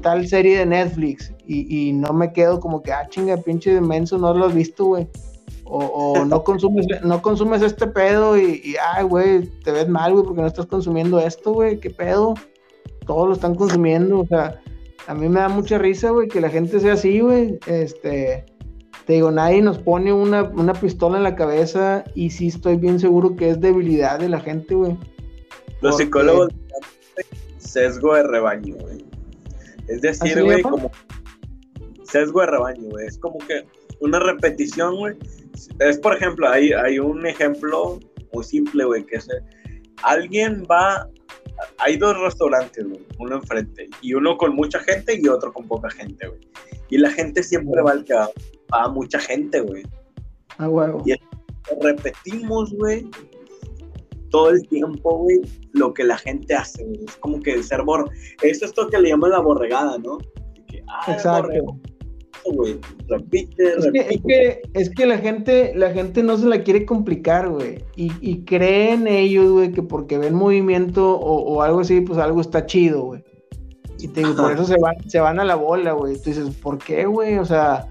tal 0.00 0.26
serie 0.26 0.58
de 0.58 0.66
Netflix 0.66 1.32
y, 1.46 1.92
no 1.92 2.12
me 2.12 2.32
quedo 2.32 2.60
como 2.60 2.82
que, 2.82 2.92
ah, 2.92 3.06
chinga, 3.08 3.36
pinche 3.36 3.74
inmenso, 3.74 4.18
no 4.18 4.34
lo 4.34 4.46
has 4.46 4.54
visto, 4.54 4.84
güey. 4.84 5.08
O, 5.68 6.24
no, 6.24 6.42
consumes, 6.44 6.86
no 7.02 7.20
consumes 7.22 7.62
este 7.62 7.86
pedo 7.86 8.36
y, 8.38 8.60
y 8.64 8.74
ay, 8.94 9.04
güey, 9.04 9.46
te 9.64 9.72
ves 9.72 9.88
mal, 9.88 10.12
güey, 10.12 10.24
porque 10.24 10.40
no 10.40 10.46
estás 10.46 10.66
consumiendo 10.66 11.18
esto, 11.18 11.52
güey, 11.52 11.78
qué 11.78 11.90
pedo. 11.90 12.34
Todos 13.06 13.28
lo 13.28 13.34
están 13.34 13.54
consumiendo, 13.54 14.20
o 14.20 14.26
sea, 14.26 14.60
a 15.06 15.14
mí 15.14 15.28
me 15.28 15.40
da 15.40 15.48
mucha 15.48 15.78
risa, 15.78 16.10
güey, 16.10 16.28
que 16.28 16.40
la 16.40 16.50
gente 16.50 16.80
sea 16.80 16.92
así, 16.92 17.20
güey. 17.20 17.58
Este, 17.66 18.44
te 19.06 19.12
digo, 19.14 19.30
nadie 19.30 19.62
nos 19.62 19.78
pone 19.78 20.12
una, 20.12 20.42
una 20.42 20.74
pistola 20.74 21.16
en 21.16 21.22
la 21.22 21.34
cabeza 21.34 22.04
y 22.14 22.28
sí 22.28 22.48
estoy 22.48 22.76
bien 22.76 23.00
seguro 23.00 23.34
que 23.34 23.48
es 23.48 23.60
debilidad 23.60 24.18
de 24.18 24.28
la 24.28 24.40
gente, 24.40 24.74
güey. 24.74 24.98
Los 25.80 25.96
psicólogos 25.96 26.52
sesgo 27.56 28.14
de 28.14 28.22
rebaño, 28.24 28.76
güey. 28.76 29.04
Es 29.86 30.02
decir, 30.02 30.42
güey, 30.42 30.62
como 30.62 30.90
sesgo 32.04 32.40
de 32.40 32.46
rebaño, 32.48 32.88
güey. 32.90 33.06
Es 33.06 33.18
como 33.18 33.38
que 33.38 33.66
una 34.00 34.18
repetición, 34.18 34.96
güey. 34.96 35.16
Es, 35.78 35.98
por 35.98 36.14
ejemplo, 36.14 36.48
hay, 36.48 36.72
hay 36.72 36.98
un 36.98 37.26
ejemplo 37.26 37.98
muy 38.32 38.44
simple, 38.44 38.84
güey, 38.84 39.04
que 39.04 39.16
es 39.16 39.28
alguien 40.02 40.64
va, 40.70 41.08
hay 41.78 41.96
dos 41.96 42.18
restaurantes, 42.20 42.84
güey, 42.86 43.04
uno 43.18 43.36
enfrente, 43.36 43.88
y 44.00 44.14
uno 44.14 44.36
con 44.36 44.54
mucha 44.54 44.78
gente 44.80 45.18
y 45.20 45.28
otro 45.28 45.52
con 45.52 45.66
poca 45.66 45.90
gente, 45.90 46.28
güey. 46.28 46.40
Y 46.90 46.98
la 46.98 47.10
gente 47.10 47.42
siempre 47.42 47.82
va 47.82 47.92
al 47.92 48.04
que 48.04 48.14
va 48.14 48.30
a 48.70 48.88
mucha 48.88 49.18
gente, 49.18 49.60
güey. 49.60 49.84
Ah, 50.58 50.68
huevo. 50.68 51.02
Y 51.04 51.14
repetimos, 51.82 52.72
güey, 52.74 53.08
todo 54.30 54.50
el 54.50 54.66
tiempo, 54.68 55.18
güey, 55.18 55.40
lo 55.72 55.92
que 55.92 56.04
la 56.04 56.16
gente 56.18 56.54
hace, 56.54 56.84
güey. 56.84 57.04
Es 57.06 57.16
como 57.16 57.40
que 57.40 57.54
el 57.54 57.64
ser 57.64 57.82
bor... 57.82 58.10
Eso 58.42 58.64
es 58.64 58.76
lo 58.76 58.88
que 58.88 58.98
le 58.98 59.10
llaman 59.10 59.30
la 59.30 59.40
borregada, 59.40 59.98
¿no? 59.98 60.18
Que, 60.66 60.82
ah, 60.88 61.12
Exacto. 61.12 61.78
Güey. 62.54 62.78
Repite, 63.08 63.62
es. 63.78 63.86
Que, 63.92 63.98
es, 63.98 64.22
que, 64.26 64.62
es 64.74 64.90
que 64.90 65.06
la 65.06 65.18
gente, 65.18 65.72
la 65.74 65.90
gente 65.90 66.22
no 66.22 66.36
se 66.36 66.46
la 66.46 66.62
quiere 66.62 66.84
complicar, 66.84 67.48
güey. 67.48 67.84
Y, 67.96 68.12
y 68.20 68.44
creen 68.44 69.06
ellos, 69.06 69.50
güey, 69.50 69.72
que 69.72 69.82
porque 69.82 70.18
ven 70.18 70.34
movimiento 70.34 71.16
o, 71.16 71.54
o, 71.54 71.62
algo 71.62 71.80
así, 71.80 72.00
pues 72.00 72.18
algo 72.18 72.40
está 72.40 72.66
chido, 72.66 73.02
güey. 73.02 73.22
Y 73.98 74.08
te 74.08 74.20
digo, 74.20 74.36
por 74.36 74.52
eso 74.52 74.64
se 74.64 74.78
van, 74.78 74.96
se 75.08 75.18
van 75.18 75.40
a 75.40 75.44
la 75.44 75.56
bola, 75.56 75.92
güey. 75.92 76.16
Tú 76.16 76.30
dices, 76.30 76.54
¿por 76.56 76.78
qué, 76.78 77.06
güey? 77.06 77.38
O 77.38 77.44
sea, 77.44 77.88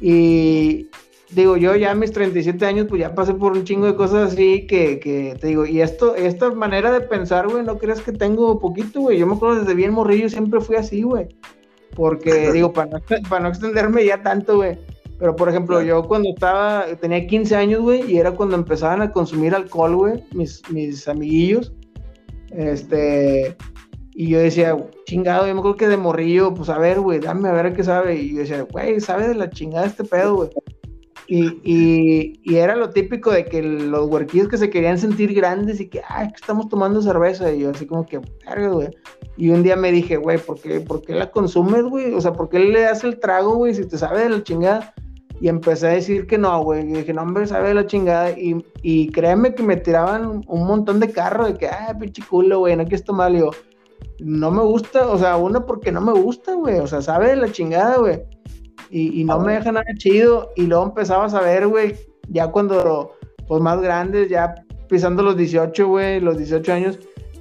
y, 0.00 0.88
digo, 1.30 1.56
yo 1.56 1.74
ya 1.74 1.92
a 1.92 1.94
mis 1.94 2.12
37 2.12 2.64
años, 2.66 2.86
pues 2.88 3.00
ya 3.00 3.14
pasé 3.14 3.34
por 3.34 3.52
un 3.52 3.64
chingo 3.64 3.86
de 3.86 3.94
cosas 3.94 4.32
así 4.32 4.66
que, 4.66 5.00
que 5.00 5.36
te 5.40 5.48
digo, 5.48 5.66
y 5.66 5.80
esto, 5.80 6.14
esta 6.14 6.50
manera 6.50 6.92
de 6.92 7.00
pensar, 7.00 7.48
güey, 7.48 7.64
no 7.64 7.78
creas 7.78 8.00
que 8.00 8.12
tengo 8.12 8.58
poquito, 8.58 9.00
güey. 9.00 9.18
Yo 9.18 9.26
me 9.26 9.34
acuerdo 9.34 9.60
desde 9.60 9.74
bien 9.74 9.92
morrillo, 9.92 10.28
siempre 10.28 10.60
fui 10.60 10.76
así, 10.76 11.02
güey. 11.02 11.28
Porque, 11.98 12.50
digo, 12.52 12.72
para 12.72 12.90
no, 12.90 12.98
para 13.28 13.42
no 13.42 13.48
extenderme 13.48 14.06
ya 14.06 14.22
tanto, 14.22 14.56
güey. 14.56 14.78
Pero, 15.18 15.34
por 15.34 15.48
ejemplo, 15.48 15.82
yo 15.82 16.04
cuando 16.04 16.30
estaba, 16.30 16.86
tenía 17.00 17.26
15 17.26 17.56
años, 17.56 17.80
güey, 17.82 18.08
y 18.10 18.18
era 18.18 18.30
cuando 18.30 18.54
empezaban 18.54 19.02
a 19.02 19.10
consumir 19.10 19.52
alcohol, 19.52 19.96
güey, 19.96 20.24
mis, 20.32 20.62
mis 20.70 21.08
amiguillos. 21.08 21.72
Este, 22.50 23.56
y 24.14 24.28
yo 24.28 24.38
decía, 24.38 24.76
chingado, 25.06 25.48
yo 25.48 25.54
me 25.54 25.58
acuerdo 25.58 25.76
que 25.76 25.88
de 25.88 25.96
morrillo, 25.96 26.54
pues 26.54 26.68
a 26.68 26.78
ver, 26.78 27.00
güey, 27.00 27.18
dame 27.18 27.48
a 27.48 27.52
ver 27.52 27.72
qué 27.72 27.82
sabe. 27.82 28.14
Y 28.14 28.34
yo 28.34 28.38
decía, 28.38 28.62
güey, 28.62 29.00
sabe 29.00 29.26
de 29.26 29.34
la 29.34 29.50
chingada 29.50 29.86
este 29.86 30.04
pedo, 30.04 30.36
güey. 30.36 30.50
Y, 31.30 32.40
y, 32.42 32.56
era 32.56 32.74
lo 32.74 32.88
típico 32.88 33.30
de 33.30 33.44
que 33.44 33.62
los 33.62 34.08
huerquillos 34.08 34.48
que 34.48 34.56
se 34.56 34.70
querían 34.70 34.96
sentir 34.96 35.34
grandes 35.34 35.78
y 35.78 35.86
que, 35.86 36.00
ay, 36.08 36.30
estamos 36.34 36.70
tomando 36.70 37.02
cerveza. 37.02 37.52
Y 37.52 37.60
yo 37.60 37.70
así 37.70 37.86
como 37.86 38.06
que, 38.06 38.18
güey. 38.70 38.88
Y 39.36 39.50
un 39.50 39.62
día 39.62 39.76
me 39.76 39.92
dije, 39.92 40.16
güey, 40.16 40.38
¿por 40.38 40.58
qué, 40.58 40.80
¿por 40.80 41.02
qué 41.02 41.14
la 41.14 41.30
consumes, 41.30 41.84
güey? 41.84 42.14
O 42.14 42.20
sea, 42.22 42.32
¿por 42.32 42.48
qué 42.48 42.58
le 42.58 42.80
das 42.80 43.04
el 43.04 43.20
trago, 43.20 43.56
güey, 43.56 43.74
si 43.74 43.86
te 43.86 43.98
sabe 43.98 44.22
de 44.22 44.30
la 44.30 44.42
chingada? 44.42 44.94
Y 45.38 45.48
empecé 45.48 45.88
a 45.88 45.90
decir 45.90 46.26
que 46.26 46.38
no, 46.38 46.62
güey. 46.62 46.80
Y 46.80 46.94
dije, 46.94 47.12
no, 47.12 47.20
hombre, 47.20 47.46
sabe 47.46 47.68
de 47.68 47.74
la 47.74 47.86
chingada. 47.86 48.30
Y, 48.30 48.64
y 48.80 49.10
créeme 49.10 49.54
que 49.54 49.62
me 49.62 49.76
tiraban 49.76 50.42
un 50.46 50.66
montón 50.66 50.98
de 50.98 51.10
carro 51.12 51.44
de 51.44 51.58
que, 51.58 51.68
ay, 51.68 51.94
pinche 52.00 52.22
culo, 52.26 52.60
güey, 52.60 52.74
no 52.74 52.84
quieres 52.84 53.04
tomar. 53.04 53.34
Y 53.34 53.40
yo, 53.40 53.50
no 54.18 54.50
me 54.50 54.62
gusta, 54.62 55.06
o 55.06 55.18
sea, 55.18 55.36
uno 55.36 55.66
porque 55.66 55.92
no 55.92 56.00
me 56.00 56.12
gusta, 56.12 56.54
güey. 56.54 56.78
O 56.78 56.86
sea, 56.86 57.02
sabe 57.02 57.28
de 57.28 57.36
la 57.36 57.52
chingada, 57.52 57.98
güey 57.98 58.22
y, 58.90 59.24
no 59.24 59.38
me 59.40 59.54
deja 59.54 59.72
nada 59.72 59.86
chido. 59.96 60.50
Y 60.56 60.62
luego 60.62 60.84
empezabas 60.86 61.34
a 61.34 61.40
ver, 61.40 61.66
güey, 61.66 61.96
ya 62.28 62.48
cuando, 62.48 63.12
pues 63.46 63.60
más 63.60 63.80
grandes, 63.80 64.28
ya 64.28 64.54
pisando 64.88 65.22
los 65.22 65.36
18, 65.36 65.86
güey, 65.86 66.20
los 66.20 66.38
18 66.38 66.72
años, 66.72 66.98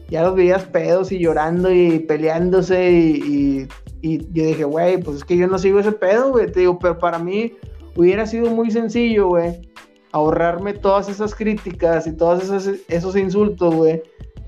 ya 0.09 0.23
los 0.23 0.35
veías 0.35 0.63
pedos 0.65 1.11
y 1.11 1.19
llorando 1.19 1.71
y 1.71 1.99
peleándose 1.99 2.91
y, 2.91 3.67
y, 4.01 4.17
yo 4.33 4.45
dije, 4.45 4.63
güey, 4.63 4.97
pues 4.97 5.17
es 5.17 5.25
que 5.25 5.37
yo 5.37 5.47
no 5.47 5.57
sigo 5.57 5.79
ese 5.79 5.91
pedo, 5.91 6.31
güey, 6.31 6.51
te 6.51 6.61
digo, 6.61 6.79
pero 6.79 6.97
para 6.97 7.19
mí 7.19 7.53
hubiera 7.95 8.25
sido 8.25 8.49
muy 8.49 8.71
sencillo, 8.71 9.29
güey, 9.29 9.61
ahorrarme 10.11 10.73
todas 10.73 11.09
esas 11.09 11.33
críticas 11.35 12.07
y 12.07 12.13
todos 12.13 12.43
esos, 12.43 12.79
esos 12.87 13.15
insultos, 13.15 13.73
güey, 13.73 14.01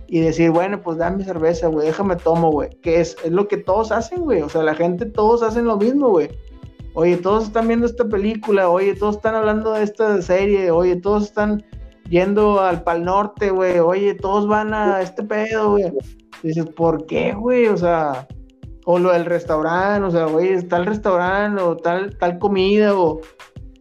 y 0.08 0.22
decir, 0.22 0.52
bueno, 0.52 0.82
pues 0.82 0.98
dame 0.98 1.24
cerveza, 1.24 1.68
güey, 1.68 1.88
déjame 1.88 2.16
tomo, 2.16 2.52
güey, 2.52 2.70
que 2.82 3.00
es, 3.00 3.18
es 3.24 3.32
lo 3.32 3.48
que 3.48 3.58
todos 3.58 3.92
hacen, 3.92 4.22
güey, 4.22 4.42
o 4.42 4.50
sea, 4.50 4.64
la 4.64 4.76
gente, 4.76 5.06
todos 5.06 5.44
hacen 5.44 5.66
lo 5.66 5.78
mismo, 5.78 6.10
güey 6.10 6.30
oye, 7.00 7.16
todos 7.16 7.45
están 7.45 7.68
viendo 7.68 7.86
esta 7.86 8.04
película, 8.06 8.70
oye, 8.70 8.93
todos 8.93 9.16
están 9.16 9.34
hablando 9.34 9.72
de 9.72 9.84
esta 9.84 10.22
serie, 10.22 10.70
oye, 10.70 10.97
todos 10.97 11.24
están 11.24 11.64
yendo 12.10 12.60
al 12.60 12.84
Pal 12.84 13.06
Norte, 13.06 13.52
güey, 13.52 13.80
oye, 13.80 14.16
todos 14.16 14.47
van 14.47 14.74
a 14.74 15.02
este 15.02 15.24
pedo, 15.24 15.72
güey. 15.72 15.93
Dices, 16.43 16.66
¿por 16.66 17.06
qué, 17.06 17.34
güey? 17.34 17.68
O 17.68 17.78
sea, 17.78 18.28
O 18.86 19.00
lo 19.00 19.14
del 19.14 19.26
restaurante, 19.26 20.08
o 20.08 20.12
sea, 20.12 20.26
güey, 20.26 20.62
tal 20.68 20.86
restaurante 20.86 21.62
o 21.62 21.78
tal, 21.78 22.18
tal 22.18 22.38
comida 22.39 22.97
o... 22.97 23.22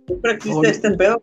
Siempre 0.07 0.33
existe 0.35 0.69
este 0.69 0.91
pedo. 0.93 1.21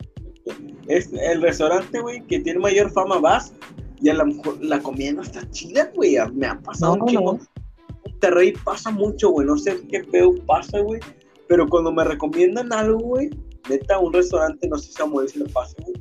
Es 0.87 1.11
el 1.13 1.41
restaurante, 1.41 2.01
güey, 2.01 2.21
que 2.25 2.39
tiene 2.39 2.59
mayor 2.59 2.91
fama 2.91 3.19
vas 3.19 3.53
y 4.01 4.09
a 4.09 4.13
lo 4.15 4.25
mejor 4.25 4.61
la 4.61 4.79
comida 4.79 5.13
no 5.13 5.21
está 5.21 5.49
chida, 5.51 5.91
güey. 5.95 6.17
Me 6.33 6.47
ha 6.47 6.59
pasado 6.59 6.95
un 6.95 7.05
chingo. 7.05 7.39
Monterrey 8.05 8.53
pasa 8.63 8.91
mucho, 8.91 9.29
güey. 9.29 9.47
No 9.47 9.57
sé 9.57 9.79
qué 9.87 10.01
pedo 10.03 10.33
pasa, 10.45 10.79
güey. 10.79 10.99
Pero 11.47 11.67
cuando 11.67 11.91
me 11.91 12.03
recomiendan 12.03 12.71
algo, 12.73 12.99
güey, 12.99 13.29
neta, 13.69 13.99
un 13.99 14.13
restaurante, 14.13 14.67
no 14.67 14.77
sé 14.77 14.87
si 14.87 14.93
a 14.93 14.97
Samuel 14.99 15.29
si 15.29 15.39
le 15.39 15.45
pasa, 15.45 15.75
güey. 15.83 15.95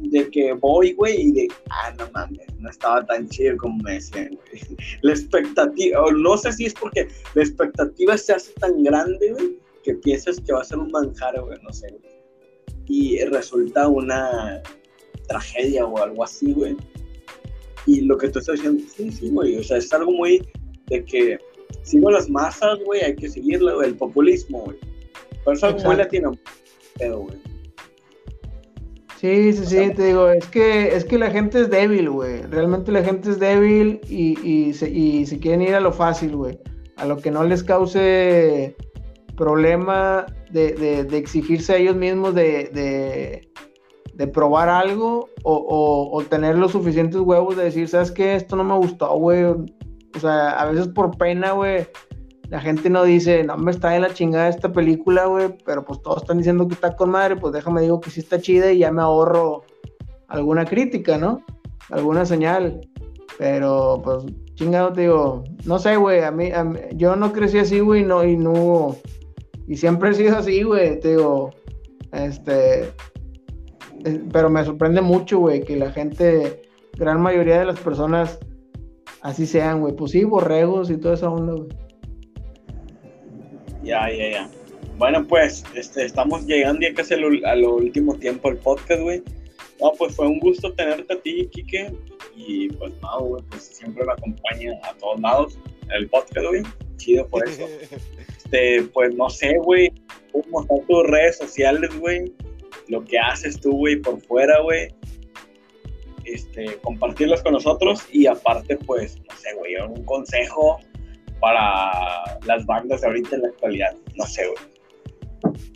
De 0.00 0.28
que 0.30 0.52
voy, 0.52 0.92
güey, 0.92 1.28
y 1.28 1.32
de, 1.32 1.48
ah, 1.70 1.92
no 1.98 2.10
mames, 2.12 2.46
no 2.58 2.68
estaba 2.68 3.04
tan 3.06 3.28
chido 3.28 3.56
como 3.56 3.82
me 3.82 3.94
decían, 3.94 4.38
güey. 4.50 4.62
La 5.02 5.12
expectativa, 5.12 6.02
o 6.02 6.12
no 6.12 6.36
sé 6.36 6.52
si 6.52 6.66
es 6.66 6.74
porque 6.74 7.08
la 7.34 7.42
expectativa 7.42 8.16
se 8.18 8.34
hace 8.34 8.52
tan 8.54 8.82
grande, 8.82 9.32
güey, 9.32 9.58
que 9.82 9.94
piensas 9.94 10.40
que 10.40 10.52
va 10.52 10.60
a 10.60 10.64
ser 10.64 10.78
un 10.78 10.90
manjar, 10.90 11.40
güey, 11.40 11.58
no 11.62 11.72
sé, 11.72 11.88
güey. 11.88 12.14
Y 12.86 13.24
resulta 13.24 13.88
una 13.88 14.62
tragedia 15.26 15.86
o 15.86 15.96
algo 16.02 16.24
así, 16.24 16.52
güey. 16.52 16.76
Y 17.86 18.02
lo 18.02 18.16
que 18.18 18.28
tú 18.28 18.38
estás 18.38 18.56
diciendo, 18.56 18.82
sí, 18.94 19.10
sí, 19.10 19.30
güey, 19.30 19.56
o 19.56 19.62
sea, 19.62 19.78
es 19.78 19.92
algo 19.92 20.12
muy 20.12 20.46
de 20.86 21.04
que 21.04 21.38
sigo 21.84 22.10
las 22.10 22.28
masas, 22.28 22.78
güey, 22.84 23.02
hay 23.02 23.14
que 23.14 23.28
seguirlo, 23.28 23.82
el 23.82 23.94
populismo, 23.94 24.64
güey. 24.64 24.76
Por 25.44 25.54
eso 25.54 25.72
muy 25.84 25.96
latino, 25.96 26.32
pero, 26.98 27.20
güey. 27.20 27.38
Sí, 29.20 29.52
sí, 29.52 29.64
sí, 29.64 29.90
te 29.94 30.06
digo, 30.06 30.28
es 30.28 30.46
que, 30.48 30.94
es 30.94 31.04
que 31.04 31.16
la 31.16 31.30
gente 31.30 31.60
es 31.62 31.70
débil, 31.70 32.10
güey. 32.10 32.42
Realmente 32.42 32.92
la 32.92 33.02
gente 33.02 33.30
es 33.30 33.38
débil 33.38 34.00
y, 34.08 34.38
y, 34.46 34.74
se, 34.74 34.90
y 34.90 35.24
se 35.24 35.38
quieren 35.38 35.62
ir 35.62 35.74
a 35.74 35.80
lo 35.80 35.92
fácil, 35.92 36.36
güey. 36.36 36.58
A 36.96 37.06
lo 37.06 37.16
que 37.16 37.30
no 37.30 37.44
les 37.44 37.62
cause 37.62 38.76
problema 39.36 40.26
de, 40.50 40.72
de, 40.72 41.04
de 41.04 41.16
exigirse 41.16 41.72
a 41.72 41.76
ellos 41.76 41.96
mismos 41.96 42.34
de, 42.34 43.48
de 44.14 44.26
probar 44.28 44.68
algo 44.68 45.28
o, 45.42 46.10
o, 46.12 46.22
tener 46.24 46.56
los 46.56 46.72
suficientes 46.72 47.20
huevos 47.20 47.56
de 47.56 47.64
decir, 47.64 47.88
¿sabes 47.88 48.10
qué? 48.10 48.36
Esto 48.36 48.56
no 48.56 48.64
me 48.64 48.76
gustó, 48.76 49.16
güey. 49.18 49.44
O 50.14 50.20
sea, 50.20 50.50
a 50.50 50.66
veces 50.66 50.88
por 50.88 51.16
pena, 51.16 51.52
güey, 51.52 51.86
la 52.50 52.60
gente 52.60 52.90
no 52.90 53.04
dice, 53.04 53.42
no 53.44 53.56
me 53.56 53.70
está 53.70 53.96
en 53.96 54.02
la 54.02 54.14
chingada 54.14 54.48
esta 54.48 54.72
película, 54.72 55.26
güey, 55.26 55.56
pero 55.64 55.84
pues 55.84 56.00
todos 56.02 56.22
están 56.22 56.38
diciendo 56.38 56.68
que 56.68 56.74
está 56.74 56.94
con 56.94 57.10
madre, 57.10 57.36
pues 57.36 57.52
déjame 57.52 57.82
digo 57.82 58.00
que 58.00 58.10
sí 58.10 58.20
está 58.20 58.40
chida 58.40 58.70
y 58.72 58.78
ya 58.78 58.92
me 58.92 59.02
ahorro 59.02 59.62
alguna 60.28 60.64
crítica, 60.64 61.18
¿no? 61.18 61.42
Alguna 61.90 62.24
señal. 62.24 62.80
Pero 63.38 64.00
pues 64.04 64.24
chingado 64.54 64.92
te 64.92 65.02
digo, 65.02 65.44
no 65.64 65.78
sé, 65.78 65.96
güey, 65.96 66.22
a 66.22 66.30
mí, 66.30 66.50
yo 66.94 67.16
no 67.16 67.32
crecí 67.32 67.58
así, 67.58 67.80
güey, 67.80 68.04
no, 68.04 68.24
y 68.24 68.36
no, 68.36 68.96
y 69.66 69.76
siempre 69.76 70.10
he 70.10 70.14
sido 70.14 70.36
así, 70.36 70.62
güey, 70.62 71.00
te 71.00 71.10
digo, 71.10 71.50
este, 72.12 72.84
eh, 74.04 74.22
pero 74.32 74.50
me 74.50 74.64
sorprende 74.64 75.00
mucho, 75.00 75.38
güey, 75.38 75.62
que 75.62 75.76
la 75.76 75.90
gente, 75.90 76.62
gran 76.96 77.20
mayoría 77.20 77.58
de 77.58 77.64
las 77.64 77.80
personas 77.80 78.38
así 79.24 79.46
sean, 79.46 79.80
güey. 79.80 79.92
Pues 79.96 80.12
sí, 80.12 80.22
borregos 80.22 80.88
y 80.90 80.96
toda 80.96 81.14
esa 81.14 81.28
onda, 81.28 81.54
güey. 81.54 81.68
Ya, 83.82 84.08
ya, 84.10 84.30
ya. 84.30 84.50
Bueno, 84.96 85.26
pues 85.26 85.64
este, 85.74 86.04
estamos 86.04 86.46
llegando 86.46 86.82
ya 86.82 86.94
casi 86.94 87.14
a 87.14 87.56
lo 87.56 87.74
último 87.74 88.14
tiempo 88.14 88.48
del 88.48 88.58
podcast, 88.58 89.02
güey. 89.02 89.22
No, 89.80 89.92
pues 89.98 90.14
fue 90.14 90.28
un 90.28 90.38
gusto 90.38 90.72
tenerte 90.74 91.12
a 91.12 91.20
ti, 91.20 91.48
Kike. 91.50 91.92
Y 92.36 92.68
pues 92.68 92.92
no, 93.02 93.20
güey, 93.20 93.42
pues 93.50 93.62
siempre 93.62 94.04
me 94.06 94.12
acompaña 94.12 94.78
a 94.84 94.94
todos 94.98 95.20
lados 95.20 95.58
el 95.92 96.08
podcast, 96.08 96.46
güey. 96.46 96.62
Chido 96.96 97.26
por 97.26 97.48
eso. 97.48 97.66
Este, 98.44 98.82
pues 98.92 99.14
no 99.14 99.30
sé, 99.30 99.56
güey. 99.64 99.90
¿Cómo 100.30 100.60
están 100.60 100.86
tus 100.86 101.06
redes 101.06 101.38
sociales, 101.38 101.90
güey? 101.98 102.30
lo 102.88 103.04
que 103.04 103.18
haces 103.18 103.60
tú, 103.60 103.72
güey, 103.72 103.96
por 103.96 104.20
fuera, 104.20 104.60
güey. 104.60 104.88
Este, 106.24 106.78
compartirlos 106.82 107.42
con 107.42 107.52
nosotros 107.52 108.06
y 108.12 108.26
aparte, 108.26 108.76
pues, 108.76 109.18
no 109.18 109.36
sé, 109.36 109.54
güey, 109.58 109.74
un 109.76 110.04
consejo 110.04 110.78
para 111.40 112.38
las 112.46 112.64
bandas 112.66 113.04
ahorita 113.04 113.36
en 113.36 113.42
la 113.42 113.48
actualidad. 113.48 113.94
No 114.16 114.24
sé, 114.24 114.46
güey. 114.46 114.74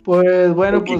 Pues 0.03 0.53
bueno, 0.55 0.83
pues 0.83 0.99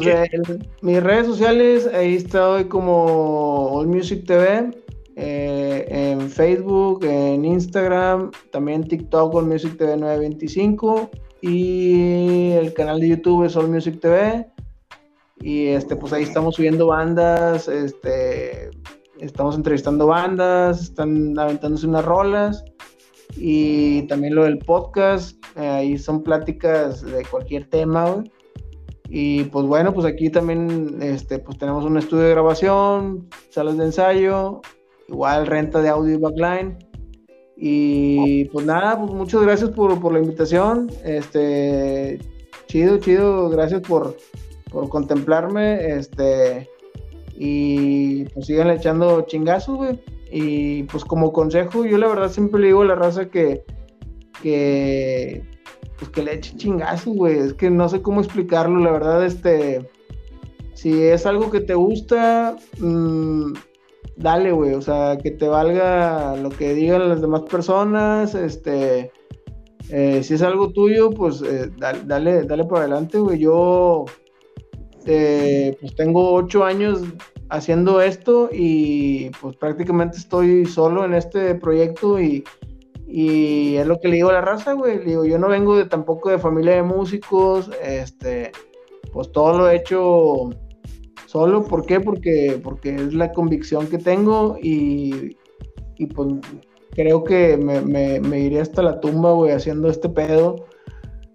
mis 0.82 1.04
redes 1.04 1.26
sociales, 1.26 1.88
ahí 1.88 2.16
estoy 2.16 2.66
como 2.66 3.72
All 3.72 3.88
Music 3.88 4.26
TV, 4.26 4.70
eh, 5.16 5.86
en 5.90 6.30
Facebook, 6.30 7.04
en 7.04 7.44
Instagram, 7.46 8.32
también 8.52 8.84
TikTok 8.84 9.34
All 9.34 9.48
Music 9.48 9.78
TV 9.78 9.98
925 9.98 11.10
y 11.42 12.52
el 12.52 12.74
canal 12.74 13.00
de 13.00 13.10
YouTube 13.10 13.46
es 13.46 13.56
All 13.56 13.70
Music 13.70 14.00
TV. 14.00 14.48
Y 15.42 15.68
este, 15.68 15.96
pues 15.96 16.12
ahí 16.14 16.24
estamos 16.24 16.56
subiendo 16.56 16.88
bandas, 16.88 17.68
este, 17.68 18.70
estamos 19.20 19.56
entrevistando 19.56 20.08
bandas, 20.08 20.82
están 20.82 21.38
aventándose 21.38 21.88
unas 21.88 22.06
rolas. 22.06 22.64
Y 23.38 24.04
también 24.04 24.36
lo 24.36 24.44
del 24.44 24.58
podcast, 24.58 25.38
eh, 25.56 25.68
ahí 25.68 25.98
son 25.98 26.24
pláticas 26.24 27.04
de 27.04 27.24
cualquier 27.26 27.70
tema, 27.70 28.24
Y 29.08 29.46
pues 29.46 29.66
bueno, 29.66 29.94
pues 29.94 30.06
aquí 30.06 30.30
también 30.30 31.00
este, 31.02 31.40
pues 31.40 31.58
tenemos 31.58 31.84
un 31.86 31.98
estudio 31.98 32.24
de 32.24 32.32
grabación, 32.32 33.28
salas 33.50 33.78
de 33.78 33.86
ensayo, 33.86 34.62
igual 35.08 35.48
renta 35.48 35.82
de 35.82 35.90
audio 35.90 36.16
y 36.16 36.18
backline. 36.18 36.78
Y 37.58 38.46
pues 38.46 38.66
nada, 38.66 39.00
pues 39.00 39.12
muchas 39.12 39.42
gracias 39.42 39.72
por, 39.72 40.00
por 40.00 40.14
la 40.14 40.20
invitación. 40.20 40.90
Este, 41.04 42.20
chido, 42.68 43.00
chido, 43.00 43.50
gracias 43.50 43.82
por, 43.82 44.16
por 44.72 44.90
contemplarme, 44.90 45.94
este, 45.98 46.70
y 47.40 48.26
pues 48.26 48.48
sigan 48.48 48.70
echando 48.70 49.22
chingazos, 49.22 49.78
güey. 49.78 50.00
Y 50.30 50.84
pues 50.84 51.06
como 51.06 51.32
consejo, 51.32 51.86
yo 51.86 51.98
la 51.98 52.10
verdad 52.10 52.30
siempre 52.30 52.60
le 52.60 52.68
digo 52.68 52.82
a 52.82 52.86
la 52.86 52.96
raza 52.96 53.30
que, 53.30 53.64
que, 54.44 55.42
pues 55.98 56.12
que 56.12 56.22
le 56.22 56.34
eche 56.36 56.58
chingazos, 56.58 57.16
güey. 57.16 57.40
Es 57.40 57.54
que 57.54 57.70
no 57.72 57.88
sé 57.88 58.02
cómo 58.02 58.20
explicarlo, 58.20 58.80
la 58.80 58.92
verdad, 58.92 59.26
este, 59.26 59.90
si 60.74 61.02
es 61.02 61.26
algo 61.26 61.50
que 61.50 61.62
te 61.62 61.76
gusta, 61.76 62.58
mmm, 62.78 63.54
dale, 64.18 64.52
güey. 64.52 64.74
O 64.74 64.82
sea, 64.82 65.18
que 65.18 65.32
te 65.32 65.48
valga 65.48 66.36
lo 66.36 66.50
que 66.50 66.74
digan 66.74 67.08
las 67.08 67.22
demás 67.22 67.44
personas, 67.44 68.36
este, 68.36 69.12
eh, 69.90 70.24
si 70.24 70.34
es 70.34 70.42
algo 70.42 70.72
tuyo, 70.74 71.10
pues 71.10 71.42
eh, 71.42 71.72
dale, 71.78 72.02
dale, 72.06 72.44
dale 72.44 72.66
por 72.66 72.80
adelante, 72.80 73.18
güey. 73.18 73.40
Yo 73.40 74.06
este, 75.00 75.78
pues 75.80 75.96
tengo 75.96 76.34
ocho 76.34 76.64
años 76.66 77.02
haciendo 77.50 78.02
esto 78.02 78.50
y 78.52 79.32
pues 79.42 79.56
prácticamente 79.56 80.18
estoy 80.18 80.66
solo 80.66 81.06
en 81.06 81.14
este 81.14 81.56
proyecto 81.56 82.20
y, 82.20 82.44
y 83.08 83.76
es 83.78 83.88
lo 83.88 84.00
que 84.00 84.10
le 84.10 84.16
digo 84.18 84.30
a 84.30 84.34
la 84.34 84.42
raza, 84.42 84.74
güey. 84.74 85.00
digo, 85.00 85.26
yo 85.26 85.40
no 85.40 85.48
vengo 85.48 85.78
de 85.78 85.86
tampoco 85.86 86.30
de 86.30 86.38
familia 86.38 86.76
de 86.76 86.84
músicos, 86.84 87.72
este, 87.82 88.52
pues 89.14 89.32
todo 89.32 89.58
lo 89.58 89.70
he 89.70 89.78
hecho 89.78 90.50
solo. 91.26 91.64
¿Por 91.64 91.86
qué? 91.86 92.02
Porque, 92.02 92.60
porque 92.62 92.96
es 92.96 93.14
la 93.14 93.32
convicción 93.32 93.88
que 93.88 93.98
tengo 93.98 94.58
y, 94.62 95.38
y 95.98 96.06
pues 96.08 96.28
creo 96.92 97.24
que 97.24 97.58
me, 97.58 97.82
me, 97.82 98.20
me 98.20 98.42
iré 98.42 98.60
hasta 98.60 98.84
la 98.84 99.00
tumba, 99.00 99.32
güey, 99.32 99.54
haciendo 99.54 99.90
este 99.90 100.10
pedo. 100.10 100.68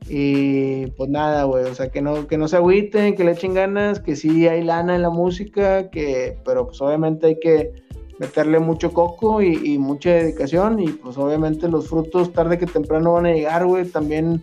Y 0.09 0.87
pues 0.89 1.09
nada, 1.09 1.45
güey, 1.45 1.65
o 1.65 1.75
sea, 1.75 1.89
que 1.89 2.03
no, 2.03 2.27
que 2.27 2.37
no 2.37 2.47
se 2.47 2.57
agüiten, 2.57 3.15
que 3.15 3.25
le 3.25 3.33
echen 3.33 3.55
ganas, 3.55 4.01
que 4.01 4.17
sí 4.17 4.47
hay 4.47 4.63
lana 4.63 4.97
en 4.97 5.03
la 5.03 5.11
música, 5.11 5.91
que, 5.91 6.37
pero 6.45 6.67
pues 6.67 6.81
obviamente 6.83 7.29
hay 7.29 7.41
que 7.41 7.73
meterle 8.19 8.59
mucho 8.59 8.93
coco 8.93 9.43
y, 9.43 9.79
mucha 9.79 10.11
dedicación 10.11 10.79
y 10.81 10.89
pues 10.89 11.19
obviamente 11.19 11.69
los 11.69 11.89
frutos 11.89 12.33
tarde 12.33 12.59
que 12.59 12.67
temprano 12.67 13.15
van 13.15 13.27
a 13.27 13.33
llegar, 13.33 13.67
güey, 13.67 13.87
también 13.87 14.43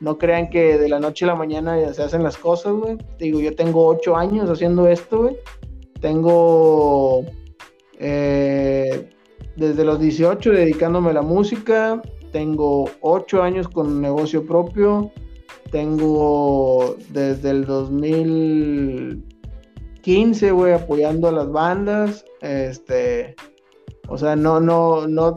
no 0.00 0.18
crean 0.18 0.50
que 0.50 0.76
de 0.76 0.88
la 0.88 0.98
noche 0.98 1.24
a 1.24 1.28
la 1.28 1.34
mañana 1.34 1.80
ya 1.80 1.94
se 1.94 2.02
hacen 2.02 2.22
las 2.22 2.36
cosas, 2.36 2.74
güey. 2.74 2.98
Digo, 3.18 3.40
yo 3.40 3.54
tengo 3.54 3.86
ocho 3.86 4.16
años 4.16 4.50
haciendo 4.50 4.88
esto, 4.88 5.22
güey. 5.22 5.36
Tengo 6.00 7.24
eh, 7.98 9.08
desde 9.56 9.84
los 9.84 9.98
18 9.98 10.52
dedicándome 10.52 11.10
a 11.10 11.14
la 11.14 11.22
música, 11.22 12.02
tengo 12.32 12.90
ocho 13.00 13.42
años 13.42 13.68
con 13.68 14.00
negocio 14.00 14.46
propio. 14.46 15.10
Tengo 15.70 16.96
desde 17.10 17.50
el 17.50 17.64
2015, 17.64 20.50
güey, 20.52 20.72
apoyando 20.72 21.28
a 21.28 21.32
las 21.32 21.50
bandas. 21.50 22.24
Este, 22.40 23.34
o 24.08 24.16
sea, 24.16 24.36
no, 24.36 24.60
no, 24.60 25.08
no, 25.08 25.34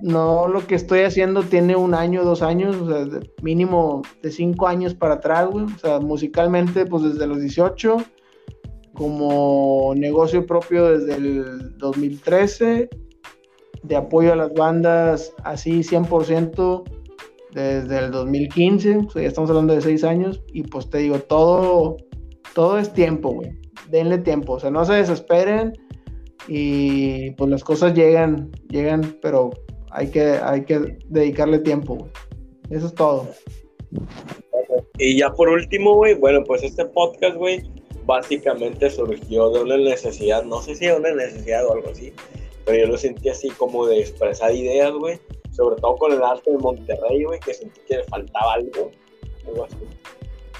no 0.00 0.48
lo 0.48 0.66
que 0.66 0.76
estoy 0.76 1.00
haciendo 1.00 1.42
tiene 1.42 1.76
un 1.76 1.92
año, 1.94 2.24
dos 2.24 2.40
años, 2.42 2.76
o 2.76 2.88
sea, 2.88 3.06
mínimo 3.42 4.00
de 4.22 4.30
cinco 4.30 4.68
años 4.68 4.94
para 4.94 5.14
atrás, 5.14 5.48
güey. 5.50 5.66
O 5.66 5.78
sea, 5.78 5.98
musicalmente, 6.00 6.86
pues 6.86 7.02
desde 7.02 7.26
los 7.26 7.40
18, 7.40 7.96
como 8.94 9.92
negocio 9.96 10.46
propio 10.46 10.86
desde 10.86 11.16
el 11.16 11.76
2013 11.78 12.88
de 13.84 13.96
apoyo 13.96 14.32
a 14.32 14.36
las 14.36 14.52
bandas 14.54 15.32
así 15.44 15.80
100% 15.80 16.82
desde 17.52 17.98
el 17.98 18.10
2015, 18.10 18.96
o 18.96 19.10
sea, 19.10 19.22
ya 19.22 19.28
estamos 19.28 19.48
hablando 19.50 19.74
de 19.74 19.80
seis 19.80 20.02
años, 20.02 20.42
y 20.52 20.64
pues 20.64 20.90
te 20.90 20.98
digo, 20.98 21.20
todo, 21.20 21.96
todo 22.54 22.78
es 22.78 22.92
tiempo, 22.92 23.30
güey. 23.30 23.52
Denle 23.90 24.18
tiempo, 24.18 24.54
o 24.54 24.60
sea, 24.60 24.70
no 24.70 24.84
se 24.84 24.94
desesperen 24.94 25.72
y 26.48 27.30
pues 27.32 27.50
las 27.50 27.62
cosas 27.62 27.94
llegan, 27.94 28.50
llegan, 28.68 29.18
pero 29.22 29.50
hay 29.90 30.08
que, 30.08 30.38
hay 30.42 30.64
que 30.64 30.98
dedicarle 31.08 31.60
tiempo, 31.60 31.94
güey. 31.94 32.10
Eso 32.70 32.86
es 32.86 32.94
todo. 32.94 33.28
Y 34.98 35.18
ya 35.18 35.30
por 35.30 35.48
último, 35.48 35.94
güey, 35.94 36.14
bueno, 36.14 36.42
pues 36.44 36.62
este 36.64 36.86
podcast, 36.86 37.36
güey, 37.36 37.62
básicamente 38.04 38.90
surgió 38.90 39.50
de 39.50 39.62
una 39.62 39.76
necesidad, 39.76 40.42
no 40.44 40.60
sé 40.60 40.74
si 40.74 40.86
de 40.86 40.96
una 40.96 41.12
necesidad 41.14 41.66
o 41.66 41.74
algo 41.74 41.90
así, 41.90 42.12
pero 42.64 42.78
yo 42.78 42.86
lo 42.86 42.98
sentí 42.98 43.28
así 43.28 43.50
como 43.50 43.86
de 43.86 44.00
expresar 44.00 44.54
ideas, 44.54 44.92
güey, 44.92 45.18
sobre 45.50 45.76
todo 45.76 45.96
con 45.96 46.12
el 46.12 46.22
arte 46.22 46.50
de 46.50 46.58
Monterrey, 46.58 47.24
güey, 47.24 47.38
que 47.40 47.54
sentí 47.54 47.80
que 47.86 47.98
le 47.98 48.04
faltaba 48.04 48.54
algo, 48.54 48.90
algo 49.46 49.64
así. 49.64 49.76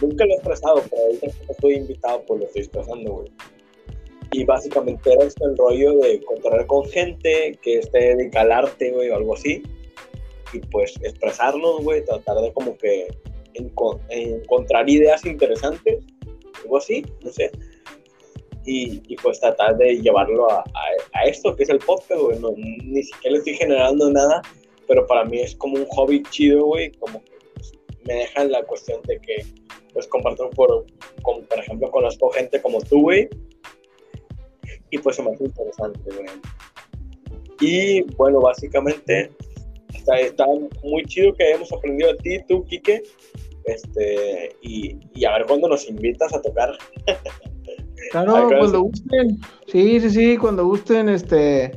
Nunca 0.00 0.24
lo 0.24 0.32
he 0.32 0.34
expresado, 0.34 0.82
pero 0.90 1.02
ahorita 1.02 1.26
estoy 1.48 1.74
invitado, 1.74 2.22
pues 2.26 2.40
lo 2.40 2.46
estoy 2.46 2.62
expresando, 2.62 3.12
güey. 3.12 3.32
Y 4.32 4.44
básicamente 4.44 5.12
era 5.12 5.24
este 5.24 5.44
el 5.44 5.56
rollo 5.56 5.98
de 5.98 6.14
encontrar 6.14 6.66
con 6.66 6.84
gente 6.86 7.56
que 7.62 7.78
esté 7.78 8.16
dedicada 8.16 8.44
al 8.44 8.64
arte, 8.64 8.90
güey, 8.90 9.10
o 9.10 9.16
algo 9.16 9.34
así. 9.34 9.62
Y 10.52 10.58
pues 10.58 10.94
expresarnos, 11.02 11.82
güey, 11.82 12.04
tratar 12.04 12.38
de 12.38 12.52
como 12.52 12.76
que 12.76 13.06
encontrar 13.54 14.90
ideas 14.90 15.24
interesantes, 15.24 16.04
algo 16.62 16.78
así, 16.78 17.04
no 17.22 17.30
sé. 17.30 17.50
Y, 18.66 19.02
y, 19.08 19.16
pues 19.16 19.40
tratar 19.40 19.76
de 19.76 20.00
llevarlo 20.00 20.50
a, 20.50 20.64
a, 21.12 21.24
esto 21.24 21.54
que 21.54 21.64
es 21.64 21.68
el 21.68 21.78
podcast, 21.80 22.20
güey. 22.20 22.38
No, 22.38 22.52
ni 22.56 23.02
siquiera 23.02 23.32
le 23.32 23.38
estoy 23.38 23.54
generando 23.54 24.10
nada, 24.10 24.40
pero 24.88 25.06
para 25.06 25.24
mí 25.24 25.40
es 25.40 25.54
como 25.56 25.76
un 25.76 25.86
hobby 25.86 26.22
chido, 26.30 26.64
güey. 26.64 26.90
Como 26.92 27.22
que 27.22 27.32
pues, 27.54 27.72
me 28.06 28.14
dejan 28.14 28.50
la 28.50 28.62
cuestión 28.64 29.02
de 29.02 29.20
que, 29.20 29.44
pues, 29.92 30.06
comparto 30.06 30.48
por, 30.50 30.86
con, 31.22 31.44
por 31.44 31.58
ejemplo, 31.58 31.90
conozco 31.90 32.30
gente 32.30 32.62
como 32.62 32.80
tú, 32.80 33.02
güey. 33.02 33.28
Y 34.90 34.98
pues 34.98 35.16
se 35.16 35.22
me 35.22 35.32
hace 35.32 35.44
interesante, 35.44 36.00
güey. 36.04 36.26
Y 37.60 38.02
bueno, 38.16 38.40
básicamente 38.40 39.30
está, 39.94 40.18
está 40.18 40.46
muy 40.82 41.04
chido 41.04 41.34
que 41.34 41.44
hayamos 41.44 41.72
aprendido 41.72 42.12
de 42.12 42.18
ti, 42.18 42.44
tú, 42.48 42.64
Quique. 42.64 43.02
Este, 43.64 44.54
y, 44.62 44.98
y 45.14 45.24
a 45.24 45.32
ver 45.32 45.46
cuándo 45.46 45.68
nos 45.68 45.88
invitas 45.88 46.32
a 46.34 46.42
tocar. 46.42 46.76
Claro, 48.22 48.48
cuando 48.48 48.82
gusten. 48.82 49.40
Sí, 49.66 49.98
sí, 49.98 50.10
sí, 50.10 50.36
cuando 50.36 50.64
gusten, 50.64 51.08
este, 51.08 51.72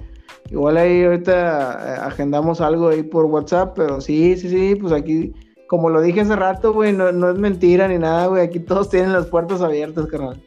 igual 0.52 0.78
ahí 0.78 1.04
ahorita 1.04 1.34
eh, 1.34 2.00
agendamos 2.04 2.62
algo 2.62 2.90
ahí 2.90 3.02
por 3.02 3.26
WhatsApp, 3.26 3.74
pero 3.76 4.00
sí, 4.00 4.38
sí, 4.38 4.48
sí, 4.48 4.76
pues 4.76 4.94
aquí, 4.94 5.34
como 5.68 5.90
lo 5.90 6.00
dije 6.00 6.22
hace 6.22 6.36
rato, 6.36 6.74
güey, 6.74 6.94
no, 6.94 7.12
no 7.12 7.32
es 7.32 7.40
mentira 7.40 7.88
ni 7.88 7.98
nada, 7.98 8.28
güey, 8.28 8.44
aquí 8.44 8.60
todos 8.60 8.88
tienen 8.92 9.14
las 9.14 9.26
puertas 9.26 9.62
abiertas, 9.62 10.06
carnal. 10.06 10.40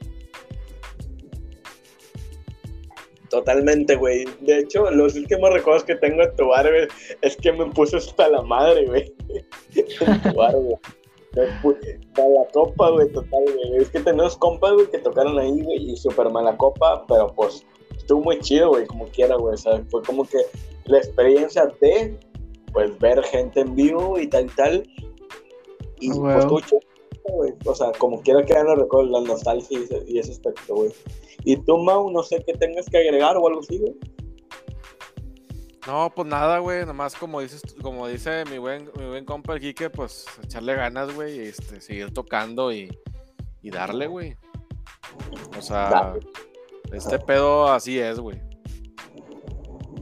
Totalmente, 3.28 3.96
güey. 3.96 4.26
De 4.42 4.60
hecho, 4.60 4.88
los 4.92 5.16
últimos 5.16 5.52
recuerdos 5.52 5.82
que 5.82 5.96
tengo 5.96 6.22
de 6.22 6.30
tu 6.36 6.46
bar, 6.46 6.68
güey, 6.68 6.86
es 7.20 7.36
que 7.36 7.52
me 7.52 7.66
puse 7.66 7.96
hasta 7.96 8.28
la 8.28 8.42
madre, 8.42 8.86
güey. 8.86 9.12
en 9.74 10.22
tu 10.22 10.34
bar, 10.34 10.54
güey. 10.54 10.76
Mala 11.36 12.46
copa, 12.52 12.90
güey, 12.90 13.08
total, 13.12 13.44
güey. 13.44 13.82
Es 13.82 13.90
que 13.90 14.00
tenemos 14.00 14.36
compas, 14.36 14.72
güey, 14.72 14.90
que 14.90 14.98
tocaron 14.98 15.38
ahí, 15.38 15.62
güey, 15.62 15.90
y 15.92 15.96
súper 15.96 16.30
mala 16.30 16.56
copa, 16.56 17.04
pero 17.06 17.28
pues 17.28 17.64
estuvo 17.96 18.22
muy 18.22 18.40
chido, 18.40 18.70
güey, 18.70 18.86
como 18.86 19.06
quiera, 19.06 19.36
güey. 19.36 19.56
Sea, 19.56 19.82
fue 19.90 20.02
como 20.02 20.24
que 20.24 20.38
la 20.86 20.98
experiencia 20.98 21.72
de, 21.80 22.18
pues, 22.72 22.98
ver 22.98 23.22
gente 23.24 23.60
en 23.60 23.74
vivo 23.74 24.18
y 24.18 24.26
tal 24.26 24.46
y 24.46 24.48
tal. 24.48 24.90
Y 26.00 26.10
oh, 26.12 26.22
pues, 26.22 26.46
mucho, 26.46 26.78
güey. 27.28 27.52
O 27.64 27.74
sea, 27.74 27.92
como 27.98 28.20
quiera 28.22 28.44
que 28.44 28.54
los 28.54 28.78
recuerdos, 28.78 29.10
la 29.10 29.20
nostalgia 29.20 29.78
y 29.78 29.82
ese, 29.82 30.02
y 30.06 30.18
ese 30.18 30.32
aspecto, 30.32 30.74
güey. 30.74 30.90
Y 31.44 31.56
tú, 31.56 31.78
Mau, 31.78 32.10
no 32.10 32.22
sé 32.22 32.42
qué 32.44 32.54
tengas 32.54 32.86
que 32.86 32.98
agregar 32.98 33.36
o 33.36 33.46
algo 33.46 33.60
así, 33.60 33.78
güey. 33.78 33.94
No, 35.86 36.12
pues 36.14 36.28
nada, 36.28 36.58
güey, 36.58 36.84
nomás 36.84 37.14
como 37.14 37.40
dices, 37.40 37.62
como 37.80 38.06
dice 38.06 38.44
mi 38.50 38.58
buen, 38.58 38.90
mi 38.98 39.06
buen 39.06 39.24
compa 39.24 39.54
el 39.54 39.60
Quique, 39.60 39.88
pues 39.88 40.26
echarle 40.42 40.74
ganas, 40.74 41.14
güey, 41.14 41.38
y 41.38 41.42
este, 41.48 41.80
seguir 41.80 42.12
tocando 42.12 42.70
y, 42.70 42.90
y 43.62 43.70
darle, 43.70 44.06
güey. 44.06 44.36
O 45.58 45.62
sea, 45.62 46.14
este 46.92 47.18
pedo 47.18 47.66
así 47.72 47.98
es, 47.98 48.20
güey. 48.20 48.38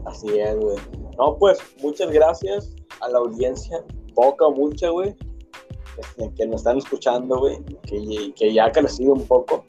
Así 0.04 0.26
es, 0.38 0.56
güey. 0.56 0.78
No, 1.16 1.36
pues, 1.38 1.58
muchas 1.80 2.10
gracias 2.10 2.74
a 3.00 3.08
la 3.08 3.18
audiencia, 3.18 3.84
poca 4.16 4.46
o 4.46 4.52
mucha, 4.52 4.88
güey, 4.88 5.14
este, 5.96 6.34
que 6.34 6.46
nos 6.46 6.62
están 6.62 6.78
escuchando, 6.78 7.38
güey, 7.38 7.62
que, 7.84 8.32
que, 8.34 8.52
ya 8.52 8.66
ha 8.66 8.72
crecido 8.72 9.12
un 9.12 9.26
poco. 9.26 9.64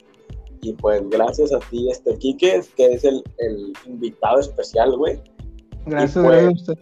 Y 0.60 0.72
pues, 0.72 1.08
gracias 1.08 1.52
a 1.52 1.60
ti, 1.70 1.88
este 1.88 2.18
Quique, 2.18 2.62
que 2.76 2.94
es 2.94 3.04
el, 3.04 3.22
el 3.38 3.72
invitado 3.86 4.40
especial, 4.40 4.96
güey 4.96 5.22
Gracias, 5.86 6.24
pues, 6.24 6.44
a 6.44 6.50
usted. 6.50 6.78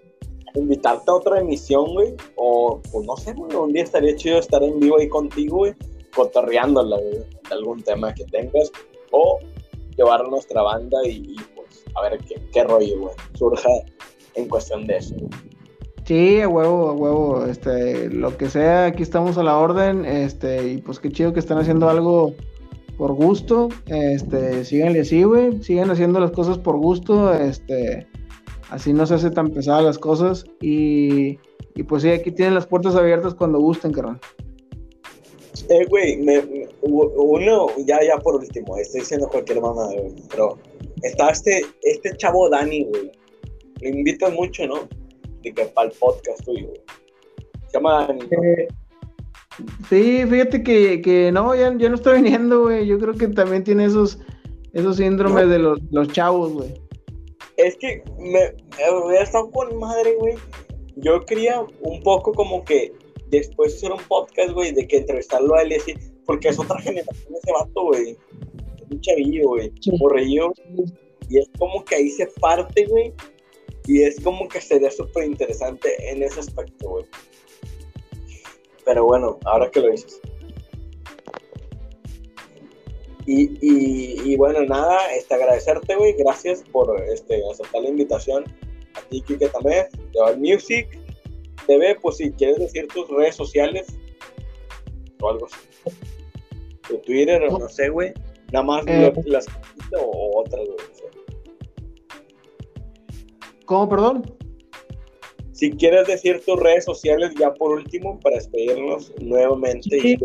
Invitarte 0.54 1.10
a 1.10 1.14
otra 1.14 1.40
emisión, 1.40 1.92
güey. 1.92 2.14
O, 2.36 2.80
pues 2.92 3.06
no 3.06 3.16
sé, 3.16 3.32
güey, 3.34 3.54
un 3.56 3.72
día 3.72 3.84
estaría 3.84 4.16
chido 4.16 4.38
estar 4.38 4.62
en 4.62 4.80
vivo 4.80 4.98
ahí 4.98 5.08
contigo, 5.08 5.58
güey, 5.58 5.74
cotorreándola, 6.14 6.96
de 6.96 7.26
algún 7.50 7.82
tema 7.82 8.12
que 8.14 8.24
tengas. 8.24 8.70
O 9.10 9.38
llevar 9.96 10.28
nuestra 10.28 10.62
banda 10.62 10.98
y, 11.06 11.36
pues 11.54 11.84
a 11.94 12.02
ver 12.02 12.18
qué, 12.26 12.40
qué 12.52 12.64
rollo, 12.64 13.00
güey, 13.00 13.14
surja 13.34 13.68
en 14.34 14.48
cuestión 14.48 14.86
de 14.86 14.96
eso. 14.96 15.14
Sí, 16.04 16.40
a 16.40 16.48
huevo, 16.48 16.88
a 16.88 16.92
huevo, 16.94 17.44
este, 17.44 18.08
lo 18.08 18.34
que 18.38 18.48
sea, 18.48 18.86
aquí 18.86 19.02
estamos 19.02 19.36
a 19.36 19.42
la 19.42 19.58
orden, 19.58 20.06
este, 20.06 20.66
y 20.66 20.78
pues 20.78 21.00
qué 21.00 21.10
chido 21.10 21.34
que 21.34 21.40
están 21.40 21.58
haciendo 21.58 21.90
algo 21.90 22.32
por 22.96 23.12
gusto, 23.12 23.68
este, 23.86 24.64
síganle 24.64 25.00
así, 25.00 25.22
güey, 25.24 25.62
sigan 25.62 25.90
haciendo 25.90 26.18
las 26.18 26.30
cosas 26.30 26.56
por 26.56 26.78
gusto, 26.78 27.34
este, 27.34 28.06
Así 28.70 28.92
no 28.92 29.06
se 29.06 29.14
hace 29.14 29.30
tan 29.30 29.50
pesadas 29.50 29.84
las 29.84 29.98
cosas. 29.98 30.44
Y, 30.60 31.38
y 31.74 31.82
pues 31.84 32.02
sí, 32.02 32.10
aquí 32.10 32.30
tienen 32.30 32.54
las 32.54 32.66
puertas 32.66 32.94
abiertas 32.94 33.34
cuando 33.34 33.58
gusten, 33.58 33.92
carnal. 33.92 34.20
Eh, 35.68 35.86
güey, 35.88 36.18
uno, 36.82 37.66
ya, 37.84 37.98
ya 38.02 38.18
por 38.18 38.36
último, 38.36 38.76
estoy 38.76 39.00
diciendo 39.00 39.28
cualquier 39.28 39.60
mamada, 39.60 39.92
güey, 39.92 40.14
pero 40.30 40.56
está 41.02 41.30
este, 41.30 41.62
este 41.82 42.16
chavo 42.16 42.48
Dani, 42.48 42.84
güey. 42.84 43.10
Lo 43.80 43.88
invitan 43.88 44.34
mucho, 44.34 44.66
¿no? 44.66 44.88
De 45.42 45.52
que 45.52 45.64
para 45.66 45.88
el 45.88 45.94
podcast 45.98 46.44
tuyo, 46.44 46.68
güey. 46.68 46.80
Se 47.66 47.74
llama 47.74 48.06
Dani. 48.06 48.20
Eh, 48.22 48.68
sí, 49.88 50.24
fíjate 50.26 50.62
que, 50.62 51.02
que 51.02 51.32
no, 51.32 51.54
ya, 51.54 51.76
ya, 51.76 51.88
no 51.88 51.96
está 51.96 52.12
viniendo, 52.12 52.62
güey. 52.62 52.86
Yo 52.86 52.98
creo 52.98 53.14
que 53.14 53.28
también 53.28 53.64
tiene 53.64 53.86
esos, 53.86 54.18
esos 54.72 54.96
síndromes 54.96 55.48
de 55.48 55.58
los, 55.58 55.80
los 55.90 56.08
chavos, 56.08 56.52
güey 56.52 56.87
es 57.58 57.76
que 57.76 58.02
me, 58.18 58.54
hubiera 58.90 59.24
estado 59.24 59.50
con 59.50 59.76
madre, 59.78 60.14
güey. 60.14 60.34
Yo 60.96 61.24
quería 61.26 61.60
un 61.80 62.02
poco 62.02 62.32
como 62.32 62.64
que 62.64 62.92
después 63.26 63.74
hacer 63.74 63.92
un 63.92 64.02
podcast, 64.04 64.52
güey, 64.52 64.72
de 64.72 64.86
que 64.86 64.98
entrevistarlo 64.98 65.54
a 65.54 65.62
él 65.62 65.72
y 65.72 65.74
así, 65.74 65.94
porque 66.24 66.48
es 66.48 66.58
otra 66.58 66.80
generación 66.80 67.34
ese 67.34 67.52
vato, 67.52 67.82
güey. 67.82 68.10
Es 68.10 68.90
un 68.90 69.00
chavillo, 69.00 69.48
güey. 69.48 69.72
Y 71.28 71.38
es 71.38 71.50
como 71.58 71.84
que 71.84 71.96
ahí 71.96 72.10
se 72.10 72.26
parte, 72.40 72.86
güey. 72.86 73.12
Y 73.86 74.02
es 74.02 74.20
como 74.20 74.48
que 74.48 74.60
sería 74.60 74.90
súper 74.90 75.24
interesante 75.24 76.10
en 76.10 76.22
ese 76.22 76.40
aspecto, 76.40 76.88
güey. 76.88 77.04
Pero 78.84 79.04
bueno, 79.04 79.38
ahora 79.44 79.70
que 79.70 79.80
lo 79.80 79.90
dices. 79.90 80.20
Y, 83.30 84.36
bueno, 84.36 84.64
nada, 84.64 85.12
este, 85.14 85.34
agradecerte, 85.34 85.94
güey. 85.96 86.14
Gracias 86.14 86.64
por 86.72 86.98
este, 87.02 87.42
aceptar 87.50 87.82
la 87.82 87.90
invitación. 87.90 88.44
A 88.94 89.02
ti, 89.02 89.20
Kike, 89.20 89.48
también, 89.50 89.86
de 90.12 90.20
All 90.20 90.38
Music 90.38 90.88
TV, 91.66 91.96
pues 92.00 92.16
si 92.16 92.32
quieres 92.32 92.58
decir 92.58 92.88
tus 92.88 93.06
redes 93.08 93.36
sociales 93.36 93.86
o 95.20 95.28
algo 95.28 95.46
así. 95.46 95.96
Tu 96.88 96.96
Twitter, 96.98 97.42
o 97.44 97.58
no 97.58 97.68
sé, 97.68 97.90
güey. 97.90 98.14
Nada 98.50 98.64
más 98.64 98.86
eh, 98.86 99.12
las 99.26 99.46
o 100.00 100.40
otras, 100.40 100.64
güey. 100.64 100.78
¿Cómo, 103.66 103.88
perdón? 103.90 104.34
Si 105.52 105.70
quieres 105.72 106.06
decir 106.06 106.40
tus 106.46 106.58
redes 106.58 106.86
sociales 106.86 107.32
ya 107.38 107.52
por 107.52 107.72
último 107.72 108.18
para 108.20 108.36
despedirnos 108.36 109.12
nuevamente. 109.20 110.00
Sí, 110.00 110.16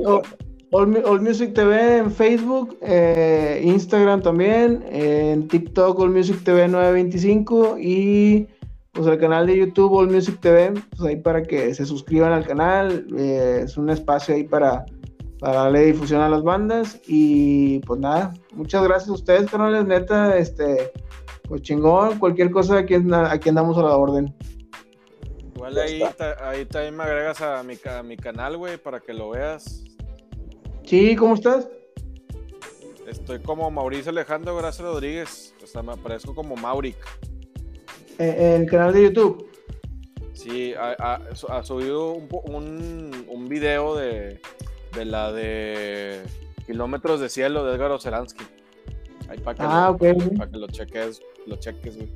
All, 0.76 1.22
Music 1.22 1.54
TV 1.54 1.98
en 1.98 2.12
Facebook, 2.12 2.80
eh, 2.82 3.62
Instagram 3.64 4.24
también, 4.24 4.84
en 4.90 5.48
TikTok 5.48 6.00
All 6.00 6.10
Music 6.10 6.44
TV 6.44 6.68
925 6.68 7.78
y 7.80 8.48
pues 8.92 9.06
el 9.06 9.20
canal 9.20 9.46
de 9.46 9.58
YouTube 9.58 9.94
All 9.94 10.10
Music 10.10 10.40
TV, 10.42 10.74
pues 10.90 11.02
ahí 11.02 11.18
para 11.18 11.44
que 11.44 11.76
se 11.76 11.86
suscriban 11.86 12.34
al 12.34 12.48
canal, 12.48 13.06
eh, 13.16 13.62
es 13.66 13.78
un 13.78 13.92
espacio 13.92 14.34
ahí 14.34 14.46
para, 14.46 14.84
para 15.40 15.66
darle 15.66 15.86
difusión 15.86 16.22
a 16.22 16.30
las 16.30 16.42
bandas 16.42 17.00
y 17.06 17.78
pues 17.82 18.00
nada, 18.00 18.34
muchas 18.54 18.84
gracias 18.84 19.10
a 19.10 19.14
ustedes, 19.14 19.52
canales, 19.52 19.86
neta, 19.86 20.36
este, 20.40 20.92
pues 21.48 21.62
chingón, 21.62 22.18
cualquier 22.18 22.50
cosa 22.50 22.80
aquí, 22.80 22.96
aquí 22.96 23.50
andamos 23.50 23.78
a 23.78 23.84
la 23.84 23.96
orden. 23.96 24.36
Igual 25.56 25.78
ahí, 25.78 26.02
ahí 26.42 26.66
también 26.66 26.98
me 26.98 27.04
agregas 27.04 27.42
a 27.42 27.62
mi, 27.62 27.76
a 27.86 28.02
mi 28.02 28.18
canal, 28.18 28.58
güey, 28.58 28.78
para 28.78 29.00
que 29.00 29.14
lo 29.14 29.30
veas. 29.30 29.93
Sí, 30.94 31.16
¿cómo 31.16 31.34
estás? 31.34 31.68
Estoy 33.08 33.40
como 33.40 33.72
Mauricio 33.72 34.12
Alejandro 34.12 34.56
Gracia 34.56 34.86
Rodríguez. 34.86 35.56
O 35.64 35.66
sea, 35.66 35.82
me 35.82 35.94
aparezco 35.94 36.36
como 36.36 36.56
Mauric. 36.56 36.98
Eh, 38.20 38.36
en 38.58 38.62
el 38.62 38.70
canal 38.70 38.94
de 38.94 39.02
YouTube. 39.06 39.50
Sí, 40.34 40.76
ha, 40.76 40.92
ha- 41.00 41.36
su- 41.36 41.48
ha 41.48 41.64
subido 41.64 42.12
un, 42.14 42.28
po- 42.28 42.44
un, 42.46 43.26
un 43.28 43.50
video 43.50 43.96
de, 43.96 44.40
de 44.96 45.06
la 45.06 45.32
de 45.32 46.22
Kilómetros 46.68 47.20
de 47.20 47.30
Cielo 47.30 47.66
de 47.66 47.74
Edgar 47.74 47.90
Oceransky. 47.90 48.44
Ahí 49.30 49.40
para 49.40 49.56
que, 49.58 49.64
Ah, 49.66 49.98
lo, 50.00 50.38
para 50.38 50.52
que 50.52 50.58
lo 50.60 50.68
cheques, 50.68 51.22
lo 51.48 51.56
cheques, 51.56 51.96
güey. 51.98 52.10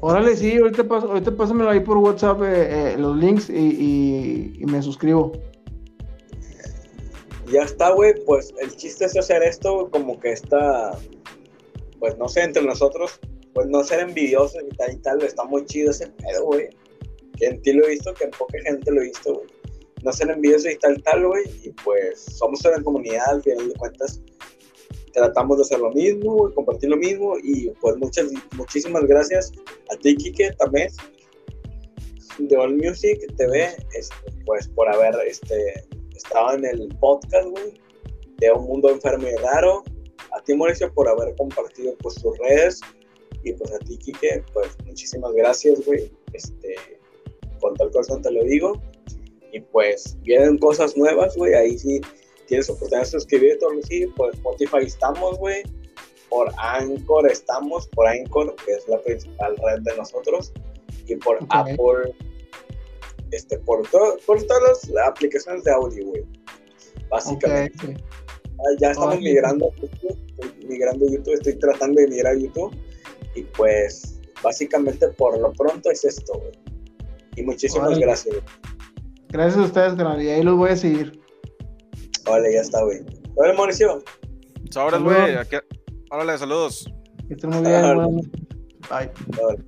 Órale, 0.00 0.34
sí, 0.34 0.56
ahorita, 0.56 0.82
pas- 0.88 1.04
ahorita 1.04 1.36
pásamelo 1.36 1.70
ahí 1.70 1.78
por 1.78 1.98
WhatsApp 1.98 2.42
eh, 2.42 2.94
eh, 2.94 2.96
los 2.98 3.16
links 3.16 3.48
y, 3.48 3.54
y- 3.54 4.56
y 4.58 4.66
me 4.66 4.82
suscribo. 4.82 5.30
Ya 7.50 7.62
está, 7.62 7.90
güey, 7.90 8.14
pues 8.24 8.52
el 8.60 8.74
chiste 8.76 9.04
es 9.04 9.16
hacer 9.16 9.42
esto 9.42 9.90
como 9.90 10.18
que 10.20 10.32
está, 10.32 10.96
pues 11.98 12.16
no 12.16 12.28
sé, 12.28 12.42
entre 12.42 12.62
nosotros, 12.62 13.18
pues 13.52 13.66
no 13.66 13.82
ser 13.82 14.00
envidiosos 14.00 14.62
y 14.62 14.76
tal 14.76 14.92
y 14.92 14.96
tal, 14.98 15.22
está 15.22 15.44
muy 15.44 15.64
chido 15.66 15.90
ese 15.90 16.06
pedo, 16.08 16.44
güey. 16.46 16.68
Que 17.36 17.46
en 17.46 17.62
ti 17.62 17.72
lo 17.72 17.84
he 17.84 17.90
visto, 17.90 18.14
que 18.14 18.24
en 18.24 18.30
poca 18.30 18.58
gente 18.64 18.90
lo 18.90 19.00
he 19.00 19.06
visto, 19.06 19.34
güey. 19.34 19.46
No 20.02 20.12
ser 20.12 20.30
envidiosos 20.30 20.72
y 20.72 20.76
tal 20.76 20.98
y 20.98 21.02
tal, 21.02 21.26
güey, 21.26 21.44
y 21.64 21.70
pues 21.84 22.20
somos 22.20 22.64
una 22.64 22.82
comunidad, 22.82 23.28
al 23.28 23.42
final 23.42 23.68
de 23.68 23.74
cuentas, 23.74 24.20
tratamos 25.12 25.58
de 25.58 25.62
hacer 25.62 25.78
lo 25.78 25.90
mismo, 25.92 26.50
compartir 26.54 26.90
lo 26.90 26.96
mismo, 26.96 27.36
y 27.42 27.70
pues 27.80 27.96
muchas, 27.96 28.30
muchísimas 28.56 29.04
gracias 29.04 29.52
a 29.92 29.96
ti, 29.96 30.16
Kike, 30.16 30.52
también, 30.58 30.88
de 32.38 32.56
All 32.56 32.76
Music 32.76 33.20
TV, 33.36 33.68
este, 33.94 34.14
pues 34.46 34.68
por 34.68 34.88
haber, 34.88 35.14
este, 35.26 35.84
estaba 36.24 36.54
en 36.54 36.64
el 36.64 36.88
podcast, 37.00 37.48
güey, 37.48 37.80
de 38.38 38.52
Un 38.52 38.64
Mundo 38.64 38.90
Enfermo 38.90 39.26
y 39.28 39.34
Raro. 39.36 39.82
A 40.32 40.42
ti, 40.42 40.54
Mauricio, 40.54 40.92
por 40.94 41.08
haber 41.08 41.34
compartido 41.36 41.94
pues 41.98 42.14
tus 42.16 42.36
redes. 42.38 42.80
Y 43.44 43.52
pues 43.52 43.72
a 43.72 43.78
ti, 43.80 43.98
Kike, 43.98 44.44
pues 44.52 44.68
muchísimas 44.86 45.32
gracias, 45.32 45.84
güey. 45.84 46.10
Este, 46.32 46.76
con 47.60 47.74
tal 47.74 47.90
corazón 47.90 48.22
te 48.22 48.30
lo 48.30 48.44
digo. 48.44 48.80
Y 49.52 49.60
pues 49.60 50.16
vienen 50.22 50.58
cosas 50.58 50.96
nuevas, 50.96 51.36
güey. 51.36 51.54
Ahí 51.54 51.78
sí 51.78 52.00
tienes 52.46 52.70
oportunidad 52.70 53.04
de 53.04 53.10
suscribirte, 53.10 53.66
sí. 53.88 54.06
Por 54.16 54.32
Spotify 54.34 54.86
estamos, 54.86 55.38
güey. 55.38 55.62
Por 56.28 56.50
Anchor 56.56 57.30
estamos, 57.30 57.88
por 57.88 58.06
Anchor, 58.06 58.54
que 58.64 58.72
es 58.72 58.88
la 58.88 58.98
principal 59.02 59.56
red 59.56 59.82
de 59.82 59.96
nosotros. 59.96 60.52
Y 61.06 61.16
por. 61.16 61.38
Apple 61.50 62.14
este, 63.32 63.58
por, 63.58 63.82
to- 63.88 64.16
por 64.26 64.42
todas 64.44 64.88
las 64.88 65.06
aplicaciones 65.08 65.64
de 65.64 65.72
audio, 65.72 66.06
güey. 66.06 66.22
Básicamente. 67.10 67.96
Ah, 68.58 68.76
Ya 68.80 68.90
estamos 68.92 69.14
migrando 69.20 69.66
a 69.66 69.80
YouTube, 69.80 70.18
estoy 70.28 70.66
migrando 70.68 71.06
a 71.06 71.10
YouTube, 71.10 71.34
estoy 71.34 71.58
tratando 71.58 72.00
de 72.00 72.08
migrar 72.08 72.34
a 72.34 72.38
YouTube. 72.38 72.74
Y 73.34 73.42
pues, 73.42 74.20
básicamente 74.42 75.08
por 75.08 75.38
lo 75.38 75.52
pronto 75.52 75.90
es 75.90 76.04
esto, 76.04 76.34
güey. 76.38 76.52
Y 77.36 77.42
muchísimas 77.42 77.90
gracias, 77.98 78.34
güey. 78.34 78.46
Gracias 79.30 79.58
a 79.58 79.62
ustedes, 79.64 79.94
canal, 79.94 80.20
y 80.22 80.28
ahí 80.28 80.42
los 80.42 80.56
voy 80.56 80.70
a 80.70 80.76
seguir. 80.76 81.18
Vale, 82.26 82.52
ya 82.52 82.60
está, 82.60 82.84
güey. 82.84 83.00
Vale, 83.34 83.54
Mauricio. 83.54 84.02
Güey. 85.04 85.16
Órale, 86.10 86.36
saludos. 86.38 86.86
Que 87.26 87.34
estén 87.34 87.50
muy 87.50 87.62
bien. 87.62 87.82
Bye. 88.90 89.10
Vale. 89.42 89.64